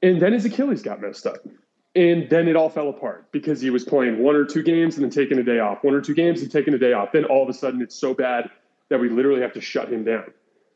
And 0.01 0.19
then 0.19 0.33
his 0.33 0.43
Achilles 0.43 0.81
got 0.81 1.01
messed 1.01 1.27
up. 1.27 1.37
And 1.95 2.29
then 2.29 2.47
it 2.49 2.57
all 2.57 2.69
fell 2.69 2.89
apart 2.89 3.31
because 3.31 3.61
he 3.61 3.69
was 3.69 3.85
playing 3.85 4.21
one 4.21 4.35
or 4.35 4.43
two 4.43 4.61
games 4.61 4.95
and 4.95 5.03
then 5.03 5.11
taking 5.11 5.37
a 5.37 5.43
day 5.43 5.59
off, 5.59 5.83
one 5.83 5.93
or 5.93 6.01
two 6.01 6.13
games 6.13 6.41
and 6.41 6.51
taking 6.51 6.73
a 6.73 6.77
day 6.77 6.91
off. 6.91 7.13
Then 7.13 7.23
all 7.23 7.41
of 7.41 7.49
a 7.49 7.53
sudden 7.53 7.81
it's 7.81 7.95
so 7.95 8.13
bad 8.13 8.49
that 8.89 8.99
we 8.99 9.09
literally 9.09 9.41
have 9.41 9.53
to 9.53 9.61
shut 9.61 9.91
him 9.91 10.03
down 10.03 10.31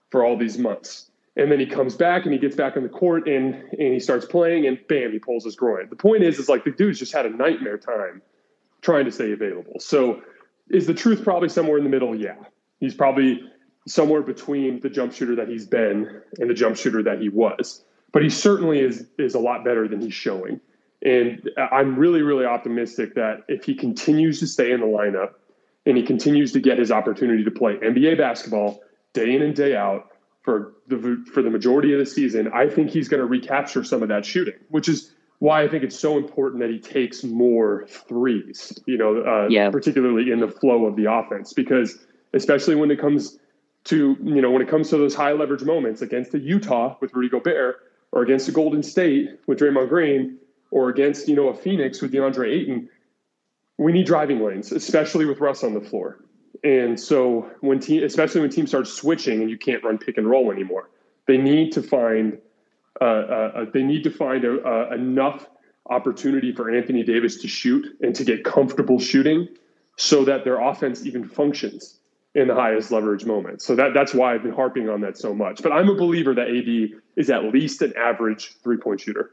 for 0.09 0.23
all 0.23 0.37
these 0.37 0.57
months. 0.57 1.11
And 1.35 1.51
then 1.51 1.59
he 1.59 1.65
comes 1.65 1.95
back 1.95 2.23
and 2.23 2.33
he 2.33 2.39
gets 2.39 2.55
back 2.55 2.77
on 2.77 2.83
the 2.83 2.89
court 2.89 3.27
and, 3.27 3.53
and 3.53 3.93
he 3.93 3.99
starts 3.99 4.25
playing 4.25 4.65
and 4.65 4.79
bam, 4.87 5.11
he 5.11 5.19
pulls 5.19 5.43
his 5.43 5.55
groin. 5.55 5.87
The 5.89 5.95
point 5.95 6.23
is, 6.23 6.39
is 6.39 6.49
like 6.49 6.63
the 6.63 6.71
dude's 6.71 6.99
just 6.99 7.13
had 7.13 7.25
a 7.25 7.29
nightmare 7.29 7.77
time 7.77 8.21
trying 8.81 9.05
to 9.05 9.11
stay 9.11 9.31
available. 9.31 9.79
So 9.79 10.21
is 10.69 10.87
the 10.87 10.93
truth 10.93 11.23
probably 11.23 11.49
somewhere 11.49 11.77
in 11.77 11.83
the 11.83 11.89
middle? 11.89 12.15
Yeah. 12.15 12.35
He's 12.79 12.95
probably 12.95 13.41
somewhere 13.87 14.21
between 14.21 14.79
the 14.79 14.89
jump 14.89 15.13
shooter 15.13 15.35
that 15.35 15.47
he's 15.47 15.65
been 15.65 16.21
and 16.39 16.49
the 16.49 16.53
jump 16.53 16.77
shooter 16.77 17.03
that 17.03 17.21
he 17.21 17.29
was. 17.29 17.83
But 18.11 18.23
he 18.23 18.29
certainly 18.29 18.79
is 18.79 19.05
is 19.17 19.35
a 19.35 19.39
lot 19.39 19.63
better 19.63 19.87
than 19.87 20.01
he's 20.01 20.13
showing. 20.13 20.59
And 21.01 21.49
I'm 21.57 21.95
really, 21.97 22.21
really 22.21 22.45
optimistic 22.45 23.15
that 23.15 23.43
if 23.47 23.63
he 23.63 23.73
continues 23.73 24.39
to 24.39 24.47
stay 24.47 24.71
in 24.71 24.81
the 24.81 24.85
lineup 24.85 25.35
and 25.85 25.95
he 25.95 26.03
continues 26.03 26.51
to 26.53 26.59
get 26.59 26.77
his 26.77 26.91
opportunity 26.91 27.43
to 27.43 27.51
play 27.51 27.75
NBA 27.75 28.17
basketball 28.17 28.81
day 29.13 29.33
in 29.33 29.41
and 29.41 29.55
day 29.55 29.75
out 29.75 30.11
for 30.41 30.73
the 30.87 31.23
for 31.33 31.41
the 31.41 31.49
majority 31.49 31.93
of 31.93 31.99
the 31.99 32.05
season, 32.05 32.49
I 32.53 32.67
think 32.67 32.89
he's 32.89 33.07
going 33.07 33.21
to 33.21 33.25
recapture 33.25 33.83
some 33.83 34.03
of 34.03 34.09
that 34.09 34.25
shooting, 34.25 34.55
which 34.69 34.89
is 34.89 35.13
why 35.39 35.63
I 35.63 35.69
think 35.69 35.83
it's 35.83 35.97
so 35.97 36.17
important 36.17 36.61
that 36.61 36.69
he 36.69 36.79
takes 36.79 37.23
more 37.23 37.85
threes, 37.87 38.77
you 38.85 38.97
know, 38.97 39.21
uh, 39.21 39.47
yeah. 39.49 39.69
particularly 39.69 40.31
in 40.31 40.41
the 40.41 40.49
flow 40.49 40.85
of 40.85 40.97
the 40.97 41.09
offense, 41.11 41.53
because 41.53 41.97
especially 42.33 42.75
when 42.75 42.91
it 42.91 42.99
comes 42.99 43.39
to, 43.85 44.17
you 44.21 44.41
know, 44.41 44.51
when 44.51 44.61
it 44.61 44.67
comes 44.67 44.89
to 44.89 44.97
those 44.97 45.15
high 45.15 45.31
leverage 45.31 45.63
moments 45.63 46.01
against 46.01 46.33
the 46.33 46.39
Utah 46.39 46.97
with 46.99 47.13
Rudy 47.13 47.29
Gobert 47.29 47.77
or 48.11 48.21
against 48.21 48.47
the 48.47 48.51
Golden 48.51 48.83
State 48.83 49.39
with 49.47 49.59
Draymond 49.59 49.87
Green 49.87 50.37
or 50.71 50.89
against, 50.89 51.27
you 51.27 51.35
know, 51.35 51.49
a 51.49 51.53
Phoenix 51.53 52.01
with 52.01 52.11
DeAndre 52.11 52.51
Ayton, 52.51 52.89
we 53.77 53.91
need 53.91 54.05
driving 54.05 54.43
lanes, 54.43 54.71
especially 54.71 55.25
with 55.25 55.39
Russ 55.39 55.63
on 55.63 55.73
the 55.73 55.81
floor. 55.81 56.19
And 56.63 56.99
so 56.99 57.49
when 57.61 57.79
team, 57.79 58.03
especially 58.03 58.41
when 58.41 58.49
teams 58.49 58.69
start 58.69 58.87
switching 58.87 59.41
and 59.41 59.49
you 59.49 59.57
can't 59.57 59.83
run 59.83 59.97
pick 59.97 60.17
and 60.17 60.29
roll 60.29 60.51
anymore, 60.51 60.89
they 61.27 61.37
need 61.37 61.71
to 61.73 61.81
find 61.81 62.37
uh, 62.99 63.03
uh, 63.03 63.65
they 63.73 63.83
need 63.83 64.03
to 64.03 64.11
find 64.11 64.43
a, 64.43 64.61
a, 64.65 64.93
enough 64.95 65.47
opportunity 65.89 66.51
for 66.51 66.69
Anthony 66.69 67.03
Davis 67.03 67.41
to 67.41 67.47
shoot 67.47 67.85
and 68.01 68.13
to 68.15 68.25
get 68.25 68.43
comfortable 68.43 68.99
shooting 68.99 69.47
so 69.95 70.25
that 70.25 70.43
their 70.43 70.59
offense 70.59 71.05
even 71.05 71.27
functions 71.27 71.99
in 72.35 72.47
the 72.47 72.55
highest 72.55 72.91
leverage 72.91 73.25
moments. 73.25 73.65
So 73.65 73.75
that 73.75 73.93
that's 73.93 74.13
why 74.13 74.33
I've 74.33 74.43
been 74.43 74.53
harping 74.53 74.89
on 74.89 75.01
that 75.01 75.17
so 75.17 75.33
much. 75.33 75.63
But 75.63 75.71
I'm 75.71 75.89
a 75.89 75.95
believer 75.95 76.33
that 76.35 76.49
AD 76.49 77.01
is 77.15 77.29
at 77.29 77.45
least 77.45 77.81
an 77.81 77.93
average 77.97 78.53
three 78.63 78.77
point 78.77 78.99
shooter. 78.99 79.31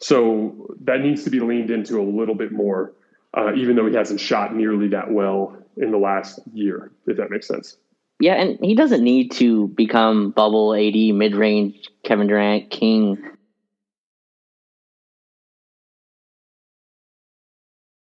So 0.00 0.74
that 0.84 1.00
needs 1.00 1.24
to 1.24 1.30
be 1.30 1.40
leaned 1.40 1.70
into 1.70 2.00
a 2.00 2.02
little 2.02 2.34
bit 2.34 2.52
more, 2.52 2.94
uh, 3.36 3.52
even 3.54 3.76
though 3.76 3.86
he 3.86 3.94
hasn't 3.94 4.20
shot 4.20 4.54
nearly 4.54 4.88
that 4.88 5.10
well 5.10 5.56
in 5.76 5.90
the 5.90 5.98
last 5.98 6.40
year, 6.52 6.90
if 7.06 7.18
that 7.18 7.30
makes 7.30 7.46
sense. 7.46 7.76
Yeah, 8.18 8.34
and 8.34 8.58
he 8.62 8.74
doesn't 8.74 9.02
need 9.02 9.32
to 9.32 9.68
become 9.68 10.30
bubble 10.30 10.74
AD, 10.74 10.94
mid 11.14 11.34
range 11.34 11.88
Kevin 12.04 12.26
Durant, 12.26 12.70
King. 12.70 13.18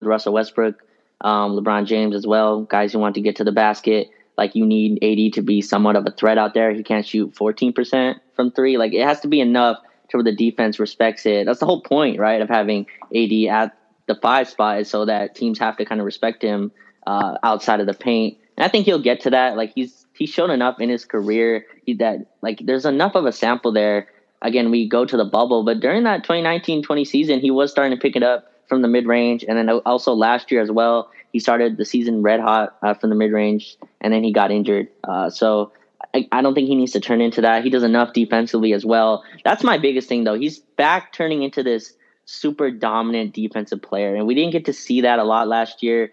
Russell 0.03 0.35
Westbrook, 0.35 0.77
um, 1.23 1.57
LeBron 1.57 1.87
James 1.87 2.15
as 2.15 2.27
well, 2.27 2.63
guys 2.63 2.93
who 2.93 3.01
want 3.01 3.17
to 3.17 3.21
get 3.21 3.37
to 3.37 3.45
the 3.45 3.51
basket. 3.51 4.09
Like 4.39 4.55
you 4.55 4.67
need 4.67 5.03
AD 5.03 5.33
to 5.35 5.43
be 5.43 5.63
somewhat 5.63 5.97
of 5.97 6.07
a 6.07 6.13
threat 6.13 6.39
out 6.39 6.55
there. 6.55 6.73
He 6.73 6.83
can't 6.83 7.07
shoot 7.07 7.35
14% 7.35 8.17
from 8.35 8.53
three. 8.53 8.77
Like 8.77 8.93
it 8.93 9.05
has 9.05 9.21
to 9.21 9.29
be 9.29 9.41
enough 9.41 9.79
to 10.09 10.17
where 10.17 10.25
the 10.25 10.35
defense 10.35 10.79
respects 10.79 11.27
it. 11.27 11.47
That's 11.47 11.61
the 11.61 11.67
whole 11.67 11.83
point, 11.83 12.19
right, 12.19 12.41
of 12.41 12.49
having 12.49 12.87
AD 13.15 13.33
at 13.51 13.77
the 14.07 14.15
five 14.15 14.49
spot 14.49 14.81
is 14.81 14.89
so 14.89 15.05
that 15.05 15.35
teams 15.35 15.59
have 15.59 15.77
to 15.77 15.85
kind 15.85 16.01
of 16.01 16.05
respect 16.05 16.43
him 16.43 16.73
uh, 17.07 17.39
outside 17.43 17.81
of 17.81 17.87
the 17.87 17.95
paint. 17.95 18.39
And 18.57 18.65
I 18.65 18.69
think 18.69 18.87
he'll 18.87 19.03
get 19.03 19.21
to 19.23 19.31
that. 19.31 19.57
Like 19.57 19.73
he's 19.75 20.07
he's 20.15 20.31
shown 20.31 20.51
enough 20.51 20.81
in 20.81 20.89
his 20.89 21.05
career 21.05 21.67
that 21.99 22.27
like 22.41 22.61
there's 22.65 22.87
enough 22.87 23.15
of 23.15 23.27
a 23.27 23.33
sample 23.33 23.73
there. 23.73 24.09
Again, 24.43 24.71
we 24.71 24.89
go 24.89 25.05
to 25.05 25.17
the 25.17 25.25
bubble, 25.25 25.65
but 25.65 25.81
during 25.81 26.05
that 26.05 26.25
2019-20 26.25 27.07
season, 27.07 27.41
he 27.41 27.51
was 27.51 27.71
starting 27.71 27.97
to 27.97 28.01
pick 28.01 28.17
it 28.17 28.23
up 28.23 28.53
from 28.69 28.83
the 28.83 28.89
mid 28.89 29.07
range, 29.07 29.45
and 29.47 29.57
then 29.57 29.69
also 29.71 30.13
last 30.13 30.51
year 30.51 30.61
as 30.61 30.71
well, 30.71 31.11
he 31.33 31.39
started 31.39 31.77
the 31.77 31.85
season 31.85 32.23
red 32.23 32.41
hot 32.41 32.77
uh, 32.83 32.95
from 32.95 33.11
the 33.11 33.17
mid 33.17 33.33
range, 33.33 33.77
and 34.01 34.13
then 34.13 34.23
he 34.23 34.33
got 34.33 34.51
injured. 34.51 34.89
Uh, 35.05 35.31
so 35.31 35.73
I, 36.33 36.43
don't 36.43 36.55
think 36.55 36.69
he 36.69 36.75
needs 36.75 36.93
to 36.93 37.01
turn 37.01 37.21
into 37.21 37.41
that. 37.43 37.65
He 37.65 37.71
does 37.71 37.83
enough 37.83 38.13
defensively 38.13 38.73
as 38.73 38.85
well. 38.85 39.25
That's 39.45 39.63
my 39.63 39.79
biggest 39.79 40.09
thing, 40.09 40.25
though. 40.25 40.39
He's 40.39 40.59
back 40.59 41.13
turning 41.13 41.43
into 41.43 41.63
this 41.63 41.95
super 42.25 42.71
dominant 42.71 43.35
defensive 43.35 43.83
player, 43.83 44.15
and 44.15 44.27
we 44.27 44.35
didn't 44.35 44.53
get 44.53 44.65
to 44.67 44.73
see 44.73 45.03
that 45.03 45.19
a 45.19 45.25
lot 45.25 45.49
last 45.49 45.83
year 45.83 46.13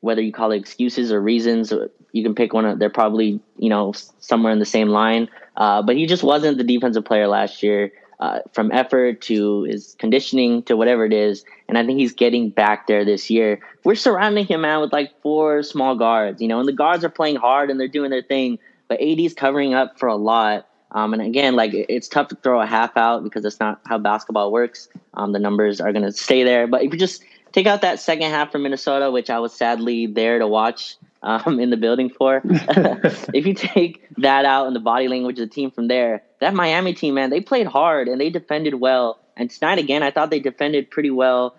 whether 0.00 0.22
you 0.22 0.32
call 0.32 0.52
it 0.52 0.56
excuses 0.56 1.10
or 1.10 1.20
reasons 1.20 1.72
you 2.12 2.22
can 2.22 2.34
pick 2.34 2.52
one 2.52 2.64
of. 2.64 2.78
They're 2.78 2.90
probably 2.90 3.40
you 3.58 3.68
know 3.68 3.92
somewhere 4.20 4.52
in 4.52 4.58
the 4.58 4.64
same 4.66 4.88
line. 4.88 5.28
Uh, 5.56 5.82
but 5.82 5.96
he 5.96 6.06
just 6.06 6.22
wasn't 6.22 6.56
the 6.58 6.64
defensive 6.64 7.04
player 7.04 7.26
last 7.28 7.62
year. 7.62 7.92
Uh, 8.20 8.40
from 8.52 8.72
effort 8.72 9.20
to 9.20 9.62
his 9.62 9.94
conditioning 10.00 10.60
to 10.64 10.76
whatever 10.76 11.04
it 11.04 11.12
is, 11.12 11.44
and 11.68 11.78
I 11.78 11.86
think 11.86 12.00
he's 12.00 12.12
getting 12.12 12.50
back 12.50 12.88
there 12.88 13.04
this 13.04 13.30
year. 13.30 13.60
We're 13.84 13.94
surrounding 13.94 14.44
him 14.44 14.64
out 14.64 14.80
with 14.80 14.92
like 14.92 15.12
four 15.22 15.62
small 15.62 15.94
guards, 15.94 16.42
you 16.42 16.48
know, 16.48 16.58
and 16.58 16.66
the 16.66 16.72
guards 16.72 17.04
are 17.04 17.10
playing 17.10 17.36
hard 17.36 17.70
and 17.70 17.78
they're 17.78 17.86
doing 17.86 18.10
their 18.10 18.24
thing, 18.24 18.58
but 18.88 19.00
AD's 19.00 19.34
covering 19.34 19.74
up 19.74 19.98
for 19.98 20.08
a 20.08 20.16
lot. 20.16 20.66
Um, 20.90 21.12
and 21.12 21.22
again, 21.22 21.54
like 21.54 21.72
it's 21.74 22.08
tough 22.08 22.28
to 22.28 22.34
throw 22.36 22.60
a 22.60 22.66
half 22.66 22.96
out 22.96 23.22
because 23.22 23.42
that's 23.42 23.60
not 23.60 23.80
how 23.86 23.98
basketball 23.98 24.50
works. 24.50 24.88
Um, 25.14 25.32
the 25.32 25.38
numbers 25.38 25.80
are 25.80 25.92
going 25.92 26.04
to 26.04 26.12
stay 26.12 26.44
there, 26.44 26.66
but 26.66 26.82
if 26.82 26.92
you 26.92 26.98
just 26.98 27.22
take 27.52 27.66
out 27.66 27.82
that 27.82 28.00
second 28.00 28.30
half 28.30 28.52
from 28.52 28.62
Minnesota, 28.62 29.10
which 29.10 29.30
I 29.30 29.38
was 29.38 29.52
sadly 29.52 30.06
there 30.06 30.38
to 30.38 30.46
watch 30.46 30.96
um, 31.22 31.60
in 31.60 31.70
the 31.70 31.76
building 31.76 32.10
for. 32.10 32.40
if 32.44 33.46
you 33.46 33.54
take 33.54 34.06
that 34.18 34.44
out 34.44 34.66
and 34.66 34.76
the 34.76 34.80
body 34.80 35.08
language 35.08 35.38
of 35.38 35.48
the 35.48 35.54
team 35.54 35.70
from 35.70 35.88
there, 35.88 36.22
that 36.40 36.54
Miami 36.54 36.94
team, 36.94 37.14
man, 37.14 37.30
they 37.30 37.40
played 37.40 37.66
hard 37.66 38.08
and 38.08 38.20
they 38.20 38.30
defended 38.30 38.74
well. 38.74 39.18
And 39.36 39.50
tonight, 39.50 39.78
again, 39.78 40.02
I 40.02 40.10
thought 40.10 40.30
they 40.30 40.40
defended 40.40 40.90
pretty 40.90 41.10
well. 41.10 41.56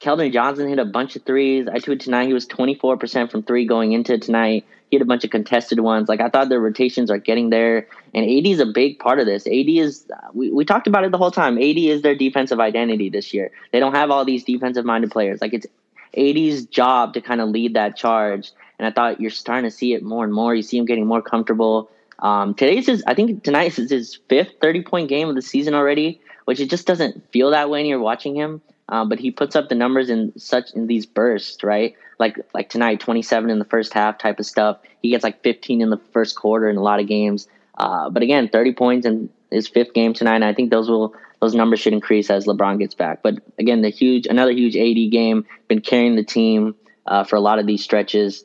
Keldon 0.00 0.32
Johnson 0.32 0.68
hit 0.68 0.78
a 0.78 0.84
bunch 0.84 1.16
of 1.16 1.24
threes. 1.24 1.66
I 1.66 1.78
tweeted 1.78 2.00
tonight 2.00 2.28
he 2.28 2.32
was 2.32 2.46
24% 2.46 3.30
from 3.30 3.42
three 3.42 3.66
going 3.66 3.92
into 3.92 4.16
tonight. 4.18 4.64
He 4.90 4.96
had 4.96 5.02
a 5.02 5.06
bunch 5.06 5.24
of 5.24 5.30
contested 5.30 5.80
ones. 5.80 6.08
Like 6.08 6.20
I 6.20 6.28
thought 6.28 6.48
their 6.48 6.60
rotations 6.60 7.10
are 7.10 7.18
getting 7.18 7.50
there. 7.50 7.86
And 8.14 8.24
AD 8.24 8.46
is 8.46 8.60
a 8.60 8.66
big 8.66 8.98
part 8.98 9.18
of 9.18 9.26
this. 9.26 9.46
AD 9.46 9.68
is, 9.68 10.06
we, 10.32 10.50
we 10.50 10.64
talked 10.64 10.86
about 10.86 11.04
it 11.04 11.12
the 11.12 11.18
whole 11.18 11.30
time. 11.30 11.58
AD 11.58 11.76
is 11.76 12.02
their 12.02 12.14
defensive 12.14 12.60
identity 12.60 13.10
this 13.10 13.34
year. 13.34 13.50
They 13.72 13.80
don't 13.80 13.94
have 13.94 14.10
all 14.10 14.24
these 14.24 14.44
defensive 14.44 14.84
minded 14.84 15.10
players. 15.10 15.40
Like 15.40 15.52
it's 15.54 15.66
AD's 16.16 16.66
job 16.66 17.14
to 17.14 17.20
kind 17.20 17.40
of 17.40 17.50
lead 17.50 17.74
that 17.74 17.96
charge. 17.96 18.52
And 18.78 18.86
I 18.86 18.90
thought 18.90 19.20
you're 19.20 19.30
starting 19.30 19.68
to 19.68 19.76
see 19.76 19.92
it 19.92 20.02
more 20.02 20.24
and 20.24 20.32
more. 20.32 20.54
You 20.54 20.62
see 20.62 20.78
him 20.78 20.86
getting 20.86 21.06
more 21.06 21.22
comfortable. 21.22 21.90
Um, 22.20 22.54
today's 22.54 22.86
his, 22.86 23.04
I 23.06 23.14
think 23.14 23.44
tonight 23.44 23.78
is 23.78 23.90
his 23.90 24.18
fifth 24.28 24.54
30 24.60 24.82
point 24.82 25.08
game 25.08 25.28
of 25.28 25.34
the 25.34 25.42
season 25.42 25.74
already, 25.74 26.20
which 26.46 26.60
it 26.60 26.70
just 26.70 26.86
doesn't 26.86 27.30
feel 27.30 27.50
that 27.50 27.70
way 27.70 27.80
when 27.80 27.86
you're 27.86 28.00
watching 28.00 28.34
him. 28.34 28.62
Um, 28.88 29.08
but 29.08 29.18
he 29.18 29.30
puts 29.30 29.54
up 29.54 29.68
the 29.68 29.74
numbers 29.74 30.08
in 30.08 30.32
such 30.38 30.72
in 30.72 30.86
these 30.86 31.06
bursts, 31.06 31.62
right? 31.62 31.94
Like 32.18 32.38
like 32.54 32.70
tonight, 32.70 33.00
27 33.00 33.50
in 33.50 33.58
the 33.58 33.64
first 33.64 33.92
half 33.92 34.18
type 34.18 34.38
of 34.38 34.46
stuff. 34.46 34.78
He 35.02 35.10
gets 35.10 35.24
like 35.24 35.42
15 35.42 35.82
in 35.82 35.90
the 35.90 36.00
first 36.12 36.36
quarter 36.36 36.68
in 36.68 36.76
a 36.76 36.82
lot 36.82 37.00
of 37.00 37.06
games. 37.06 37.48
Uh, 37.76 38.10
but 38.10 38.22
again, 38.22 38.48
30 38.48 38.72
points 38.72 39.06
in 39.06 39.30
his 39.50 39.68
fifth 39.68 39.94
game 39.94 40.14
tonight. 40.14 40.36
And 40.36 40.44
I 40.44 40.54
think 40.54 40.70
those 40.70 40.88
will 40.88 41.14
those 41.40 41.54
numbers 41.54 41.80
should 41.80 41.92
increase 41.92 42.30
as 42.30 42.46
LeBron 42.46 42.78
gets 42.78 42.94
back. 42.94 43.22
But 43.22 43.34
again, 43.58 43.82
the 43.82 43.90
huge 43.90 44.26
another 44.26 44.52
huge 44.52 44.76
AD 44.76 45.12
game, 45.12 45.46
been 45.68 45.80
carrying 45.80 46.16
the 46.16 46.24
team 46.24 46.74
uh, 47.06 47.24
for 47.24 47.36
a 47.36 47.40
lot 47.40 47.58
of 47.58 47.66
these 47.66 47.84
stretches 47.84 48.44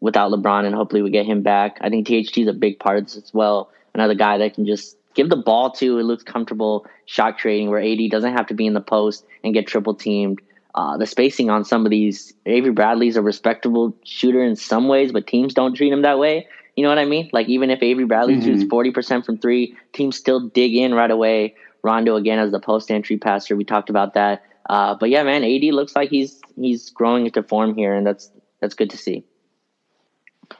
without 0.00 0.30
LeBron, 0.30 0.64
and 0.64 0.74
hopefully 0.74 1.02
we 1.02 1.10
get 1.10 1.26
him 1.26 1.42
back. 1.42 1.78
I 1.80 1.90
think 1.90 2.06
THT 2.06 2.38
is 2.38 2.48
a 2.48 2.52
big 2.52 2.78
part 2.78 2.98
of 2.98 3.04
this 3.04 3.16
as 3.16 3.34
well. 3.34 3.70
Another 3.94 4.14
guy 4.14 4.38
that 4.38 4.54
can 4.54 4.66
just 4.66 4.96
give 5.14 5.28
the 5.28 5.36
ball 5.36 5.70
to, 5.72 5.98
it 5.98 6.04
looks 6.04 6.22
comfortable 6.22 6.86
shot 7.06 7.38
creating 7.38 7.70
where 7.70 7.80
AD 7.80 8.10
doesn't 8.10 8.32
have 8.32 8.46
to 8.48 8.54
be 8.54 8.66
in 8.66 8.74
the 8.74 8.80
post 8.80 9.24
and 9.42 9.54
get 9.54 9.66
triple 9.66 9.94
teamed. 9.94 10.40
Uh, 10.74 10.96
the 10.96 11.06
spacing 11.06 11.50
on 11.50 11.64
some 11.64 11.84
of 11.84 11.90
these, 11.90 12.32
Avery 12.46 12.70
Bradley's 12.70 13.16
a 13.16 13.22
respectable 13.22 13.96
shooter 14.04 14.42
in 14.42 14.54
some 14.54 14.86
ways, 14.86 15.10
but 15.10 15.26
teams 15.26 15.52
don't 15.52 15.74
treat 15.74 15.92
him 15.92 16.02
that 16.02 16.18
way. 16.18 16.46
You 16.76 16.84
know 16.84 16.88
what 16.88 16.98
I 16.98 17.04
mean? 17.04 17.28
Like 17.32 17.48
even 17.48 17.70
if 17.70 17.82
Avery 17.82 18.04
Bradley 18.04 18.34
mm-hmm. 18.36 18.44
shoots 18.44 18.64
forty 18.70 18.92
percent 18.92 19.26
from 19.26 19.38
three, 19.38 19.76
teams 19.92 20.16
still 20.16 20.48
dig 20.48 20.74
in 20.74 20.94
right 20.94 21.10
away. 21.10 21.56
Rondo 21.82 22.16
again 22.16 22.38
as 22.38 22.52
the 22.52 22.60
post 22.60 22.90
entry 22.90 23.18
passer, 23.18 23.56
we 23.56 23.64
talked 23.64 23.90
about 23.90 24.14
that. 24.14 24.44
Uh, 24.68 24.94
but 24.94 25.10
yeah, 25.10 25.22
man, 25.22 25.42
AD 25.42 25.64
looks 25.74 25.96
like 25.96 26.10
he's 26.10 26.40
he's 26.56 26.90
growing 26.90 27.26
into 27.26 27.42
form 27.42 27.74
here, 27.74 27.94
and 27.94 28.06
that's 28.06 28.30
that's 28.60 28.74
good 28.74 28.90
to 28.90 28.96
see. 28.96 29.24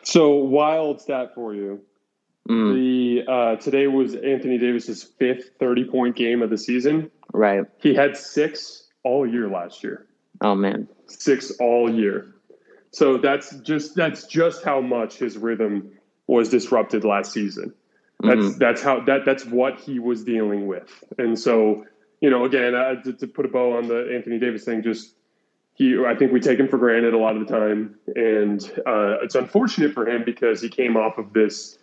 So 0.03 0.35
wild 0.35 1.01
stat 1.01 1.35
for 1.35 1.55
you. 1.55 1.81
Mm. 2.49 2.75
The 2.75 3.33
uh, 3.33 3.57
today 3.57 3.87
was 3.87 4.15
Anthony 4.15 4.59
Davis's 4.59 5.03
fifth 5.03 5.51
thirty 5.59 5.85
point 5.85 6.17
game 6.17 6.43
of 6.43 6.51
the 6.51 6.59
season. 6.59 7.11
Right. 7.33 7.65
He 7.79 7.95
had 7.95 8.17
six 8.17 8.89
all 9.05 9.27
year 9.27 9.49
last 9.49 9.85
year. 9.85 10.07
Oh 10.41 10.55
man, 10.55 10.89
six 11.07 11.51
all 11.61 11.93
year. 11.93 12.35
So 12.93 13.19
that's 13.19 13.55
just 13.59 13.95
that's 13.95 14.27
just 14.27 14.65
how 14.65 14.81
much 14.81 15.17
his 15.17 15.37
rhythm 15.37 15.93
was 16.27 16.49
disrupted 16.49 17.05
last 17.05 17.33
season. 17.33 17.75
That's 18.23 18.41
mm-hmm. 18.41 18.59
that's 18.59 18.83
how 18.83 19.01
that 19.05 19.25
that's 19.25 19.45
what 19.45 19.81
he 19.81 19.99
was 19.99 20.25
dealing 20.25 20.67
with. 20.67 21.05
And 21.19 21.39
so 21.39 21.87
you 22.21 22.31
know, 22.31 22.45
again, 22.45 22.75
uh, 22.75 22.97
to, 23.03 23.13
to 23.15 23.27
put 23.27 23.47
a 23.47 23.49
bow 23.49 23.77
on 23.79 23.89
the 23.89 24.13
Anthony 24.15 24.39
Davis 24.39 24.65
thing, 24.65 24.83
just 24.83 25.15
he, 25.75 25.97
I 26.05 26.15
think 26.15 26.33
we 26.33 26.41
take 26.41 26.61
him 26.61 26.69
for 26.69 26.79
granted 26.79 27.15
a 27.15 27.19
lot 27.19 27.37
of 27.37 27.47
the 27.47 27.53
time, 27.53 27.97
and 28.15 28.63
uh, 28.87 29.23
it's 29.23 29.35
unfortunate 29.35 29.95
for 29.95 30.07
him 30.07 30.25
because 30.25 30.61
he 30.61 30.69
came 30.69 30.97
off 30.97 31.17
of 31.17 31.33
this 31.33 31.79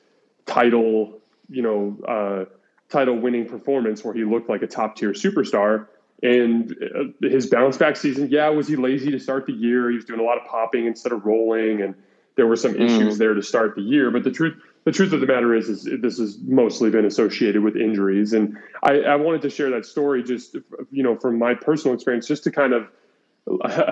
title, 0.47 1.19
you 1.49 1.61
know, 1.61 1.97
uh, 2.07 2.45
title 2.89 3.17
winning 3.17 3.45
performance 3.47 4.03
where 4.03 4.13
he 4.13 4.23
looked 4.23 4.49
like 4.49 4.61
a 4.63 4.67
top 4.67 4.95
tier 4.95 5.11
superstar. 5.11 5.87
And 6.23 6.75
uh, 6.81 7.27
his 7.27 7.45
bounce 7.47 7.77
back 7.77 7.95
season, 7.95 8.29
yeah, 8.31 8.49
was 8.49 8.67
he 8.67 8.75
lazy 8.75 9.11
to 9.11 9.19
start 9.19 9.45
the 9.45 9.53
year? 9.53 9.89
He 9.89 9.95
was 9.97 10.05
doing 10.05 10.19
a 10.19 10.23
lot 10.23 10.37
of 10.37 10.47
popping 10.47 10.87
instead 10.87 11.11
of 11.11 11.25
rolling, 11.25 11.83
and 11.83 11.93
there 12.35 12.47
were 12.47 12.55
some 12.55 12.73
mm. 12.73 12.85
issues 12.85 13.19
there 13.19 13.35
to 13.35 13.43
start 13.43 13.75
the 13.75 13.83
year. 13.83 14.09
But 14.09 14.23
the 14.23 14.31
truth, 14.31 14.55
the 14.85 14.91
truth 14.91 15.13
of 15.13 15.21
the 15.21 15.27
matter 15.27 15.53
is, 15.53 15.69
is 15.69 15.87
this 16.01 16.17
has 16.17 16.39
mostly 16.39 16.89
been 16.89 17.05
associated 17.05 17.61
with 17.61 17.75
injuries. 17.75 18.33
And 18.33 18.57
I, 18.81 19.01
I 19.01 19.15
wanted 19.15 19.43
to 19.43 19.49
share 19.51 19.69
that 19.71 19.85
story 19.85 20.23
just, 20.23 20.55
you 20.89 21.03
know, 21.03 21.15
from 21.15 21.37
my 21.37 21.53
personal 21.53 21.93
experience, 21.93 22.25
just 22.27 22.43
to 22.45 22.51
kind 22.51 22.73
of 22.73 22.87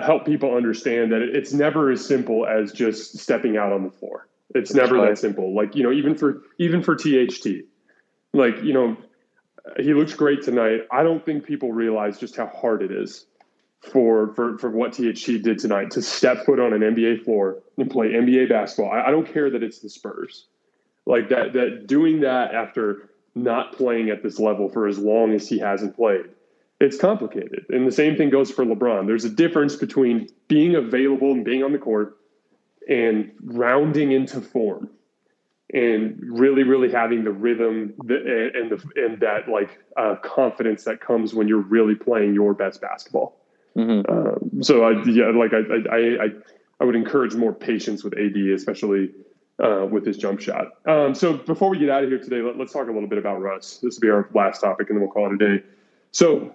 help 0.02 0.26
people 0.26 0.54
understand 0.54 1.12
that 1.12 1.22
it's 1.22 1.52
never 1.52 1.90
as 1.90 2.04
simple 2.04 2.44
as 2.46 2.72
just 2.72 3.18
stepping 3.18 3.56
out 3.56 3.72
on 3.72 3.84
the 3.84 3.90
floor. 3.90 4.26
It's 4.56 4.74
never 4.74 5.00
that 5.06 5.18
simple. 5.18 5.54
Like, 5.54 5.74
you 5.74 5.82
know, 5.82 5.92
even 5.92 6.16
for 6.16 6.42
even 6.58 6.82
for 6.82 6.94
THT. 6.94 7.64
Like, 8.32 8.62
you 8.62 8.72
know, 8.72 8.96
he 9.78 9.94
looks 9.94 10.14
great 10.14 10.42
tonight. 10.42 10.82
I 10.90 11.02
don't 11.02 11.24
think 11.24 11.44
people 11.44 11.72
realize 11.72 12.18
just 12.18 12.36
how 12.36 12.46
hard 12.46 12.82
it 12.82 12.90
is 12.92 13.26
for 13.80 14.34
for 14.34 14.58
for 14.58 14.70
what 14.70 14.92
THT 14.92 15.42
did 15.42 15.58
tonight 15.58 15.90
to 15.92 16.02
step 16.02 16.44
foot 16.44 16.60
on 16.60 16.72
an 16.72 16.80
NBA 16.80 17.24
floor 17.24 17.62
and 17.78 17.90
play 17.90 18.08
NBA 18.08 18.48
basketball. 18.48 18.92
I, 18.92 19.08
I 19.08 19.10
don't 19.10 19.32
care 19.32 19.50
that 19.50 19.62
it's 19.62 19.80
the 19.80 19.88
Spurs. 19.88 20.46
Like 21.06 21.28
that 21.28 21.52
that 21.52 21.86
doing 21.86 22.20
that 22.20 22.54
after 22.54 23.10
not 23.34 23.72
playing 23.72 24.10
at 24.10 24.22
this 24.22 24.38
level 24.38 24.68
for 24.68 24.86
as 24.86 24.98
long 24.98 25.32
as 25.32 25.48
he 25.48 25.58
hasn't 25.58 25.94
played 25.94 26.26
it's 26.80 26.98
complicated. 26.98 27.66
And 27.70 27.86
the 27.86 27.92
same 27.92 28.16
thing 28.16 28.30
goes 28.30 28.50
for 28.50 28.64
LeBron. 28.64 29.06
There's 29.06 29.24
a 29.24 29.30
difference 29.30 29.76
between 29.76 30.28
being 30.48 30.74
available 30.74 31.32
and 31.32 31.44
being 31.44 31.62
on 31.62 31.72
the 31.72 31.78
court 31.78 32.16
and 32.88 33.32
rounding 33.42 34.12
into 34.12 34.40
form 34.40 34.90
and 35.72 36.18
really, 36.22 36.62
really 36.62 36.90
having 36.90 37.24
the 37.24 37.32
rhythm 37.32 37.94
and 38.08 38.70
the 38.70 38.82
and 38.96 39.20
that 39.20 39.48
like 39.48 39.78
uh, 39.96 40.14
confidence 40.22 40.84
that 40.84 41.00
comes 41.00 41.34
when 41.34 41.48
you're 41.48 41.58
really 41.58 41.94
playing 41.94 42.34
your 42.34 42.54
best 42.54 42.80
basketball. 42.80 43.40
Mm-hmm. 43.76 44.10
Um, 44.10 44.62
so 44.62 44.84
I, 44.84 45.02
yeah, 45.04 45.30
like 45.30 45.52
I, 45.52 45.58
I, 45.58 46.24
I, 46.24 46.28
I 46.80 46.84
would 46.84 46.96
encourage 46.96 47.34
more 47.34 47.52
patience 47.52 48.04
with 48.04 48.14
AD, 48.14 48.36
especially 48.54 49.10
uh, 49.62 49.86
with 49.90 50.06
his 50.06 50.16
jump 50.16 50.40
shot. 50.40 50.68
Um, 50.86 51.14
so 51.14 51.34
before 51.34 51.68
we 51.68 51.78
get 51.78 51.90
out 51.90 52.04
of 52.04 52.10
here 52.10 52.18
today, 52.18 52.40
let, 52.40 52.58
us 52.58 52.72
talk 52.72 52.88
a 52.88 52.92
little 52.92 53.08
bit 53.08 53.18
about 53.18 53.40
Russ. 53.42 53.78
This 53.82 53.96
will 53.96 54.00
be 54.00 54.10
our 54.10 54.28
last 54.34 54.60
topic, 54.60 54.88
and 54.88 54.96
then 54.96 55.02
we'll 55.02 55.12
call 55.12 55.26
it 55.26 55.42
a 55.42 55.58
day. 55.58 55.64
So 56.12 56.54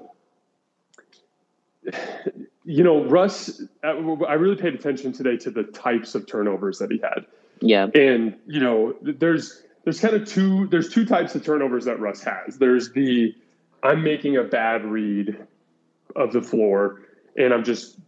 you 2.71 2.85
know, 2.85 3.03
Russ, 3.03 3.61
uh, 3.83 3.87
I 4.23 4.35
really 4.35 4.55
paid 4.55 4.73
attention 4.73 5.11
today 5.11 5.35
to 5.39 5.51
the 5.51 5.63
types 5.63 6.15
of 6.15 6.25
turnovers 6.25 6.79
that 6.79 6.89
he 6.89 6.99
had. 6.99 7.25
Yeah. 7.59 7.87
And, 7.93 8.37
you 8.47 8.61
know, 8.61 8.95
there's, 9.01 9.61
there's 9.83 9.99
kind 9.99 10.15
of 10.15 10.25
two, 10.25 10.67
there's 10.67 10.87
two 10.87 11.05
types 11.05 11.35
of 11.35 11.43
turnovers 11.43 11.83
that 11.83 11.99
Russ 11.99 12.23
has. 12.23 12.57
There's 12.59 12.93
the, 12.93 13.35
I'm 13.83 14.03
making 14.03 14.37
a 14.37 14.43
bad 14.43 14.85
read 14.85 15.45
of 16.15 16.31
the 16.31 16.41
floor 16.41 17.01
and 17.35 17.53
I'm 17.53 17.65
just 17.65 17.99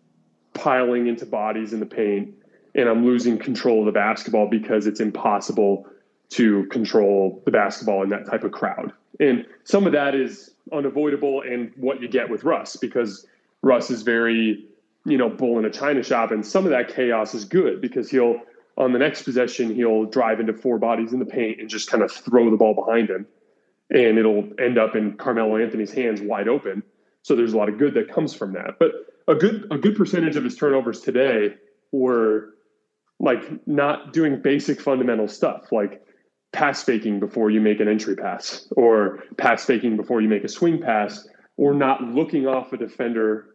piling 0.54 1.08
into 1.08 1.26
bodies 1.26 1.74
in 1.74 1.82
the 1.82 1.86
paint 1.86 2.34
and 2.74 2.88
I'm 2.88 3.06
losing 3.06 3.38
control 3.38 3.82
of 3.82 3.86
the 3.88 3.92
basketball 3.92 4.48
because 4.48 4.88
it's 4.88 5.02
impossible 5.02 5.88
to 6.30 6.68
control 6.68 7.42
the 7.44 7.52
basketball 7.52 8.02
in 8.02 8.10
that 8.10 8.28
type 8.28 8.46
of 8.46 8.54
crowd. 8.54 8.94
And 9.20 9.46
some 9.66 9.86
of 9.86 9.92
that 9.92 10.16
is 10.16 10.52
unavoidable 10.72 11.42
and 11.42 11.74
what 11.76 12.02
you 12.02 12.08
get 12.08 12.30
with 12.30 12.46
Russ 12.46 12.78
because 12.78 13.28
Russ 13.64 13.90
is 13.90 14.04
very, 14.04 14.66
you 15.06 15.18
know, 15.18 15.30
bull 15.30 15.58
in 15.58 15.66
a 15.66 15.72
china 15.72 16.04
shop, 16.04 16.32
and 16.32 16.46
some 16.46 16.66
of 16.66 16.72
that 16.72 16.94
chaos 16.94 17.34
is 17.34 17.46
good 17.46 17.82
because 17.82 18.12
he'll 18.12 18.40
on 18.78 18.92
the 18.92 19.00
next 19.00 19.24
possession 19.24 19.74
he'll 19.74 20.06
drive 20.06 20.40
into 20.40 20.54
four 20.54 20.80
bodies 20.80 21.14
in 21.14 21.20
the 21.20 21.26
paint 21.26 21.60
and 21.60 21.70
just 21.70 21.90
kind 21.90 22.04
of 22.04 22.12
throw 22.12 22.50
the 22.52 22.58
ball 22.58 22.76
behind 22.76 23.10
him, 23.10 23.26
and 23.90 24.20
it'll 24.20 24.48
end 24.60 24.78
up 24.78 24.96
in 24.96 25.14
Carmelo 25.14 25.58
Anthony's 25.58 25.94
hands 25.94 26.22
wide 26.22 26.48
open. 26.48 26.84
So 27.24 27.36
there's 27.36 27.54
a 27.54 27.58
lot 27.58 27.70
of 27.70 27.78
good 27.78 27.94
that 27.96 28.10
comes 28.12 28.34
from 28.34 28.54
that. 28.54 28.78
But 28.80 28.92
a 29.28 29.36
good 29.36 29.68
a 29.72 29.78
good 29.78 29.96
percentage 29.96 30.36
of 30.36 30.44
his 30.44 30.56
turnovers 30.56 31.00
today 31.00 31.56
were 31.92 32.50
like 33.20 33.66
not 33.66 34.12
doing 34.12 34.42
basic 34.42 34.82
fundamental 34.82 35.28
stuff 35.28 35.72
like 35.72 36.06
pass 36.52 36.84
faking 36.84 37.20
before 37.20 37.50
you 37.50 37.62
make 37.62 37.80
an 37.80 37.88
entry 37.88 38.16
pass 38.16 38.68
or 38.76 39.24
pass 39.38 39.66
faking 39.66 39.96
before 39.96 40.22
you 40.22 40.28
make 40.28 40.44
a 40.44 40.50
swing 40.50 40.82
pass 40.82 41.28
or 41.56 41.74
not 41.74 42.02
looking 42.04 42.48
off 42.48 42.74
a 42.74 42.78
defender 42.78 43.46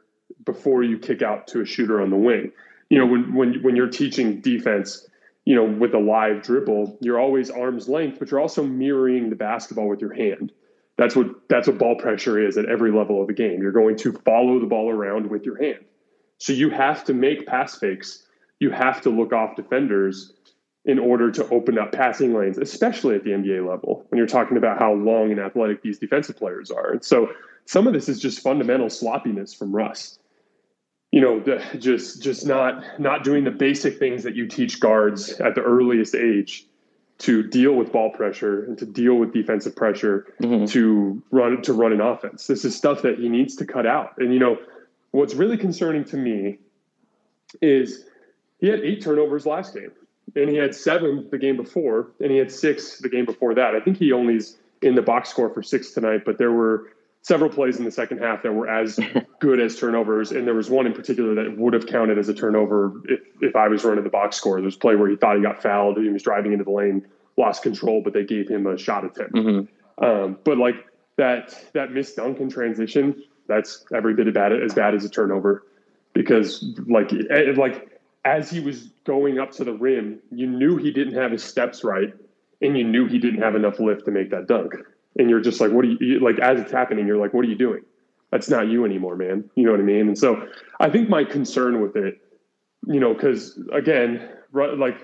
before 0.45 0.83
you 0.83 0.99
kick 0.99 1.23
out 1.23 1.47
to 1.49 1.61
a 1.61 1.65
shooter 1.65 2.01
on 2.01 2.11
the 2.11 2.17
wing. 2.17 2.53
You 2.91 2.99
know, 2.99 3.07
when 3.07 3.35
when 3.35 3.63
when 3.63 3.77
you're 3.77 3.89
teaching 3.89 4.41
defense, 4.41 5.07
you 5.45 5.55
know, 5.55 5.65
with 5.65 5.95
a 5.95 5.99
live 5.99 6.43
dribble, 6.43 6.99
you're 7.01 7.21
always 7.21 7.51
arm's 7.51 7.89
length, 7.89 8.19
but 8.19 8.31
you're 8.31 8.41
also 8.41 8.63
mirroring 8.63 9.31
the 9.31 9.37
basketball 9.37 9.89
with 9.89 10.01
your 10.01 10.15
hand. 10.15 10.53
That's 10.97 11.15
what 11.15 11.49
that's 11.49 11.69
what 11.69 11.79
ball 11.79 11.97
pressure 11.97 12.39
is 12.45 12.57
at 12.57 12.67
every 12.67 12.91
level 12.91 13.21
of 13.21 13.29
the 13.29 13.35
game. 13.35 13.63
You're 13.63 13.73
going 13.73 13.97
to 13.99 14.13
follow 14.13 14.59
the 14.59 14.67
ball 14.67 14.91
around 14.91 15.31
with 15.31 15.45
your 15.45 15.63
hand. 15.63 15.85
So 16.39 16.53
you 16.53 16.71
have 16.71 17.05
to 17.05 17.15
make 17.15 17.47
pass 17.47 17.79
fakes. 17.79 18.25
You 18.61 18.71
have 18.71 19.01
to 19.03 19.11
look 19.11 19.33
off 19.33 19.57
defenders 19.57 20.33
in 20.85 20.99
order 20.99 21.31
to 21.31 21.47
open 21.51 21.79
up 21.79 21.93
passing 21.93 22.33
lanes, 22.35 22.57
especially 22.59 23.15
at 23.15 23.23
the 23.23 23.31
NBA 23.31 23.69
level 23.69 24.07
when 24.09 24.19
you're 24.19 24.27
talking 24.27 24.57
about 24.57 24.79
how 24.79 24.93
long 24.93 25.31
and 25.31 25.39
athletic 25.39 25.83
these 25.83 25.99
defensive 25.99 26.37
players 26.37 26.71
are. 26.71 26.93
And 26.93 27.05
so 27.05 27.31
some 27.67 27.87
of 27.87 27.93
this 27.93 28.09
is 28.09 28.19
just 28.19 28.41
fundamental 28.41 28.89
sloppiness 28.89 29.53
from 29.53 29.75
Russ 29.75 30.19
you 31.11 31.21
know 31.21 31.41
just 31.79 32.23
just 32.23 32.47
not 32.47 33.01
not 33.01 33.25
doing 33.25 33.45
the 33.45 33.51
basic 33.51 33.99
things 33.99 34.23
that 34.23 34.35
you 34.35 34.47
teach 34.47 34.81
guards 34.81 35.41
at 35.41 35.55
the 35.55 35.63
earliest 35.63 36.15
age 36.15 36.67
to 37.19 37.43
deal 37.43 37.73
with 37.73 37.91
ball 37.91 38.11
pressure 38.11 38.65
and 38.65 38.79
to 38.79 38.87
deal 38.87 39.15
with 39.15 39.33
defensive 39.33 39.75
pressure 39.75 40.33
mm-hmm. 40.41 40.67
to 40.67 41.23
run 41.31 41.61
to 41.63 41.73
run 41.73 41.93
an 41.93 42.01
offense. 42.01 42.47
This 42.47 42.65
is 42.65 42.77
stuff 42.77 43.03
that 43.03 43.19
he 43.19 43.29
needs 43.29 43.57
to 43.57 43.67
cut 43.67 43.87
out. 43.87 44.15
And 44.19 44.33
you 44.33 44.39
know 44.39 44.59
what's 45.11 45.35
really 45.35 45.57
concerning 45.57 46.05
to 46.05 46.17
me 46.17 46.59
is 47.63 48.05
he 48.61 48.69
had 48.69 48.81
eight 48.81 49.03
turnovers 49.03 49.47
last 49.47 49.75
game 49.75 49.93
and 50.37 50.49
he 50.49 50.57
had 50.57 50.75
seven 50.75 51.27
the 51.31 51.39
game 51.39 51.57
before 51.57 52.11
and 52.21 52.31
he 52.31 52.37
had 52.37 52.53
six 52.53 52.99
the 52.99 53.09
game 53.09 53.25
before 53.25 53.55
that. 53.55 53.75
I 53.75 53.81
think 53.81 53.97
he 53.97 54.13
only's 54.13 54.59
in 54.83 54.95
the 54.95 55.03
box 55.03 55.31
score 55.31 55.51
for 55.51 55.63
six 55.63 55.91
tonight 55.91 56.23
but 56.25 56.39
there 56.39 56.53
were 56.53 56.93
several 57.23 57.51
plays 57.51 57.79
in 57.79 57.85
the 57.85 57.91
second 57.91 58.19
half 58.19 58.43
that 58.43 58.53
were 58.53 58.69
as 58.69 58.99
good 59.41 59.61
as 59.61 59.79
turnovers, 59.79 60.33
and 60.33 60.47
there 60.47 60.55
was 60.55 60.71
one 60.71 60.87
in 60.87 60.93
particular 60.93 61.35
that 61.35 61.59
would 61.59 61.75
have 61.75 61.87
counted 61.87 62.19
as 62.19 62.29
a 62.29 62.35
turnover 62.35 63.03
if, 63.05 63.21
if 63.41 63.57
I 63.57 63.69
was 63.69 63.85
running 63.85 64.05
the 64.05 64.11
box 64.11 64.37
score. 64.37 64.57
There 64.57 64.65
was 64.65 64.77
a 64.77 64.79
play 64.79 64.97
where 64.97 65.09
he 65.09 65.17
thought 65.17 65.37
he 65.37 65.43
got 65.43 65.63
fouled, 65.63 65.99
he 65.99 66.09
was 66.09 66.23
driving 66.23 66.53
into 66.53 66.65
the 66.65 66.71
lane, 66.71 67.07
lost 67.37 67.63
control, 67.63 68.03
but 68.03 68.13
they 68.13 68.25
gave 68.25 68.49
him 68.49 68.67
a 68.67 68.79
shot 68.79 69.05
attempt. 69.05 69.35
Mm-hmm. 69.35 70.05
Um, 70.05 70.39
but 70.45 70.59
like 70.59 70.87
that 71.17 71.55
that 71.75 71.93
missed 71.93 72.17
dunk 72.17 72.39
in 72.41 72.49
transition, 72.49 73.23
that's 73.47 73.85
every 73.95 74.15
bit 74.15 74.33
bad 74.33 74.53
as 74.53 74.75
bad 74.75 74.95
as 74.95 75.05
a 75.05 75.09
turnover 75.09 75.65
because 76.13 76.65
like 76.87 77.13
eh, 77.13 77.53
like 77.57 78.01
as 78.25 78.51
he 78.51 78.61
was 78.61 78.89
going 79.05 79.39
up 79.39 79.51
to 79.53 79.65
the 79.65 79.73
rim, 79.73 80.21
you 80.31 80.47
knew 80.47 80.77
he 80.77 80.93
didn't 80.93 81.15
have 81.15 81.33
his 81.33 81.43
steps 81.43 81.83
right, 81.83 82.13
and 82.61 82.79
you 82.79 82.85
knew 82.85 83.07
he 83.07 83.19
didn't 83.19 83.43
have 83.43 83.57
enough 83.57 83.81
lift 83.81 84.05
to 84.05 84.11
make 84.11 84.31
that 84.31 84.47
dunk 84.47 84.75
and 85.17 85.31
you're 85.31 85.41
just 85.41 85.61
like, 85.61 85.71
what 85.71 85.85
are 85.85 85.89
you 85.89 86.21
like 86.21 86.39
as 86.39 86.61
it's 86.61 86.73
happening? 86.73 87.07
You're 87.07 87.19
like, 87.19 87.35
what 87.35 87.45
are 87.45 87.49
you 87.49 87.57
doing? 87.57 87.83
That's 88.31 88.49
not 88.49 88.69
you 88.69 88.85
anymore, 88.85 89.17
man. 89.17 89.49
You 89.55 89.65
know 89.65 89.71
what 89.71 89.81
I 89.81 89.85
mean? 89.85 90.09
And 90.09 90.19
so 90.19 90.47
I 90.81 90.91
think 90.91 91.09
my 91.09 91.25
concern 91.25 91.81
with 91.81 91.97
it, 91.97 92.21
you 92.87 93.01
know, 93.01 93.15
because 93.15 93.59
again, 93.73 94.29
like 94.53 94.97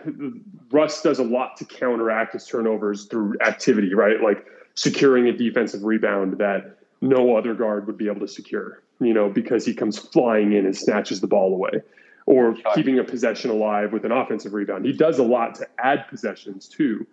Russ 0.71 1.03
does 1.03 1.19
a 1.19 1.25
lot 1.25 1.57
to 1.59 1.65
counteract 1.65 2.35
his 2.35 2.47
turnovers 2.47 3.07
through 3.07 3.37
activity, 3.41 3.95
right? 3.95 4.21
Like 4.23 4.47
securing 4.75 5.27
a 5.29 5.33
defensive 5.33 5.85
rebound 5.85 6.39
that 6.39 6.79
no 7.01 7.37
other 7.37 7.55
guard 7.55 7.87
would 7.87 7.99
be 7.99 8.07
able 8.07 8.21
to 8.21 8.29
secure, 8.29 8.83
you 9.01 9.13
know, 9.13 9.29
because 9.29 9.65
he 9.65 9.75
comes 9.75 9.99
flying 9.99 10.53
in 10.53 10.65
and 10.65 10.77
snatches 10.77 11.21
the 11.21 11.27
ball 11.27 11.53
away 11.53 11.83
or 12.27 12.57
keeping 12.75 12.99
a 12.99 13.05
possession 13.05 13.51
alive 13.51 13.93
with 13.93 14.05
an 14.05 14.13
offensive 14.13 14.55
rebound. 14.55 14.87
He 14.87 14.93
does 14.93 15.19
a 15.19 15.23
lot 15.23 15.55
to 15.57 15.69
add 15.79 16.09
possessions 16.09 16.67
too. 16.67 17.07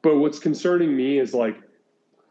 But 0.00 0.18
what's 0.18 0.38
concerning 0.38 0.96
me 0.96 1.18
is 1.18 1.34
like 1.34 1.56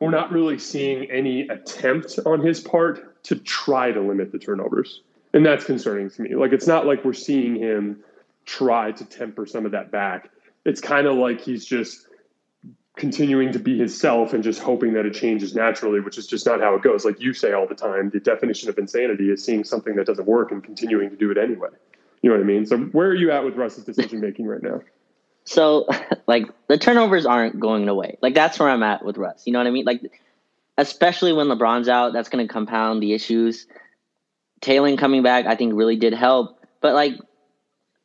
we're 0.04 0.12
not 0.12 0.32
really 0.32 0.60
seeing 0.60 1.10
any 1.10 1.48
attempt 1.48 2.20
on 2.26 2.42
his 2.42 2.60
part 2.60 3.24
to 3.24 3.36
try 3.38 3.92
to 3.92 4.02
limit 4.02 4.32
the 4.32 4.38
turnovers. 4.38 5.02
And 5.34 5.46
that's 5.46 5.64
concerning 5.64 6.10
to 6.12 6.22
me. 6.22 6.36
Like, 6.36 6.52
it's 6.52 6.68
not 6.68 6.86
like 6.86 7.06
we're 7.06 7.14
seeing 7.14 7.56
him 7.56 8.04
try 8.46 8.92
to 8.92 9.06
temper 9.06 9.46
some 9.46 9.66
of 9.66 9.72
that 9.72 9.92
back. 9.92 10.30
It's 10.66 10.82
kind 10.82 11.08
of 11.08 11.16
like 11.16 11.40
he's 11.40 11.66
just 11.66 12.08
continuing 12.98 13.52
to 13.54 13.60
be 13.60 13.78
himself 13.78 14.34
and 14.34 14.44
just 14.44 14.60
hoping 14.60 14.94
that 14.94 15.06
it 15.06 15.14
changes 15.14 15.56
naturally, 15.56 16.00
which 16.00 16.18
is 16.18 16.28
just 16.28 16.46
not 16.46 16.60
how 16.60 16.76
it 16.76 16.84
goes. 16.84 17.06
Like 17.06 17.20
you 17.22 17.34
say 17.34 17.54
all 17.54 17.66
the 17.66 17.74
time, 17.74 18.10
the 18.10 18.20
definition 18.20 18.70
of 18.70 18.78
insanity 18.78 19.32
is 19.32 19.44
seeing 19.44 19.64
something 19.64 19.96
that 19.96 20.06
doesn't 20.06 20.28
work 20.28 20.52
and 20.52 20.64
continuing 20.64 21.10
to 21.10 21.16
do 21.16 21.32
it 21.32 21.38
anyway. 21.38 21.70
You 22.22 22.30
know 22.30 22.36
what 22.36 22.44
I 22.44 22.46
mean? 22.46 22.66
So 22.66 22.78
where 22.78 23.08
are 23.08 23.16
you 23.16 23.32
at 23.32 23.44
with 23.44 23.56
Russ's 23.56 23.86
decision 23.86 24.20
making 24.20 24.46
right 24.46 24.62
now? 24.62 24.82
So, 25.46 25.88
like, 26.28 26.48
the 26.68 26.78
turnovers 26.78 27.26
aren't 27.26 27.60
going 27.60 27.88
away. 27.88 28.18
Like, 28.22 28.34
that's 28.34 28.60
where 28.60 28.70
I'm 28.70 28.84
at 28.84 29.04
with 29.04 29.18
Russ. 29.18 29.44
You 29.46 29.54
know 29.54 29.60
what 29.60 29.68
I 29.68 29.72
mean? 29.72 29.86
Like, 29.86 30.02
especially 30.78 31.34
when 31.34 31.48
LeBron's 31.48 31.90
out, 31.90 32.14
that's 32.14 32.30
going 32.30 32.46
to 32.46 32.52
compound 32.52 33.02
the 33.02 33.14
issues. 33.14 33.68
Talen 34.62 34.98
coming 34.98 35.24
back, 35.24 35.46
I 35.46 35.56
think, 35.56 35.74
really 35.76 35.96
did 35.96 36.14
help. 36.14 36.60
But, 36.82 36.94
like, 36.94 37.16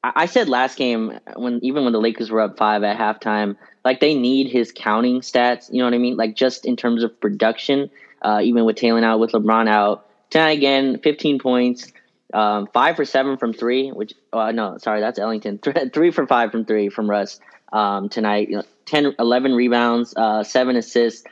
I 0.03 0.26
said 0.26 0.49
last 0.49 0.76
game, 0.76 1.18
when 1.34 1.59
even 1.62 1.84
when 1.84 1.93
the 1.93 2.01
Lakers 2.01 2.30
were 2.30 2.41
up 2.41 2.57
five 2.57 2.82
at 2.84 2.99
halftime, 2.99 3.57
like, 3.84 4.01
they 4.01 4.14
need 4.14 4.51
his 4.51 4.72
counting 4.74 5.20
stats. 5.20 5.72
You 5.72 5.78
know 5.78 5.84
what 5.84 5.95
I 5.95 5.99
mean? 5.99 6.16
Like, 6.16 6.36
just 6.36 6.64
in 6.64 6.76
terms 6.76 7.03
of 7.03 7.20
production, 7.20 7.91
uh, 8.22 8.41
even 8.43 8.64
with 8.64 8.76
Talen 8.76 9.05
out, 9.05 9.20
with 9.20 9.32
LeBron 9.32 9.68
out. 9.68 10.07
Tonight, 10.30 10.59
again, 10.59 10.99
15 10.99 11.39
points. 11.39 11.93
Um, 12.33 12.68
five 12.72 12.97
for 12.97 13.05
seven 13.05 13.39
from 13.39 13.53
three, 13.53 13.91
which 13.91 14.12
uh, 14.33 14.53
no, 14.53 14.76
sorry, 14.79 15.01
that's 15.01 15.18
Ellington. 15.18 15.59
three 15.93 16.11
for 16.11 16.26
five 16.26 16.51
from 16.51 16.64
three 16.64 16.89
from 16.91 17.09
Russ 17.09 17.41
um, 17.72 18.09
tonight. 18.09 18.49
You 18.49 18.57
know, 18.57 18.62
10, 18.87 19.14
11 19.18 19.55
rebounds, 19.55 20.14
uh, 20.16 20.45
seven 20.45 20.76
assists. 20.76 21.24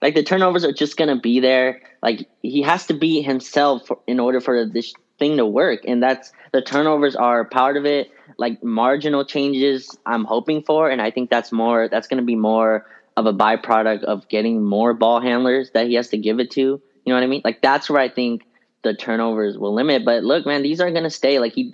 Like 0.00 0.14
the 0.14 0.22
turnovers 0.22 0.64
are 0.64 0.72
just 0.72 0.96
gonna 0.96 1.20
be 1.20 1.40
there. 1.40 1.80
Like 2.02 2.28
he 2.42 2.62
has 2.62 2.86
to 2.86 2.94
be 2.94 3.22
himself 3.22 3.88
in 4.06 4.20
order 4.20 4.40
for 4.40 4.66
this 4.66 4.92
thing 5.18 5.36
to 5.36 5.46
work, 5.46 5.80
and 5.86 6.02
that's 6.02 6.32
the 6.52 6.60
turnovers 6.60 7.16
are 7.16 7.44
part 7.44 7.76
of 7.76 7.86
it. 7.86 8.10
Like 8.36 8.62
marginal 8.62 9.24
changes, 9.24 9.96
I'm 10.04 10.24
hoping 10.24 10.62
for, 10.62 10.90
and 10.90 11.00
I 11.00 11.10
think 11.10 11.30
that's 11.30 11.52
more. 11.52 11.88
That's 11.88 12.08
gonna 12.08 12.22
be 12.22 12.36
more 12.36 12.86
of 13.16 13.26
a 13.26 13.32
byproduct 13.32 14.04
of 14.04 14.28
getting 14.28 14.64
more 14.64 14.94
ball 14.94 15.20
handlers 15.20 15.70
that 15.72 15.86
he 15.86 15.94
has 15.94 16.08
to 16.08 16.18
give 16.18 16.40
it 16.40 16.50
to. 16.52 16.60
You 16.60 16.80
know 17.06 17.14
what 17.14 17.22
I 17.22 17.26
mean? 17.26 17.42
Like 17.44 17.62
that's 17.62 17.88
where 17.88 18.00
I 18.00 18.08
think 18.08 18.42
the 18.82 18.94
turnovers 18.94 19.58
will 19.58 19.74
limit. 19.74 20.04
But 20.04 20.24
look, 20.24 20.46
man, 20.46 20.62
these 20.62 20.80
are 20.80 20.90
going 20.90 21.04
to 21.04 21.10
stay. 21.10 21.38
Like 21.38 21.52
he, 21.52 21.72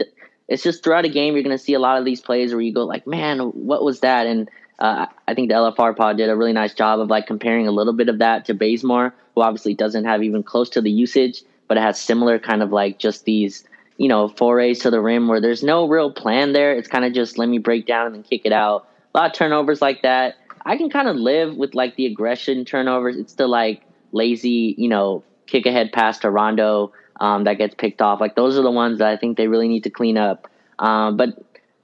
it's 0.48 0.62
just 0.62 0.82
throughout 0.82 1.04
a 1.04 1.08
game, 1.08 1.34
you're 1.34 1.42
going 1.42 1.56
to 1.56 1.62
see 1.62 1.74
a 1.74 1.78
lot 1.78 1.98
of 1.98 2.04
these 2.04 2.20
plays 2.20 2.52
where 2.52 2.60
you 2.60 2.72
go 2.72 2.84
like, 2.84 3.06
man, 3.06 3.40
what 3.40 3.84
was 3.84 4.00
that? 4.00 4.26
And 4.26 4.50
uh, 4.78 5.06
I 5.26 5.34
think 5.34 5.48
the 5.48 5.54
LFR 5.54 5.96
pod 5.96 6.16
did 6.16 6.30
a 6.30 6.36
really 6.36 6.52
nice 6.52 6.74
job 6.74 7.00
of 7.00 7.08
like 7.08 7.26
comparing 7.26 7.66
a 7.66 7.72
little 7.72 7.92
bit 7.92 8.08
of 8.08 8.18
that 8.18 8.44
to 8.46 8.54
Bazemore, 8.54 9.14
who 9.34 9.42
obviously 9.42 9.74
doesn't 9.74 10.04
have 10.04 10.22
even 10.22 10.42
close 10.42 10.70
to 10.70 10.80
the 10.80 10.90
usage, 10.90 11.42
but 11.66 11.76
it 11.76 11.80
has 11.80 12.00
similar 12.00 12.38
kind 12.38 12.62
of 12.62 12.72
like 12.72 12.98
just 12.98 13.24
these, 13.24 13.64
you 13.96 14.08
know, 14.08 14.28
forays 14.28 14.78
to 14.80 14.90
the 14.90 15.00
rim 15.00 15.28
where 15.28 15.40
there's 15.40 15.62
no 15.62 15.88
real 15.88 16.12
plan 16.12 16.52
there. 16.52 16.72
It's 16.72 16.88
kind 16.88 17.04
of 17.04 17.12
just 17.12 17.38
let 17.38 17.48
me 17.48 17.58
break 17.58 17.86
down 17.86 18.06
and 18.06 18.14
then 18.14 18.22
kick 18.22 18.42
it 18.44 18.52
out. 18.52 18.88
A 19.14 19.18
lot 19.18 19.30
of 19.30 19.36
turnovers 19.36 19.82
like 19.82 20.02
that. 20.02 20.36
I 20.64 20.76
can 20.76 20.90
kind 20.90 21.08
of 21.08 21.16
live 21.16 21.56
with 21.56 21.74
like 21.74 21.96
the 21.96 22.06
aggression 22.06 22.64
turnovers. 22.64 23.16
It's 23.16 23.34
the 23.34 23.48
like 23.48 23.82
lazy, 24.12 24.74
you 24.78 24.88
know, 24.88 25.24
kick 25.48 25.66
ahead 25.66 25.92
pass 25.92 26.18
to 26.20 26.30
Rondo 26.30 26.92
um, 27.20 27.44
that 27.44 27.54
gets 27.54 27.74
picked 27.74 28.00
off. 28.00 28.20
Like 28.20 28.36
those 28.36 28.58
are 28.58 28.62
the 28.62 28.70
ones 28.70 28.98
that 28.98 29.08
I 29.08 29.16
think 29.16 29.36
they 29.36 29.48
really 29.48 29.68
need 29.68 29.84
to 29.84 29.90
clean 29.90 30.16
up. 30.16 30.48
Um, 30.78 31.16
but 31.16 31.30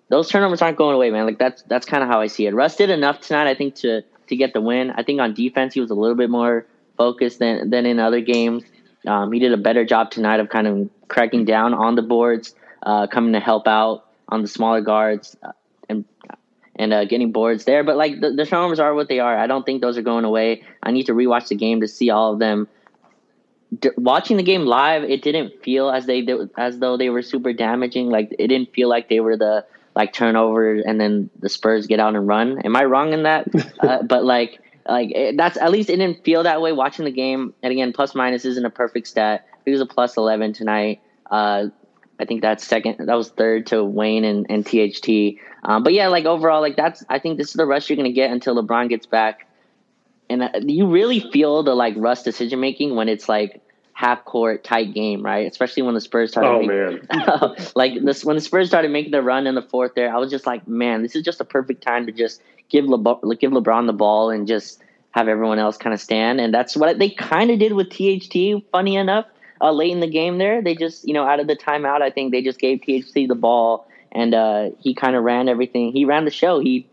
those 0.09 0.29
turnovers 0.29 0.63
aren't 0.63 0.79
going 0.79 0.95
away, 0.95 1.11
man. 1.11 1.27
Like 1.27 1.39
that's 1.39 1.63
that's 1.63 1.87
kind 1.87 2.03
of 2.03 2.09
how 2.09 2.21
I 2.21 2.29
see 2.29 2.47
it. 2.47 2.55
Russ 2.55 2.77
did 2.77 2.91
enough 2.91 3.21
tonight, 3.21 3.49
I 3.49 3.55
think, 3.55 3.75
to 3.77 4.03
to 4.29 4.37
get 4.37 4.53
the 4.53 4.61
win. 4.61 4.91
I 4.91 5.03
think 5.03 5.21
on 5.21 5.35
defense 5.35 5.75
he 5.75 5.81
was 5.81 5.91
a 5.91 5.95
little 5.95 6.17
bit 6.17 6.31
more 6.31 6.67
focused 6.97 7.39
than 7.39 7.71
than 7.71 7.87
in 7.87 7.99
other 7.99 8.21
games. 8.21 8.63
Um, 9.07 9.33
he 9.33 9.39
did 9.39 9.53
a 9.53 9.57
better 9.57 9.85
job 9.85 10.11
tonight 10.11 10.41
of 10.41 10.49
kind 10.49 10.67
of 10.67 10.89
cracking 11.09 11.45
down 11.45 11.75
on 11.75 11.95
the 11.95 12.03
boards, 12.03 12.55
uh, 12.83 13.07
coming 13.07 13.33
to 13.35 13.41
help 13.41 13.67
out 13.67 14.07
on 14.29 14.41
the 14.41 14.49
smaller 14.49 14.81
guards, 14.81 15.37
uh, 15.43 15.53
and 15.89 16.05
and 16.77 16.93
uh, 16.93 17.05
getting 17.05 17.33
boards 17.33 17.65
there. 17.65 17.85
But 17.85 17.97
like 17.97 18.21
the, 18.21 18.31
the 18.31 18.47
turnovers 18.47 18.79
are 18.79 18.95
what 18.95 19.09
they 19.09 19.21
are. 19.21 19.37
I 19.37 19.47
don't 19.47 19.67
think 19.67 19.83
those 19.83 19.99
are 19.99 20.03
going 20.03 20.25
away. 20.25 20.63
I 20.83 20.93
need 20.93 21.07
to 21.07 21.13
rewatch 21.13 21.49
the 21.49 21.57
game 21.57 21.81
to 21.81 21.89
see 21.89 22.11
all 22.11 22.33
of 22.33 22.39
them 22.39 22.69
d- 23.81 23.91
watching 23.97 24.37
the 24.37 24.43
game 24.43 24.67
live, 24.67 25.05
it 25.05 25.23
didn't 25.23 25.63
feel 25.63 25.91
as 25.91 26.07
they 26.07 26.27
as 26.57 26.79
though 26.79 26.97
they 26.97 27.11
were 27.11 27.23
super 27.23 27.53
damaging. 27.53 28.11
Like 28.11 28.35
it 28.39 28.49
didn't 28.49 28.73
feel 28.73 28.89
like 28.89 29.09
they 29.09 29.21
were 29.21 29.37
the 29.37 29.65
like 29.95 30.13
turnover 30.13 30.75
and 30.75 31.01
then 31.01 31.31
the 31.39 31.49
Spurs 31.49 31.87
get 31.87 32.01
out 32.01 32.15
and 32.15 32.27
run. 32.27 32.61
Am 32.63 32.77
I 32.77 32.85
wrong 32.85 33.13
in 33.13 33.23
that? 33.25 33.49
uh, 33.81 34.03
but 34.03 34.25
like 34.25 34.61
like 34.89 35.11
it, 35.13 35.37
that's 35.37 35.57
at 35.57 35.71
least 35.71 35.91
it 35.91 35.97
didn't 35.97 36.25
feel 36.25 36.43
that 36.43 36.61
way 36.61 36.73
watching 36.73 37.05
the 37.05 37.13
game. 37.13 37.55
And 37.63 37.73
again, 37.73 37.93
plus 37.93 38.15
minus 38.15 38.45
isn't 38.45 38.65
a 38.65 38.71
perfect 38.71 39.07
stat. 39.07 39.47
He 39.65 39.71
was 39.71 39.81
a 39.81 39.87
plus 39.87 40.17
eleven 40.17 40.53
tonight. 40.53 41.01
Uh, 41.31 41.69
I 42.19 42.25
think 42.27 42.43
that's 42.43 42.65
second. 42.65 43.07
That 43.07 43.15
was 43.15 43.31
third 43.31 43.67
to 43.69 43.83
Wayne 43.83 44.25
and, 44.25 44.47
and 44.49 44.65
THT. 44.65 45.41
Um, 45.65 45.83
but 45.83 45.93
yeah, 45.93 46.09
like 46.09 46.27
overall, 46.27 46.61
like 46.61 46.77
that's. 46.77 47.05
I 47.09 47.19
think 47.19 47.39
this 47.39 47.49
is 47.49 47.55
the 47.55 47.67
Russ 47.67 47.89
you're 47.89 47.97
gonna 47.97 48.13
get 48.13 48.31
until 48.31 48.63
LeBron 48.63 48.89
gets 48.89 49.07
back. 49.07 49.47
And 50.31 50.43
uh, 50.43 50.51
you 50.61 50.87
really 50.87 51.21
feel 51.21 51.63
the 51.63 51.75
like 51.75 51.95
Russ 51.97 52.23
decision 52.23 52.61
making 52.61 52.95
when 52.95 53.09
it's 53.09 53.29
like 53.29 53.61
half 53.95 54.25
court 54.25 54.63
tight 54.63 54.93
game, 54.93 55.23
right? 55.23 55.51
Especially 55.51 55.83
when 55.83 55.95
the 55.95 56.01
Spurs 56.01 56.33
started. 56.33 56.49
Oh 56.51 56.61
making, 56.61 57.09
man! 57.09 57.57
like 57.75 58.05
this 58.05 58.25
when 58.25 58.37
the 58.37 58.43
Spurs 58.43 58.69
started 58.69 58.91
making 58.91 59.13
the 59.13 59.23
run 59.23 59.47
in 59.47 59.55
the 59.55 59.63
fourth, 59.63 59.95
there, 59.95 60.15
I 60.15 60.19
was 60.19 60.31
just 60.31 60.47
like, 60.47 60.69
man, 60.69 61.03
this 61.03 61.17
is 61.17 61.23
just 61.23 61.41
a 61.41 61.45
perfect 61.45 61.83
time 61.83 62.07
to 62.07 62.13
just 62.13 62.43
give 62.69 62.85
LeBron, 62.85 63.39
give 63.41 63.53
LeBron 63.53 63.87
the 63.87 63.93
ball 63.93 64.31
and 64.31 64.47
just 64.47 64.83
have 65.13 65.29
everyone 65.29 65.59
else 65.59 65.77
kind 65.77 65.95
of 65.95 66.01
stand. 66.01 66.41
And 66.41 66.53
that's 66.53 66.77
what 66.77 66.99
they 66.99 67.09
kind 67.09 67.51
of 67.51 67.59
did 67.59 67.73
with 67.73 67.89
THT. 67.89 68.65
Funny 68.73 68.97
enough, 68.97 69.27
uh, 69.61 69.71
late 69.71 69.93
in 69.93 70.01
the 70.01 70.11
game, 70.11 70.39
there, 70.39 70.61
they 70.61 70.75
just 70.75 71.07
you 71.07 71.15
know 71.15 71.25
out 71.25 71.41
of 71.41 71.47
the 71.47 71.57
timeout, 71.57 72.03
I 72.03 72.11
think 72.11 72.33
they 72.33 72.43
just 72.43 72.59
gave 72.59 72.83
THT 72.83 73.15
the 73.15 73.37
ball 73.37 73.89
and 74.15 74.35
uh, 74.35 74.71
he 74.79 74.95
kind 74.95 75.17
of 75.17 75.25
ran 75.25 75.49
everything. 75.49 75.93
He 75.93 76.05
ran 76.05 76.25
the 76.25 76.31
show. 76.31 76.61
He 76.61 76.89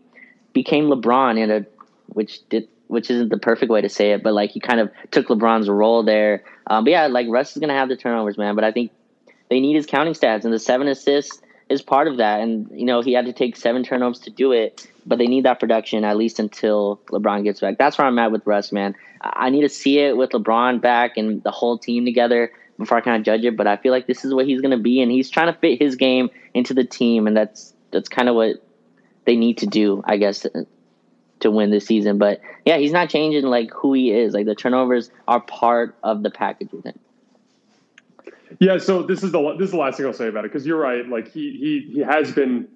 became 0.52 0.86
LeBron 0.86 1.38
in 1.38 1.50
a 1.50 1.66
which 2.08 2.46
did 2.48 2.68
which 2.92 3.10
isn't 3.10 3.30
the 3.30 3.38
perfect 3.38 3.72
way 3.72 3.80
to 3.80 3.88
say 3.88 4.12
it, 4.12 4.22
but 4.22 4.34
like 4.34 4.50
he 4.50 4.60
kind 4.60 4.78
of 4.78 4.90
took 5.10 5.28
LeBron's 5.28 5.66
role 5.66 6.02
there. 6.02 6.44
Um, 6.66 6.84
but 6.84 6.90
yeah, 6.90 7.06
like 7.06 7.26
Russ 7.30 7.56
is 7.56 7.60
gonna 7.60 7.72
have 7.72 7.88
the 7.88 7.96
turnovers, 7.96 8.36
man. 8.36 8.54
But 8.54 8.64
I 8.64 8.70
think 8.70 8.92
they 9.48 9.60
need 9.60 9.74
his 9.74 9.86
counting 9.86 10.12
stats, 10.12 10.44
and 10.44 10.52
the 10.52 10.58
seven 10.58 10.88
assists 10.88 11.40
is 11.70 11.80
part 11.80 12.06
of 12.06 12.18
that. 12.18 12.40
And 12.40 12.68
you 12.70 12.84
know 12.84 13.00
he 13.00 13.14
had 13.14 13.24
to 13.24 13.32
take 13.32 13.56
seven 13.56 13.82
turnovers 13.82 14.20
to 14.20 14.30
do 14.30 14.52
it, 14.52 14.86
but 15.06 15.16
they 15.16 15.26
need 15.26 15.46
that 15.46 15.58
production 15.58 16.04
at 16.04 16.18
least 16.18 16.38
until 16.38 17.00
LeBron 17.06 17.44
gets 17.44 17.60
back. 17.60 17.78
That's 17.78 17.96
where 17.96 18.06
I'm 18.06 18.18
at 18.18 18.30
with 18.30 18.46
Russ, 18.46 18.72
man. 18.72 18.94
I 19.22 19.48
need 19.48 19.62
to 19.62 19.70
see 19.70 19.98
it 19.98 20.14
with 20.14 20.30
LeBron 20.30 20.82
back 20.82 21.16
and 21.16 21.42
the 21.42 21.50
whole 21.50 21.78
team 21.78 22.04
together 22.04 22.52
before 22.78 22.98
I 22.98 23.00
kind 23.00 23.16
of 23.16 23.24
judge 23.24 23.42
it. 23.44 23.56
But 23.56 23.66
I 23.66 23.78
feel 23.78 23.92
like 23.92 24.06
this 24.06 24.22
is 24.26 24.34
what 24.34 24.46
he's 24.46 24.60
gonna 24.60 24.78
be, 24.78 25.00
and 25.00 25.10
he's 25.10 25.30
trying 25.30 25.50
to 25.50 25.58
fit 25.58 25.80
his 25.80 25.96
game 25.96 26.28
into 26.52 26.74
the 26.74 26.84
team, 26.84 27.26
and 27.26 27.34
that's 27.34 27.72
that's 27.90 28.10
kind 28.10 28.28
of 28.28 28.34
what 28.34 28.56
they 29.24 29.36
need 29.36 29.58
to 29.58 29.66
do, 29.66 30.02
I 30.04 30.18
guess, 30.18 30.44
to 31.42 31.50
win 31.50 31.70
this 31.70 31.86
season. 31.86 32.18
But 32.18 32.40
yeah, 32.64 32.78
he's 32.78 32.92
not 32.92 33.10
changing 33.10 33.44
like 33.44 33.70
who 33.72 33.92
he 33.92 34.12
is. 34.12 34.34
Like 34.34 34.46
the 34.46 34.54
turnovers 34.54 35.10
are 35.28 35.40
part 35.40 35.96
of 36.02 36.22
the 36.22 36.30
package 36.30 36.72
with 36.72 36.84
him. 36.84 36.98
Yeah, 38.58 38.78
so 38.78 39.02
this 39.02 39.22
is 39.22 39.32
the 39.32 39.54
this 39.58 39.66
is 39.66 39.70
the 39.72 39.78
last 39.78 39.96
thing 39.96 40.06
I'll 40.06 40.12
say 40.12 40.28
about 40.28 40.44
it 40.44 40.52
because 40.52 40.66
you're 40.66 40.80
right. 40.80 41.06
Like 41.06 41.30
he 41.30 41.52
he 41.52 41.92
he 41.94 42.00
has 42.00 42.32
been 42.32 42.68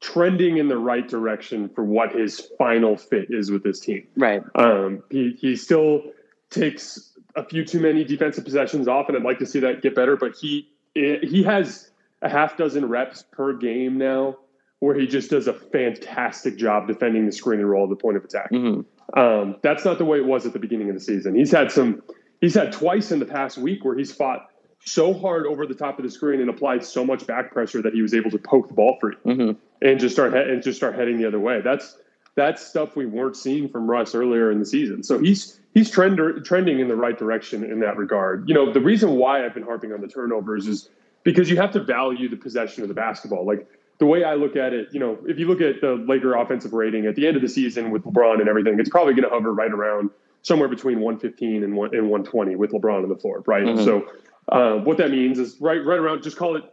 trending 0.00 0.58
in 0.58 0.68
the 0.68 0.76
right 0.76 1.08
direction 1.08 1.68
for 1.68 1.82
what 1.82 2.12
his 2.14 2.40
final 2.58 2.96
fit 2.96 3.28
is 3.30 3.50
with 3.50 3.62
this 3.62 3.80
team. 3.80 4.06
Right. 4.16 4.42
Um, 4.54 5.02
he 5.10 5.36
he 5.40 5.56
still 5.56 6.02
takes 6.50 7.12
a 7.34 7.44
few 7.44 7.64
too 7.64 7.80
many 7.80 8.04
defensive 8.04 8.44
possessions 8.44 8.86
off, 8.86 9.08
and 9.08 9.16
I'd 9.16 9.24
like 9.24 9.38
to 9.38 9.46
see 9.46 9.60
that 9.60 9.82
get 9.82 9.94
better. 9.94 10.16
But 10.16 10.36
he 10.36 10.68
he 10.94 11.42
has 11.44 11.90
a 12.22 12.28
half 12.28 12.56
dozen 12.56 12.86
reps 12.88 13.24
per 13.32 13.54
game 13.54 13.98
now 13.98 14.36
where 14.84 14.94
he 14.94 15.06
just 15.06 15.30
does 15.30 15.46
a 15.46 15.54
fantastic 15.54 16.56
job 16.56 16.86
defending 16.86 17.24
the 17.24 17.32
screen 17.32 17.58
and 17.58 17.70
roll 17.70 17.84
at 17.84 17.88
the 17.88 17.96
point 17.96 18.18
of 18.18 18.24
attack. 18.24 18.50
Mm-hmm. 18.50 19.18
Um, 19.18 19.56
that's 19.62 19.84
not 19.84 19.96
the 19.96 20.04
way 20.04 20.18
it 20.18 20.26
was 20.26 20.44
at 20.44 20.52
the 20.52 20.58
beginning 20.58 20.90
of 20.90 20.94
the 20.94 21.00
season. 21.00 21.34
He's 21.34 21.50
had 21.50 21.72
some, 21.72 22.02
he's 22.42 22.54
had 22.54 22.70
twice 22.70 23.10
in 23.10 23.18
the 23.18 23.24
past 23.24 23.56
week 23.56 23.82
where 23.82 23.96
he's 23.96 24.12
fought 24.12 24.50
so 24.84 25.14
hard 25.14 25.46
over 25.46 25.66
the 25.66 25.74
top 25.74 25.98
of 25.98 26.04
the 26.04 26.10
screen 26.10 26.40
and 26.40 26.50
applied 26.50 26.84
so 26.84 27.02
much 27.02 27.26
back 27.26 27.50
pressure 27.50 27.80
that 27.80 27.94
he 27.94 28.02
was 28.02 28.12
able 28.12 28.30
to 28.30 28.38
poke 28.38 28.68
the 28.68 28.74
ball 28.74 28.98
free 29.00 29.16
mm-hmm. 29.24 29.52
and 29.80 29.98
just 29.98 30.14
start 30.14 30.34
and 30.34 30.62
just 30.62 30.76
start 30.76 30.94
heading 30.94 31.16
the 31.16 31.26
other 31.26 31.40
way. 31.40 31.62
That's 31.62 31.98
that's 32.34 32.66
stuff 32.66 32.94
we 32.94 33.06
weren't 33.06 33.36
seeing 33.36 33.70
from 33.70 33.88
Russ 33.90 34.14
earlier 34.14 34.50
in 34.50 34.58
the 34.58 34.66
season. 34.66 35.02
So 35.02 35.18
he's 35.18 35.58
he's 35.72 35.88
trend, 35.88 36.20
trending 36.44 36.80
in 36.80 36.88
the 36.88 36.96
right 36.96 37.18
direction 37.18 37.64
in 37.64 37.80
that 37.80 37.96
regard. 37.96 38.46
You 38.48 38.54
know, 38.54 38.70
the 38.70 38.80
reason 38.80 39.12
why 39.12 39.46
I've 39.46 39.54
been 39.54 39.62
harping 39.62 39.94
on 39.94 40.02
the 40.02 40.08
turnovers 40.08 40.66
is 40.66 40.90
because 41.22 41.48
you 41.48 41.56
have 41.56 41.72
to 41.72 41.82
value 41.82 42.28
the 42.28 42.36
possession 42.36 42.82
of 42.82 42.88
the 42.88 42.94
basketball. 42.94 43.46
Like 43.46 43.66
the 43.98 44.06
way 44.06 44.24
I 44.24 44.34
look 44.34 44.56
at 44.56 44.72
it, 44.72 44.88
you 44.92 45.00
know, 45.00 45.18
if 45.26 45.38
you 45.38 45.46
look 45.46 45.60
at 45.60 45.80
the 45.80 45.94
Laker 46.08 46.34
offensive 46.34 46.72
rating 46.72 47.06
at 47.06 47.14
the 47.14 47.26
end 47.26 47.36
of 47.36 47.42
the 47.42 47.48
season 47.48 47.90
with 47.90 48.04
LeBron 48.04 48.40
and 48.40 48.48
everything, 48.48 48.78
it's 48.78 48.88
probably 48.88 49.14
going 49.14 49.24
to 49.24 49.30
hover 49.30 49.52
right 49.52 49.70
around 49.70 50.10
somewhere 50.42 50.68
between 50.68 51.00
115 51.00 51.62
and, 51.62 51.74
one, 51.74 51.94
and 51.94 52.10
120 52.10 52.56
with 52.56 52.72
LeBron 52.72 53.02
on 53.02 53.08
the 53.08 53.16
floor, 53.16 53.42
right? 53.46 53.64
Mhm. 53.64 53.84
So 53.84 54.06
uh, 54.48 54.78
what 54.78 54.98
that 54.98 55.10
means 55.10 55.38
is 55.38 55.60
right 55.60 55.84
right 55.84 55.98
around, 55.98 56.22
just 56.22 56.36
call 56.36 56.56
it 56.56 56.64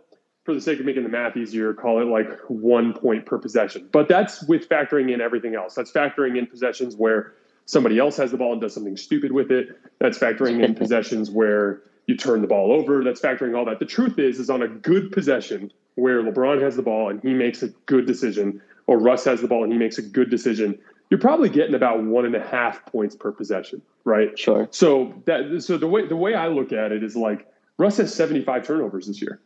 for 0.43 0.53
the 0.53 0.61
sake 0.61 0.80
of 0.80 0.86
making 0.86 1.03
the 1.03 1.09
math 1.09 1.38
easier, 1.38 1.74
call 1.74 2.01
it 2.01 2.05
like 2.05 2.28
one 2.47 2.93
point 2.93 3.26
per 3.26 3.38
possession. 3.38 3.88
But 3.91 4.07
that's 4.07 4.43
with 4.43 4.67
factoring 4.67 5.13
in 5.13 5.22
everything 5.22 5.55
else. 5.55 5.76
That's 5.76 5.91
factoring 5.91 6.38
in 6.38 6.47
possessions 6.47 6.95
where 6.95 7.34
somebody 7.65 7.99
else 7.99 8.17
has 8.17 8.32
the 8.32 8.38
ball 8.38 8.51
and 8.51 8.61
does 8.61 8.74
something 8.74 8.97
stupid 8.97 9.32
with 9.32 9.51
it. 9.51 9.69
That's 9.99 10.17
factoring 10.17 10.63
in 10.63 10.74
possessions 10.84 11.30
where 11.30 11.84
you 12.07 12.17
turn 12.17 12.41
the 12.41 12.47
ball 12.47 12.74
over. 12.74 13.03
That's 13.03 13.22
factoring 13.22 13.55
all 13.55 13.65
that. 13.65 13.80
The 13.80 13.86
truth 13.86 14.17
is, 14.17 14.39
is 14.39 14.49
on 14.49 14.63
a 14.63 14.67
good 14.67 15.11
possession 15.11 15.72
where 15.96 16.22
LeBron 16.24 16.62
has 16.62 16.76
the 16.76 16.82
ball 16.82 17.10
and 17.10 17.22
he 17.22 17.34
makes 17.34 17.64
a 17.64 17.70
good 17.86 18.06
decision, 18.06 18.62
or 18.88 19.00
Russ 19.00 19.26
has 19.26 19.42
the 19.42 19.48
ball 19.48 19.64
and 19.64 19.72
he 19.72 19.78
makes 19.78 19.98
a 19.98 20.02
good 20.02 20.30
decision, 20.30 20.78
you're 21.10 21.20
probably 21.20 21.50
getting 21.50 21.76
about 21.76 22.04
one 22.04 22.26
and 22.26 22.36
a 22.36 22.46
half 22.46 22.86
points 22.86 23.16
per 23.16 23.32
possession, 23.32 23.82
right? 24.06 24.38
Sure. 24.39 24.68
So 24.72 25.14
that 25.26 25.62
so 25.62 25.78
the 25.78 25.88
way 25.88 26.08
the 26.08 26.16
way 26.16 26.34
I 26.34 26.48
look 26.48 26.72
at 26.72 26.92
it 26.92 27.04
is 27.04 27.16
like 27.16 27.48
Russ 27.78 27.98
has 27.98 28.14
75 28.14 28.66
turnovers 28.66 29.08
this 29.08 29.22
year. 29.22 29.39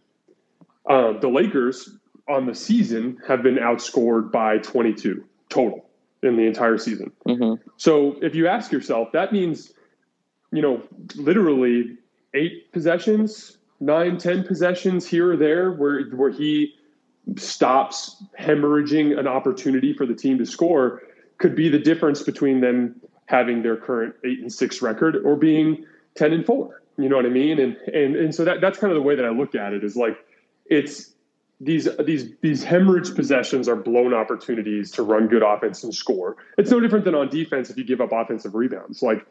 Uh, 0.87 1.13
the 1.19 1.27
Lakers 1.27 1.97
on 2.27 2.45
the 2.45 2.55
season 2.55 3.17
have 3.27 3.43
been 3.43 3.55
outscored 3.55 4.31
by 4.31 4.57
22 4.59 5.23
total 5.49 5.85
in 6.21 6.35
the 6.35 6.43
entire 6.43 6.77
season. 6.77 7.11
hmm 7.25 7.53
So 7.77 8.17
if 8.21 8.35
you 8.35 8.47
ask 8.47 8.71
yourself, 8.71 9.11
that 9.13 9.31
means, 9.31 9.73
you 10.51 10.61
know, 10.61 10.81
literally 11.15 11.97
eight 12.33 12.71
possessions, 12.71 13.54
nine, 13.79 14.17
ten 14.17 14.43
possessions 14.43 15.07
here 15.07 15.33
or 15.33 15.37
there 15.37 15.71
where 15.71 16.03
where 16.09 16.31
he 16.31 16.75
stops 17.37 18.23
hemorrhaging 18.39 19.17
an 19.17 19.27
opportunity 19.27 19.93
for 19.93 20.05
the 20.05 20.13
team 20.13 20.37
to 20.37 20.45
score 20.45 21.01
could 21.37 21.55
be 21.55 21.69
the 21.69 21.79
difference 21.79 22.21
between 22.21 22.61
them 22.61 22.95
having 23.25 23.63
their 23.63 23.75
current 23.75 24.15
eight 24.23 24.39
and 24.39 24.53
six 24.53 24.81
record 24.81 25.17
or 25.25 25.35
being 25.35 25.85
ten 26.15 26.31
and 26.31 26.45
four. 26.45 26.81
You 26.97 27.09
know 27.09 27.17
what 27.17 27.25
I 27.25 27.29
mean? 27.29 27.59
And 27.59 27.75
and 27.93 28.15
and 28.15 28.33
so 28.33 28.45
that 28.45 28.61
that's 28.61 28.77
kind 28.77 28.91
of 28.91 28.95
the 28.95 29.01
way 29.01 29.15
that 29.15 29.25
I 29.25 29.29
look 29.29 29.55
at 29.55 29.73
it 29.73 29.83
is 29.83 29.95
like 29.95 30.17
it's 30.65 31.11
these 31.59 31.87
these 32.05 32.29
these 32.41 32.63
hemorrhage 32.63 33.15
possessions 33.15 33.67
are 33.67 33.75
blown 33.75 34.13
opportunities 34.13 34.91
to 34.91 35.03
run 35.03 35.27
good 35.27 35.43
offense 35.43 35.83
and 35.83 35.93
score. 35.93 36.37
It's 36.57 36.71
no 36.71 36.79
different 36.79 37.05
than 37.05 37.15
on 37.15 37.29
defense 37.29 37.69
if 37.69 37.77
you 37.77 37.83
give 37.83 38.01
up 38.01 38.11
offensive 38.11 38.55
rebounds. 38.55 39.01
Like 39.01 39.25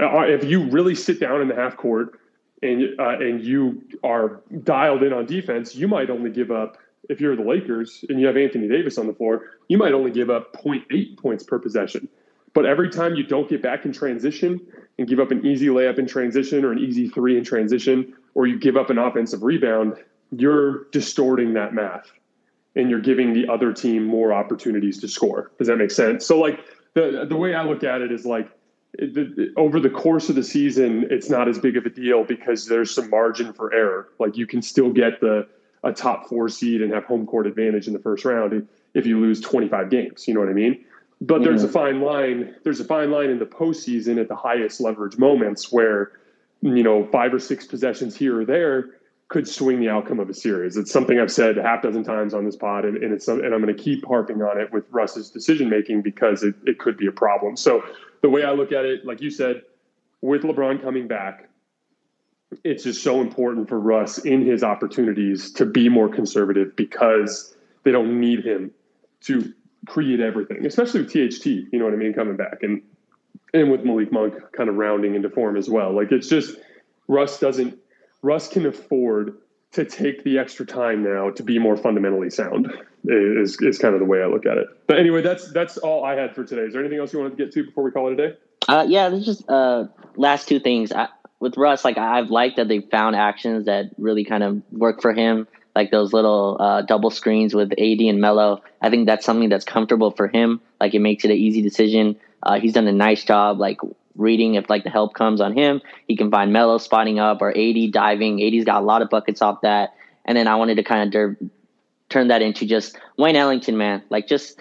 uh, 0.00 0.20
if 0.20 0.44
you 0.44 0.68
really 0.70 0.94
sit 0.94 1.20
down 1.20 1.40
in 1.40 1.48
the 1.48 1.54
half 1.54 1.76
court 1.76 2.18
and 2.62 2.98
uh, 2.98 3.18
and 3.18 3.42
you 3.42 3.82
are 4.02 4.40
dialed 4.64 5.02
in 5.02 5.12
on 5.12 5.26
defense, 5.26 5.74
you 5.74 5.88
might 5.88 6.10
only 6.10 6.30
give 6.30 6.50
up 6.50 6.78
if 7.08 7.20
you're 7.20 7.36
the 7.36 7.42
Lakers 7.42 8.04
and 8.08 8.20
you 8.20 8.26
have 8.26 8.36
Anthony 8.36 8.68
Davis 8.68 8.98
on 8.98 9.06
the 9.06 9.14
floor, 9.14 9.58
you 9.68 9.78
might 9.78 9.92
only 9.92 10.10
give 10.10 10.30
up 10.30 10.52
0.8 10.62 11.16
points 11.16 11.44
per 11.44 11.58
possession. 11.58 12.08
But 12.54 12.66
every 12.66 12.90
time 12.90 13.14
you 13.14 13.22
don't 13.24 13.48
get 13.48 13.62
back 13.62 13.84
in 13.84 13.92
transition 13.92 14.60
and 14.98 15.06
give 15.06 15.20
up 15.20 15.30
an 15.30 15.46
easy 15.46 15.66
layup 15.66 15.98
in 15.98 16.06
transition 16.06 16.64
or 16.64 16.72
an 16.72 16.78
easy 16.78 17.08
three 17.08 17.36
in 17.36 17.44
transition, 17.44 18.14
or 18.34 18.46
you 18.46 18.58
give 18.58 18.76
up 18.76 18.90
an 18.90 18.98
offensive 18.98 19.42
rebound, 19.42 19.94
you're 20.32 20.84
distorting 20.90 21.54
that 21.54 21.72
math 21.72 22.10
and 22.74 22.90
you're 22.90 23.00
giving 23.00 23.32
the 23.32 23.48
other 23.48 23.72
team 23.72 24.04
more 24.04 24.32
opportunities 24.32 24.98
to 25.00 25.08
score. 25.08 25.50
Does 25.58 25.68
that 25.68 25.76
make 25.76 25.90
sense? 25.90 26.26
So, 26.26 26.38
like, 26.38 26.60
the, 26.94 27.26
the 27.28 27.36
way 27.36 27.54
I 27.54 27.64
look 27.64 27.84
at 27.84 28.00
it 28.00 28.12
is 28.12 28.26
like, 28.26 28.50
the, 28.94 29.52
over 29.56 29.80
the 29.80 29.90
course 29.90 30.28
of 30.28 30.34
the 30.34 30.42
season, 30.42 31.06
it's 31.10 31.28
not 31.28 31.48
as 31.48 31.58
big 31.58 31.76
of 31.76 31.86
a 31.86 31.90
deal 31.90 32.24
because 32.24 32.66
there's 32.66 32.94
some 32.94 33.10
margin 33.10 33.52
for 33.52 33.72
error. 33.72 34.08
Like, 34.18 34.36
you 34.36 34.46
can 34.46 34.62
still 34.62 34.90
get 34.90 35.20
the 35.20 35.46
a 35.84 35.92
top 35.92 36.28
four 36.28 36.48
seed 36.48 36.82
and 36.82 36.92
have 36.92 37.04
home 37.04 37.26
court 37.26 37.46
advantage 37.46 37.86
in 37.86 37.92
the 37.92 37.98
first 38.00 38.24
round 38.24 38.66
if 38.94 39.06
you 39.06 39.20
lose 39.20 39.40
25 39.40 39.90
games. 39.90 40.26
You 40.26 40.34
know 40.34 40.40
what 40.40 40.48
I 40.48 40.52
mean? 40.52 40.84
But 41.20 41.42
there's 41.42 41.64
a 41.64 41.68
fine 41.68 42.00
line. 42.00 42.54
There's 42.64 42.80
a 42.80 42.84
fine 42.84 43.10
line 43.10 43.30
in 43.30 43.38
the 43.38 43.46
postseason 43.46 44.20
at 44.20 44.28
the 44.28 44.36
highest 44.36 44.80
leverage 44.80 45.18
moments 45.18 45.72
where, 45.72 46.12
you 46.62 46.82
know, 46.82 47.06
five 47.06 47.34
or 47.34 47.38
six 47.38 47.66
possessions 47.66 48.16
here 48.16 48.40
or 48.40 48.44
there 48.44 48.90
could 49.28 49.46
swing 49.46 49.78
the 49.78 49.88
outcome 49.88 50.20
of 50.20 50.30
a 50.30 50.34
series. 50.34 50.76
It's 50.76 50.90
something 50.90 51.18
I've 51.18 51.30
said 51.30 51.58
a 51.58 51.62
half 51.62 51.82
dozen 51.82 52.02
times 52.02 52.32
on 52.32 52.44
this 52.44 52.56
pod, 52.56 52.84
and, 52.84 52.96
and 53.02 53.12
it's 53.12 53.28
and 53.28 53.44
I'm 53.44 53.60
going 53.60 53.66
to 53.66 53.82
keep 53.82 54.06
harping 54.06 54.40
on 54.42 54.58
it 54.58 54.72
with 54.72 54.84
Russ's 54.90 55.30
decision 55.30 55.68
making 55.68 56.02
because 56.02 56.42
it, 56.42 56.54
it 56.64 56.78
could 56.78 56.96
be 56.96 57.06
a 57.06 57.12
problem. 57.12 57.56
So 57.56 57.84
the 58.22 58.28
way 58.28 58.44
I 58.44 58.52
look 58.52 58.72
at 58.72 58.84
it, 58.84 59.04
like 59.04 59.20
you 59.20 59.30
said, 59.30 59.62
with 60.20 60.42
LeBron 60.42 60.82
coming 60.82 61.08
back, 61.08 61.48
it's 62.64 62.84
just 62.84 63.02
so 63.02 63.20
important 63.20 63.68
for 63.68 63.78
Russ 63.78 64.18
in 64.18 64.44
his 64.44 64.62
opportunities 64.62 65.52
to 65.52 65.66
be 65.66 65.88
more 65.88 66.08
conservative 66.08 66.74
because 66.76 67.54
they 67.84 67.92
don't 67.92 68.18
need 68.18 68.44
him 68.44 68.72
to 69.22 69.52
create 69.86 70.20
everything, 70.20 70.66
especially 70.66 71.02
with 71.02 71.10
THT, 71.10 71.46
you 71.46 71.78
know 71.78 71.84
what 71.84 71.94
I 71.94 71.96
mean, 71.96 72.12
coming 72.12 72.36
back 72.36 72.62
and 72.62 72.82
and 73.54 73.70
with 73.70 73.82
Malik 73.82 74.12
Monk 74.12 74.34
kind 74.52 74.68
of 74.68 74.76
rounding 74.76 75.14
into 75.14 75.30
form 75.30 75.56
as 75.56 75.70
well. 75.70 75.92
Like 75.94 76.12
it's 76.12 76.28
just 76.28 76.56
Russ 77.06 77.38
doesn't 77.38 77.78
Russ 78.22 78.48
can 78.48 78.66
afford 78.66 79.38
to 79.72 79.84
take 79.84 80.24
the 80.24 80.38
extra 80.38 80.64
time 80.64 81.02
now 81.02 81.30
to 81.30 81.42
be 81.42 81.58
more 81.58 81.76
fundamentally 81.76 82.30
sound 82.30 82.72
is 83.04 83.60
is 83.60 83.78
kind 83.78 83.94
of 83.94 84.00
the 84.00 84.06
way 84.06 84.22
I 84.22 84.26
look 84.26 84.46
at 84.46 84.58
it. 84.58 84.66
But 84.86 84.98
anyway, 84.98 85.22
that's 85.22 85.50
that's 85.52 85.76
all 85.78 86.04
I 86.04 86.14
had 86.14 86.34
for 86.34 86.44
today. 86.44 86.62
Is 86.62 86.72
there 86.72 86.82
anything 86.82 86.98
else 86.98 87.12
you 87.12 87.18
wanted 87.18 87.36
to 87.36 87.44
get 87.44 87.52
to 87.54 87.64
before 87.64 87.84
we 87.84 87.90
call 87.90 88.08
it 88.08 88.18
a 88.18 88.28
day? 88.28 88.36
Uh, 88.66 88.84
yeah, 88.88 89.08
there's 89.08 89.24
just 89.24 89.48
uh, 89.48 89.86
last 90.16 90.48
two 90.48 90.60
things. 90.60 90.92
I, 90.92 91.08
with 91.40 91.56
Russ, 91.56 91.84
like 91.84 91.98
I've 91.98 92.30
liked 92.30 92.56
that 92.56 92.68
they 92.68 92.80
found 92.80 93.14
actions 93.14 93.66
that 93.66 93.90
really 93.98 94.24
kind 94.24 94.42
of 94.42 94.62
work 94.72 95.00
for 95.00 95.12
him, 95.12 95.46
like 95.74 95.90
those 95.90 96.12
little 96.12 96.56
uh, 96.58 96.82
double 96.82 97.10
screens 97.10 97.54
with 97.54 97.72
AD 97.72 98.00
and 98.00 98.20
Melo. 98.20 98.62
I 98.80 98.90
think 98.90 99.06
that's 99.06 99.24
something 99.24 99.48
that's 99.48 99.64
comfortable 99.64 100.10
for 100.10 100.26
him. 100.28 100.60
Like 100.80 100.94
it 100.94 101.00
makes 101.00 101.24
it 101.24 101.30
an 101.30 101.36
easy 101.36 101.62
decision. 101.62 102.16
Uh, 102.42 102.58
he's 102.58 102.72
done 102.72 102.86
a 102.86 102.92
nice 102.92 103.24
job, 103.24 103.58
like 103.58 103.78
reading 104.18 104.54
if 104.54 104.68
like 104.68 104.84
the 104.84 104.90
help 104.90 105.14
comes 105.14 105.40
on 105.40 105.56
him. 105.56 105.80
He 106.06 106.16
can 106.16 106.30
find 106.30 106.52
Melo 106.52 106.78
spotting 106.78 107.18
up 107.18 107.40
or 107.40 107.50
AD 107.56 107.92
diving. 107.92 108.42
AD's 108.42 108.64
got 108.64 108.82
a 108.82 108.84
lot 108.84 109.02
of 109.02 109.10
buckets 109.10 109.40
off 109.42 109.62
that. 109.62 109.94
And 110.24 110.36
then 110.36 110.46
I 110.46 110.56
wanted 110.56 110.76
to 110.76 110.82
kind 110.82 111.02
of 111.04 111.10
der- 111.10 111.46
turn 112.08 112.28
that 112.28 112.42
into 112.42 112.66
just 112.66 112.98
Wayne 113.16 113.36
Ellington, 113.36 113.76
man. 113.76 114.02
Like 114.10 114.26
just 114.26 114.60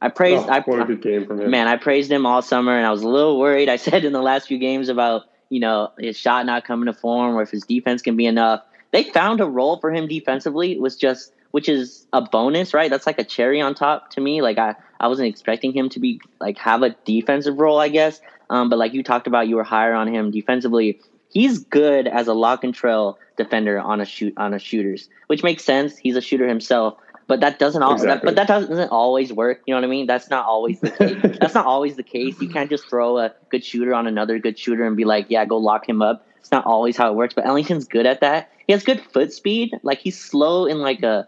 I 0.00 0.08
praised. 0.08 0.44
Oh, 0.46 0.52
I, 0.52 0.60
what 0.60 0.80
a 0.80 0.84
good 0.84 1.02
game 1.02 1.26
from 1.26 1.40
him. 1.40 1.50
man, 1.50 1.68
I 1.68 1.76
praised 1.76 2.10
him 2.10 2.26
all 2.26 2.42
summer, 2.42 2.76
and 2.76 2.86
I 2.86 2.90
was 2.90 3.02
a 3.02 3.08
little 3.08 3.38
worried. 3.38 3.68
I 3.68 3.76
said 3.86 4.04
in 4.04 4.12
the 4.12 4.22
last 4.22 4.48
few 4.48 4.58
games 4.58 4.88
about 4.88 5.22
you 5.50 5.60
know 5.60 5.92
his 5.98 6.16
shot 6.16 6.46
not 6.46 6.64
coming 6.64 6.86
to 6.86 6.92
form, 6.92 7.36
or 7.36 7.42
if 7.42 7.50
his 7.50 7.64
defense 7.64 8.02
can 8.02 8.16
be 8.16 8.26
enough. 8.26 8.62
They 8.90 9.02
found 9.02 9.40
a 9.40 9.46
role 9.46 9.80
for 9.80 9.92
him 9.92 10.06
defensively. 10.06 10.72
It 10.72 10.80
was 10.80 10.96
just 10.96 11.32
which 11.54 11.68
is 11.68 12.04
a 12.12 12.20
bonus, 12.20 12.74
right? 12.74 12.90
That's 12.90 13.06
like 13.06 13.20
a 13.20 13.24
cherry 13.24 13.60
on 13.60 13.76
top 13.76 14.10
to 14.10 14.20
me. 14.20 14.42
Like 14.42 14.58
I, 14.58 14.74
I 14.98 15.06
wasn't 15.06 15.28
expecting 15.28 15.72
him 15.72 15.88
to 15.90 16.00
be 16.00 16.20
like 16.40 16.58
have 16.58 16.82
a 16.82 16.96
defensive 17.04 17.58
role, 17.58 17.78
I 17.78 17.88
guess. 17.88 18.20
Um, 18.54 18.68
but 18.68 18.78
like 18.78 18.94
you 18.94 19.02
talked 19.02 19.26
about, 19.26 19.48
you 19.48 19.56
were 19.56 19.64
higher 19.64 19.94
on 19.94 20.06
him 20.06 20.30
defensively. 20.30 21.00
He's 21.28 21.58
good 21.58 22.06
as 22.06 22.28
a 22.28 22.34
lock 22.34 22.62
and 22.62 22.72
trail 22.72 23.18
defender 23.36 23.80
on 23.80 24.00
a 24.00 24.04
shoot 24.04 24.32
on 24.36 24.54
a 24.54 24.60
shooters, 24.60 25.08
which 25.26 25.42
makes 25.42 25.64
sense. 25.64 25.96
He's 25.98 26.14
a 26.14 26.20
shooter 26.20 26.46
himself. 26.46 26.94
But 27.26 27.40
that 27.40 27.58
doesn't 27.58 27.82
all. 27.82 27.94
Exactly. 27.94 28.14
That, 28.14 28.24
but 28.24 28.36
that 28.36 28.46
doesn't 28.46 28.90
always 28.90 29.32
work. 29.32 29.62
You 29.66 29.74
know 29.74 29.80
what 29.80 29.86
I 29.86 29.90
mean? 29.90 30.06
That's 30.06 30.30
not 30.30 30.46
always 30.46 30.78
the 30.78 30.92
case. 30.92 31.36
That's 31.40 31.54
not 31.54 31.66
always 31.66 31.96
the 31.96 32.04
case. 32.04 32.40
You 32.40 32.48
can't 32.48 32.70
just 32.70 32.88
throw 32.88 33.18
a 33.18 33.34
good 33.50 33.64
shooter 33.64 33.92
on 33.92 34.06
another 34.06 34.38
good 34.38 34.56
shooter 34.56 34.86
and 34.86 34.96
be 34.96 35.04
like, 35.04 35.26
yeah, 35.30 35.44
go 35.46 35.56
lock 35.56 35.88
him 35.88 36.00
up. 36.00 36.24
It's 36.38 36.52
not 36.52 36.64
always 36.64 36.96
how 36.96 37.10
it 37.10 37.16
works. 37.16 37.34
But 37.34 37.46
Ellington's 37.46 37.86
good 37.86 38.06
at 38.06 38.20
that. 38.20 38.52
He 38.68 38.72
has 38.72 38.84
good 38.84 39.00
foot 39.00 39.32
speed. 39.32 39.72
Like 39.82 39.98
he's 39.98 40.20
slow 40.20 40.66
in 40.66 40.78
like 40.78 41.02
a 41.02 41.26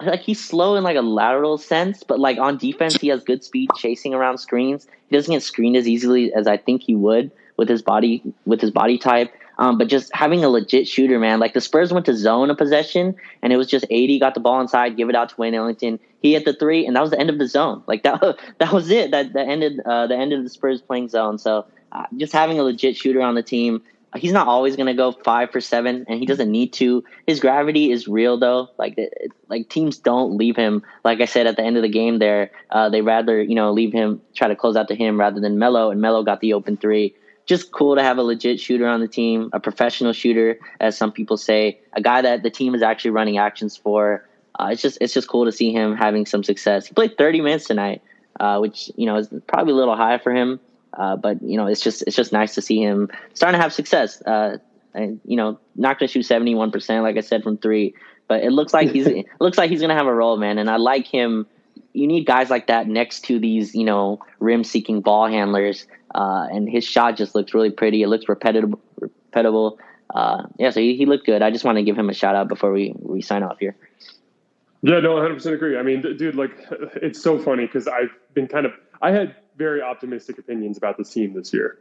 like 0.00 0.20
he's 0.20 0.42
slow 0.42 0.76
in 0.76 0.84
like 0.84 0.96
a 0.96 1.02
lateral 1.02 1.58
sense, 1.58 2.02
but 2.02 2.20
like 2.20 2.38
on 2.38 2.58
defense, 2.58 2.96
he 2.96 3.08
has 3.08 3.24
good 3.24 3.42
speed 3.42 3.70
chasing 3.76 4.14
around 4.14 4.38
screens. 4.38 4.86
He 5.08 5.16
doesn't 5.16 5.32
get 5.32 5.42
screened 5.42 5.76
as 5.76 5.88
easily 5.88 6.32
as 6.34 6.46
I 6.46 6.56
think 6.56 6.82
he 6.82 6.94
would 6.94 7.30
with 7.56 7.68
his 7.68 7.82
body 7.82 8.22
with 8.44 8.60
his 8.60 8.70
body 8.70 8.98
type. 8.98 9.32
Um, 9.58 9.78
but 9.78 9.88
just 9.88 10.14
having 10.14 10.44
a 10.44 10.50
legit 10.50 10.86
shooter, 10.86 11.18
man. 11.18 11.40
Like 11.40 11.54
the 11.54 11.62
Spurs 11.62 11.92
went 11.92 12.04
to 12.06 12.14
zone 12.14 12.50
a 12.50 12.54
possession, 12.54 13.16
and 13.42 13.52
it 13.52 13.56
was 13.56 13.68
just 13.68 13.86
AD 13.90 14.20
got 14.20 14.34
the 14.34 14.40
ball 14.40 14.60
inside, 14.60 14.96
give 14.96 15.08
it 15.08 15.14
out 15.14 15.30
to 15.30 15.34
Wayne 15.38 15.54
Ellington. 15.54 15.98
He 16.20 16.34
hit 16.34 16.44
the 16.44 16.52
three, 16.52 16.86
and 16.86 16.94
that 16.94 17.00
was 17.00 17.10
the 17.10 17.18
end 17.18 17.30
of 17.30 17.38
the 17.38 17.48
zone. 17.48 17.82
Like 17.86 18.02
that, 18.02 18.20
that 18.58 18.72
was 18.72 18.90
it. 18.90 19.12
That 19.12 19.32
that 19.32 19.48
ended 19.48 19.80
uh, 19.86 20.06
the 20.08 20.16
end 20.16 20.32
of 20.32 20.42
the 20.42 20.50
Spurs 20.50 20.82
playing 20.82 21.08
zone. 21.08 21.38
So 21.38 21.64
uh, 21.92 22.04
just 22.16 22.32
having 22.32 22.58
a 22.58 22.62
legit 22.62 22.96
shooter 22.96 23.22
on 23.22 23.34
the 23.34 23.42
team 23.42 23.82
he's 24.16 24.32
not 24.32 24.46
always 24.46 24.76
going 24.76 24.86
to 24.86 24.94
go 24.94 25.12
five 25.12 25.50
for 25.50 25.60
seven, 25.60 26.04
and 26.08 26.18
he 26.18 26.26
doesn't 26.26 26.50
need 26.50 26.72
to. 26.74 27.04
His 27.26 27.40
gravity 27.40 27.90
is 27.90 28.08
real, 28.08 28.38
though. 28.38 28.68
Like, 28.78 28.98
like 29.48 29.68
teams 29.68 29.98
don't 29.98 30.36
leave 30.36 30.56
him. 30.56 30.82
Like 31.04 31.20
I 31.20 31.24
said 31.24 31.46
at 31.46 31.56
the 31.56 31.62
end 31.62 31.76
of 31.76 31.82
the 31.82 31.88
game, 31.88 32.18
there 32.18 32.50
uh, 32.70 32.88
they 32.88 33.02
rather 33.02 33.42
you 33.42 33.54
know 33.54 33.72
leave 33.72 33.92
him 33.92 34.20
try 34.34 34.48
to 34.48 34.56
close 34.56 34.76
out 34.76 34.88
to 34.88 34.94
him 34.94 35.18
rather 35.18 35.40
than 35.40 35.58
Melo, 35.58 35.90
and 35.90 36.00
Melo 36.00 36.22
got 36.22 36.40
the 36.40 36.52
open 36.52 36.76
three. 36.76 37.14
Just 37.46 37.70
cool 37.70 37.94
to 37.94 38.02
have 38.02 38.18
a 38.18 38.22
legit 38.22 38.58
shooter 38.58 38.88
on 38.88 39.00
the 39.00 39.06
team, 39.06 39.50
a 39.52 39.60
professional 39.60 40.12
shooter, 40.12 40.58
as 40.80 40.98
some 40.98 41.12
people 41.12 41.36
say, 41.36 41.78
a 41.92 42.00
guy 42.00 42.20
that 42.20 42.42
the 42.42 42.50
team 42.50 42.74
is 42.74 42.82
actually 42.82 43.12
running 43.12 43.38
actions 43.38 43.76
for. 43.76 44.26
Uh, 44.58 44.70
it's 44.72 44.82
just 44.82 44.98
it's 45.00 45.12
just 45.12 45.28
cool 45.28 45.44
to 45.44 45.52
see 45.52 45.72
him 45.72 45.96
having 45.96 46.26
some 46.26 46.42
success. 46.42 46.86
He 46.86 46.94
played 46.94 47.16
30 47.16 47.42
minutes 47.42 47.66
tonight, 47.66 48.02
uh, 48.40 48.58
which 48.58 48.90
you 48.96 49.06
know 49.06 49.16
is 49.16 49.28
probably 49.46 49.72
a 49.72 49.76
little 49.76 49.96
high 49.96 50.18
for 50.18 50.32
him. 50.32 50.58
Uh, 50.92 51.16
but 51.16 51.42
you 51.42 51.56
know, 51.56 51.66
it's 51.66 51.80
just 51.80 52.02
it's 52.06 52.16
just 52.16 52.32
nice 52.32 52.54
to 52.54 52.62
see 52.62 52.80
him 52.80 53.10
starting 53.34 53.58
to 53.58 53.62
have 53.62 53.72
success. 53.72 54.20
Uh, 54.22 54.58
and 54.94 55.20
you 55.24 55.36
know, 55.36 55.58
not 55.74 55.98
going 55.98 56.08
to 56.08 56.12
shoot 56.12 56.22
seventy 56.22 56.54
one 56.54 56.70
percent, 56.70 57.02
like 57.02 57.16
I 57.16 57.20
said, 57.20 57.42
from 57.42 57.58
three, 57.58 57.94
but 58.28 58.42
it 58.42 58.50
looks 58.50 58.72
like 58.72 58.90
he's 58.90 59.06
it 59.06 59.26
looks 59.40 59.58
like 59.58 59.70
he's 59.70 59.80
going 59.80 59.90
to 59.90 59.96
have 59.96 60.06
a 60.06 60.14
role, 60.14 60.36
man. 60.36 60.58
And 60.58 60.70
I 60.70 60.76
like 60.76 61.06
him. 61.06 61.46
You 61.92 62.06
need 62.06 62.26
guys 62.26 62.50
like 62.50 62.66
that 62.66 62.86
next 62.86 63.24
to 63.26 63.38
these, 63.38 63.74
you 63.74 63.84
know, 63.84 64.20
rim 64.38 64.64
seeking 64.64 65.00
ball 65.00 65.28
handlers. 65.28 65.86
Uh, 66.14 66.46
and 66.50 66.68
his 66.68 66.84
shot 66.84 67.16
just 67.16 67.34
looks 67.34 67.52
really 67.52 67.70
pretty. 67.70 68.02
It 68.02 68.08
looks 68.08 68.28
repetitive, 68.28 68.74
repetible. 69.00 69.78
Uh, 70.14 70.44
yeah, 70.58 70.70
so 70.70 70.80
he, 70.80 70.96
he 70.96 71.04
looked 71.04 71.26
good. 71.26 71.42
I 71.42 71.50
just 71.50 71.64
want 71.64 71.76
to 71.76 71.82
give 71.82 71.98
him 71.98 72.08
a 72.08 72.14
shout 72.14 72.36
out 72.36 72.48
before 72.48 72.72
we 72.72 72.94
we 72.98 73.20
sign 73.20 73.42
off 73.42 73.58
here. 73.58 73.76
Yeah, 74.82 75.00
no, 75.00 75.16
100% 75.16 75.52
agree. 75.52 75.76
I 75.76 75.82
mean, 75.82 76.00
dude, 76.00 76.36
like, 76.36 76.52
it's 77.02 77.20
so 77.20 77.38
funny 77.38 77.66
because 77.66 77.88
I've 77.88 78.14
been 78.34 78.46
kind 78.46 78.66
of, 78.66 78.72
I 79.02 79.10
had 79.10 79.34
very 79.56 79.82
optimistic 79.82 80.38
opinions 80.38 80.76
about 80.76 80.98
this 80.98 81.10
team 81.10 81.34
this 81.34 81.52
year 81.52 81.78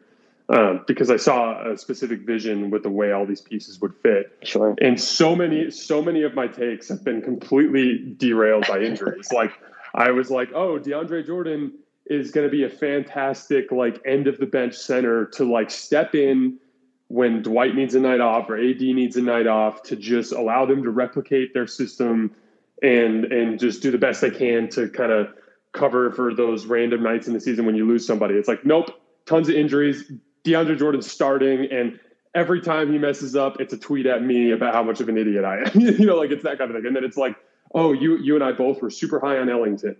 um, 0.50 0.84
because 0.88 1.10
I 1.10 1.18
saw 1.18 1.72
a 1.72 1.78
specific 1.78 2.22
vision 2.22 2.70
with 2.70 2.84
the 2.84 2.90
way 2.90 3.12
all 3.12 3.26
these 3.26 3.42
pieces 3.42 3.82
would 3.82 3.96
fit. 3.96 4.38
Sure. 4.44 4.76
And 4.82 5.00
so 5.00 5.36
many, 5.36 5.72
so 5.72 6.02
many 6.02 6.24
of 6.24 6.36
my 6.36 6.48
takes 6.48 6.88
have 6.90 7.04
been 7.04 7.22
completely 7.22 8.16
derailed 8.18 8.68
by 8.68 8.80
injuries. 8.80 9.32
like 9.34 9.52
I 9.94 10.12
was 10.12 10.30
like, 10.30 10.52
oh, 10.54 10.80
DeAndre 10.80 11.26
Jordan 11.26 11.74
is 12.06 12.32
going 12.32 12.46
to 12.48 12.52
be 12.52 12.64
a 12.64 12.70
fantastic 12.70 13.72
like 13.72 14.00
end 14.06 14.28
of 14.28 14.38
the 14.38 14.46
bench 14.46 14.76
center 14.76 15.26
to 15.26 15.50
like 15.50 15.72
step 15.72 16.14
in 16.14 16.60
when 17.08 17.42
Dwight 17.42 17.76
needs 17.76 17.96
a 17.96 18.00
night 18.00 18.20
off 18.20 18.50
or 18.50 18.58
AD 18.58 18.82
needs 18.82 19.16
a 19.16 19.22
night 19.22 19.48
off 19.48 19.82
to 19.84 19.96
just 19.96 20.32
allow 20.32 20.66
them 20.66 20.84
to 20.84 20.92
replicate 20.92 21.54
their 21.54 21.68
system 21.68 22.36
and 22.84 23.26
and 23.26 23.60
just 23.60 23.82
do 23.82 23.90
the 23.90 23.98
best 23.98 24.22
they 24.22 24.30
can 24.30 24.70
to 24.70 24.90
kind 24.90 25.12
of 25.12 25.34
cover 25.76 26.12
for 26.12 26.34
those 26.34 26.66
random 26.66 27.04
nights 27.04 27.28
in 27.28 27.34
the 27.34 27.40
season 27.40 27.66
when 27.66 27.76
you 27.76 27.88
lose 27.88 28.06
somebody. 28.06 28.36
It's 28.36 28.48
like, 28.48 28.66
nope, 28.66 28.90
tons 29.26 29.50
of 29.50 29.56
injuries. 29.56 30.12
DeAndre 30.44 30.78
Jordan 30.78 31.02
starting, 31.02 31.72
and 31.72 32.00
every 32.36 32.62
time 32.62 32.92
he 32.92 32.98
messes 32.98 33.36
up, 33.36 33.60
it's 33.60 33.74
a 33.74 33.78
tweet 33.78 34.06
at 34.06 34.24
me 34.24 34.52
about 34.52 34.74
how 34.74 34.84
much 34.84 35.02
of 35.02 35.10
an 35.10 35.18
idiot 35.18 35.44
I 35.44 35.60
am. 35.62 35.72
you 35.80 36.06
know, 36.06 36.16
like 36.16 36.32
it's 36.32 36.44
that 36.44 36.58
kind 36.58 36.70
of 36.70 36.78
thing. 36.78 36.86
And 36.86 36.96
then 36.96 37.04
it's 37.04 37.18
like, 37.18 37.36
oh, 37.74 37.94
you 37.94 38.18
you 38.18 38.36
and 38.36 38.44
I 38.44 38.52
both 38.52 38.82
were 38.82 38.90
super 38.90 39.20
high 39.20 39.38
on 39.38 39.50
Ellington, 39.50 39.96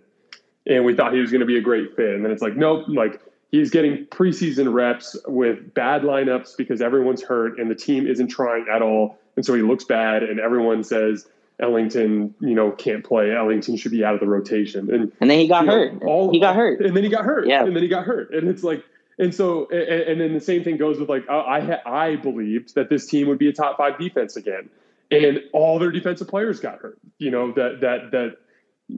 and 0.66 0.84
we 0.84 0.94
thought 0.94 1.12
he 1.12 1.20
was 1.20 1.30
going 1.30 1.40
to 1.40 1.46
be 1.46 1.58
a 1.58 1.62
great 1.62 1.96
fit. 1.96 2.14
And 2.14 2.24
then 2.24 2.30
it's 2.30 2.42
like, 2.42 2.56
nope, 2.56 2.84
like 2.88 3.20
he's 3.50 3.70
getting 3.70 4.06
preseason 4.06 4.72
reps 4.72 5.16
with 5.26 5.74
bad 5.74 6.02
lineups 6.02 6.56
because 6.56 6.80
everyone's 6.80 7.22
hurt 7.22 7.58
and 7.58 7.70
the 7.70 7.74
team 7.74 8.06
isn't 8.06 8.28
trying 8.28 8.66
at 8.72 8.82
all, 8.82 9.18
and 9.34 9.44
so 9.44 9.54
he 9.54 9.62
looks 9.62 9.84
bad, 9.84 10.22
and 10.22 10.38
everyone 10.38 10.84
says 10.84 11.26
Ellington, 11.60 12.34
you 12.40 12.54
know, 12.54 12.70
can't 12.70 13.02
play. 13.02 13.34
Ellington 13.34 13.76
should 13.76 13.92
be 13.92 14.04
out 14.04 14.14
of 14.14 14.20
the 14.20 14.26
rotation. 14.26 14.92
And 14.92 15.12
and 15.20 15.30
then 15.30 15.38
he 15.38 15.48
got 15.48 15.66
hurt. 15.66 16.02
Know, 16.02 16.06
all, 16.06 16.30
he 16.30 16.38
got 16.38 16.54
hurt. 16.54 16.80
And 16.80 16.94
then 16.94 17.02
he 17.02 17.08
got 17.08 17.24
hurt. 17.24 17.46
Yeah. 17.46 17.64
And 17.64 17.74
then 17.74 17.82
he 17.82 17.88
got 17.88 18.04
hurt. 18.04 18.32
And 18.34 18.48
it's 18.48 18.62
like, 18.62 18.84
and 19.18 19.34
so, 19.34 19.66
and, 19.70 19.80
and 19.80 20.20
then 20.20 20.34
the 20.34 20.40
same 20.40 20.64
thing 20.64 20.76
goes 20.76 20.98
with 20.98 21.08
like, 21.08 21.26
I 21.30 21.80
I 21.86 22.16
believed 22.16 22.74
that 22.74 22.90
this 22.90 23.06
team 23.06 23.28
would 23.28 23.38
be 23.38 23.48
a 23.48 23.52
top 23.52 23.78
five 23.78 23.98
defense 23.98 24.36
again, 24.36 24.68
and 25.10 25.40
all 25.54 25.78
their 25.78 25.90
defensive 25.90 26.28
players 26.28 26.60
got 26.60 26.78
hurt. 26.78 26.98
You 27.18 27.30
know 27.30 27.52
that 27.52 27.80
that 27.80 28.10
that 28.10 28.36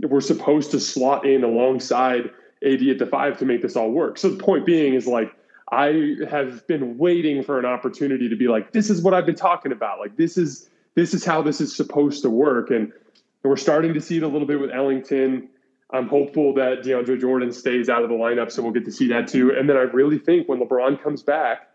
we're 0.09 0.21
supposed 0.21 0.73
to 0.73 0.81
slot 0.81 1.25
in 1.27 1.45
alongside 1.45 2.31
AD 2.65 2.83
at 2.83 2.99
the 2.99 3.07
five 3.07 3.39
to 3.39 3.45
make 3.45 3.63
this 3.63 3.77
all 3.77 3.93
work. 3.93 4.19
So 4.19 4.31
the 4.31 4.43
point 4.43 4.67
being 4.67 4.95
is 4.95 5.07
like. 5.07 5.33
I 5.71 6.17
have 6.31 6.67
been 6.67 6.97
waiting 6.97 7.43
for 7.43 7.59
an 7.59 7.67
opportunity 7.67 8.31
to 8.31 8.37
be 8.37 8.49
like, 8.49 8.73
this 8.73 8.89
is 8.89 9.03
what 9.03 9.13
I've 9.13 9.27
been 9.27 9.35
talking 9.35 9.71
about. 9.71 9.99
Like, 9.99 10.17
this 10.17 10.39
is 10.39 10.71
this 10.99 11.15
is 11.15 11.25
how 11.25 11.41
this 11.41 11.61
is 11.61 11.75
supposed 11.75 12.23
to 12.23 12.31
work. 12.31 12.71
And 12.71 12.93
we're 13.45 13.57
starting 13.57 13.95
to 13.95 14.01
see 14.01 14.17
it 14.17 14.25
a 14.25 14.29
little 14.29 14.49
bit 14.49 14.61
with 14.61 14.71
Ellington. 14.71 15.49
I'm 15.91 16.09
hopeful 16.09 16.53
that 16.55 16.83
DeAndre 16.83 17.21
Jordan 17.21 17.53
stays 17.53 17.89
out 17.89 18.03
of 18.03 18.09
the 18.09 18.17
lineup, 18.17 18.51
so 18.51 18.63
we'll 18.63 18.73
get 18.73 18.85
to 18.85 18.93
see 18.93 19.09
that 19.09 19.29
too. 19.29 19.53
And 19.57 19.69
then 19.71 19.77
I 19.77 19.83
really 19.83 20.19
think 20.19 20.49
when 20.49 20.59
LeBron 20.61 21.03
comes 21.03 21.23
back, 21.23 21.69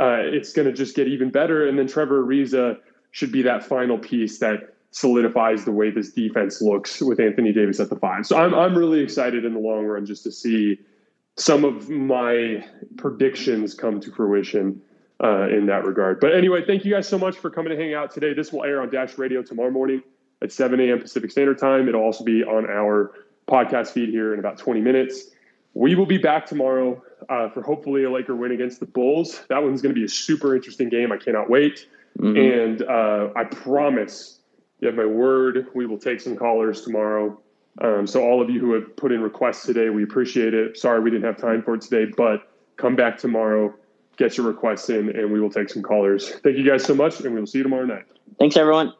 uh, 0.00 0.18
it's 0.18 0.52
going 0.52 0.66
to 0.66 0.72
just 0.72 0.96
get 0.96 1.06
even 1.06 1.30
better. 1.30 1.66
And 1.66 1.78
then 1.78 1.86
Trevor 1.86 2.24
Ariza 2.24 2.78
should 3.12 3.30
be 3.30 3.42
that 3.42 3.64
final 3.64 3.96
piece 3.96 4.40
that 4.40 4.74
solidifies 4.90 5.64
the 5.64 5.72
way 5.72 5.90
this 5.90 6.10
defense 6.12 6.60
looks 6.60 7.00
with 7.00 7.20
Anthony 7.20 7.52
Davis 7.52 7.78
at 7.78 7.90
the 7.90 7.96
five. 7.96 8.26
So 8.26 8.36
I'm 8.36 8.54
I'm 8.54 8.76
really 8.76 9.00
excited 9.00 9.44
in 9.44 9.54
the 9.54 9.60
long 9.60 9.86
run 9.86 10.04
just 10.04 10.24
to 10.24 10.32
see 10.32 10.78
some 11.36 11.64
of 11.64 11.88
my 11.88 12.64
predictions 12.96 13.74
come 13.74 14.00
to 14.00 14.10
fruition 14.12 14.80
uh, 15.22 15.48
in 15.48 15.66
that 15.66 15.84
regard. 15.84 16.20
But 16.20 16.34
anyway, 16.34 16.64
thank 16.66 16.84
you 16.84 16.92
guys 16.92 17.08
so 17.08 17.18
much 17.18 17.36
for 17.36 17.50
coming 17.50 17.70
to 17.70 17.76
hang 17.76 17.94
out 17.94 18.10
today. 18.10 18.34
This 18.34 18.52
will 18.52 18.64
air 18.64 18.82
on 18.82 18.90
Dash 18.90 19.16
Radio 19.18 19.42
tomorrow 19.42 19.70
morning 19.70 20.02
at 20.42 20.52
7 20.52 20.78
a.m. 20.80 21.00
Pacific 21.00 21.30
Standard 21.30 21.58
Time. 21.58 21.88
It'll 21.88 22.02
also 22.02 22.24
be 22.24 22.42
on 22.42 22.68
our 22.68 23.14
podcast 23.48 23.88
feed 23.88 24.08
here 24.08 24.32
in 24.32 24.40
about 24.40 24.58
20 24.58 24.80
minutes. 24.80 25.30
We 25.74 25.94
will 25.94 26.06
be 26.06 26.18
back 26.18 26.46
tomorrow 26.46 27.02
uh, 27.28 27.48
for 27.50 27.62
hopefully 27.62 28.04
a 28.04 28.10
Laker 28.10 28.36
win 28.36 28.52
against 28.52 28.80
the 28.80 28.86
Bulls. 28.86 29.42
That 29.48 29.62
one's 29.62 29.82
going 29.82 29.94
to 29.94 29.98
be 29.98 30.04
a 30.04 30.08
super 30.08 30.54
interesting 30.54 30.88
game. 30.88 31.12
I 31.12 31.16
cannot 31.16 31.50
wait. 31.50 31.88
Mm-hmm. 32.18 32.36
And 32.36 32.82
uh, 32.82 33.32
I 33.34 33.44
promise, 33.44 34.38
you 34.80 34.86
have 34.86 34.96
my 34.96 35.04
word, 35.04 35.66
we 35.74 35.86
will 35.86 35.98
take 35.98 36.20
some 36.20 36.36
callers 36.36 36.82
tomorrow. 36.82 37.40
Um, 37.80 38.06
so 38.06 38.22
all 38.22 38.40
of 38.40 38.50
you 38.50 38.60
who 38.60 38.72
have 38.74 38.96
put 38.96 39.10
in 39.10 39.20
requests 39.20 39.66
today, 39.66 39.90
we 39.90 40.04
appreciate 40.04 40.54
it. 40.54 40.78
Sorry 40.78 41.00
we 41.00 41.10
didn't 41.10 41.24
have 41.24 41.38
time 41.38 41.62
for 41.62 41.74
it 41.74 41.80
today, 41.80 42.12
but 42.16 42.48
come 42.76 42.94
back 42.94 43.18
tomorrow 43.18 43.74
get 44.16 44.36
your 44.36 44.46
requests 44.46 44.88
in 44.90 45.10
and 45.10 45.32
we 45.32 45.40
will 45.40 45.50
take 45.50 45.68
some 45.68 45.82
callers. 45.82 46.30
Thank 46.42 46.56
you 46.56 46.68
guys 46.68 46.84
so 46.84 46.94
much, 46.94 47.20
and 47.20 47.34
we 47.34 47.40
will 47.40 47.46
see 47.46 47.58
you 47.58 47.64
tomorrow 47.64 47.86
night. 47.86 48.04
Thanks, 48.38 48.56
everyone. 48.56 48.94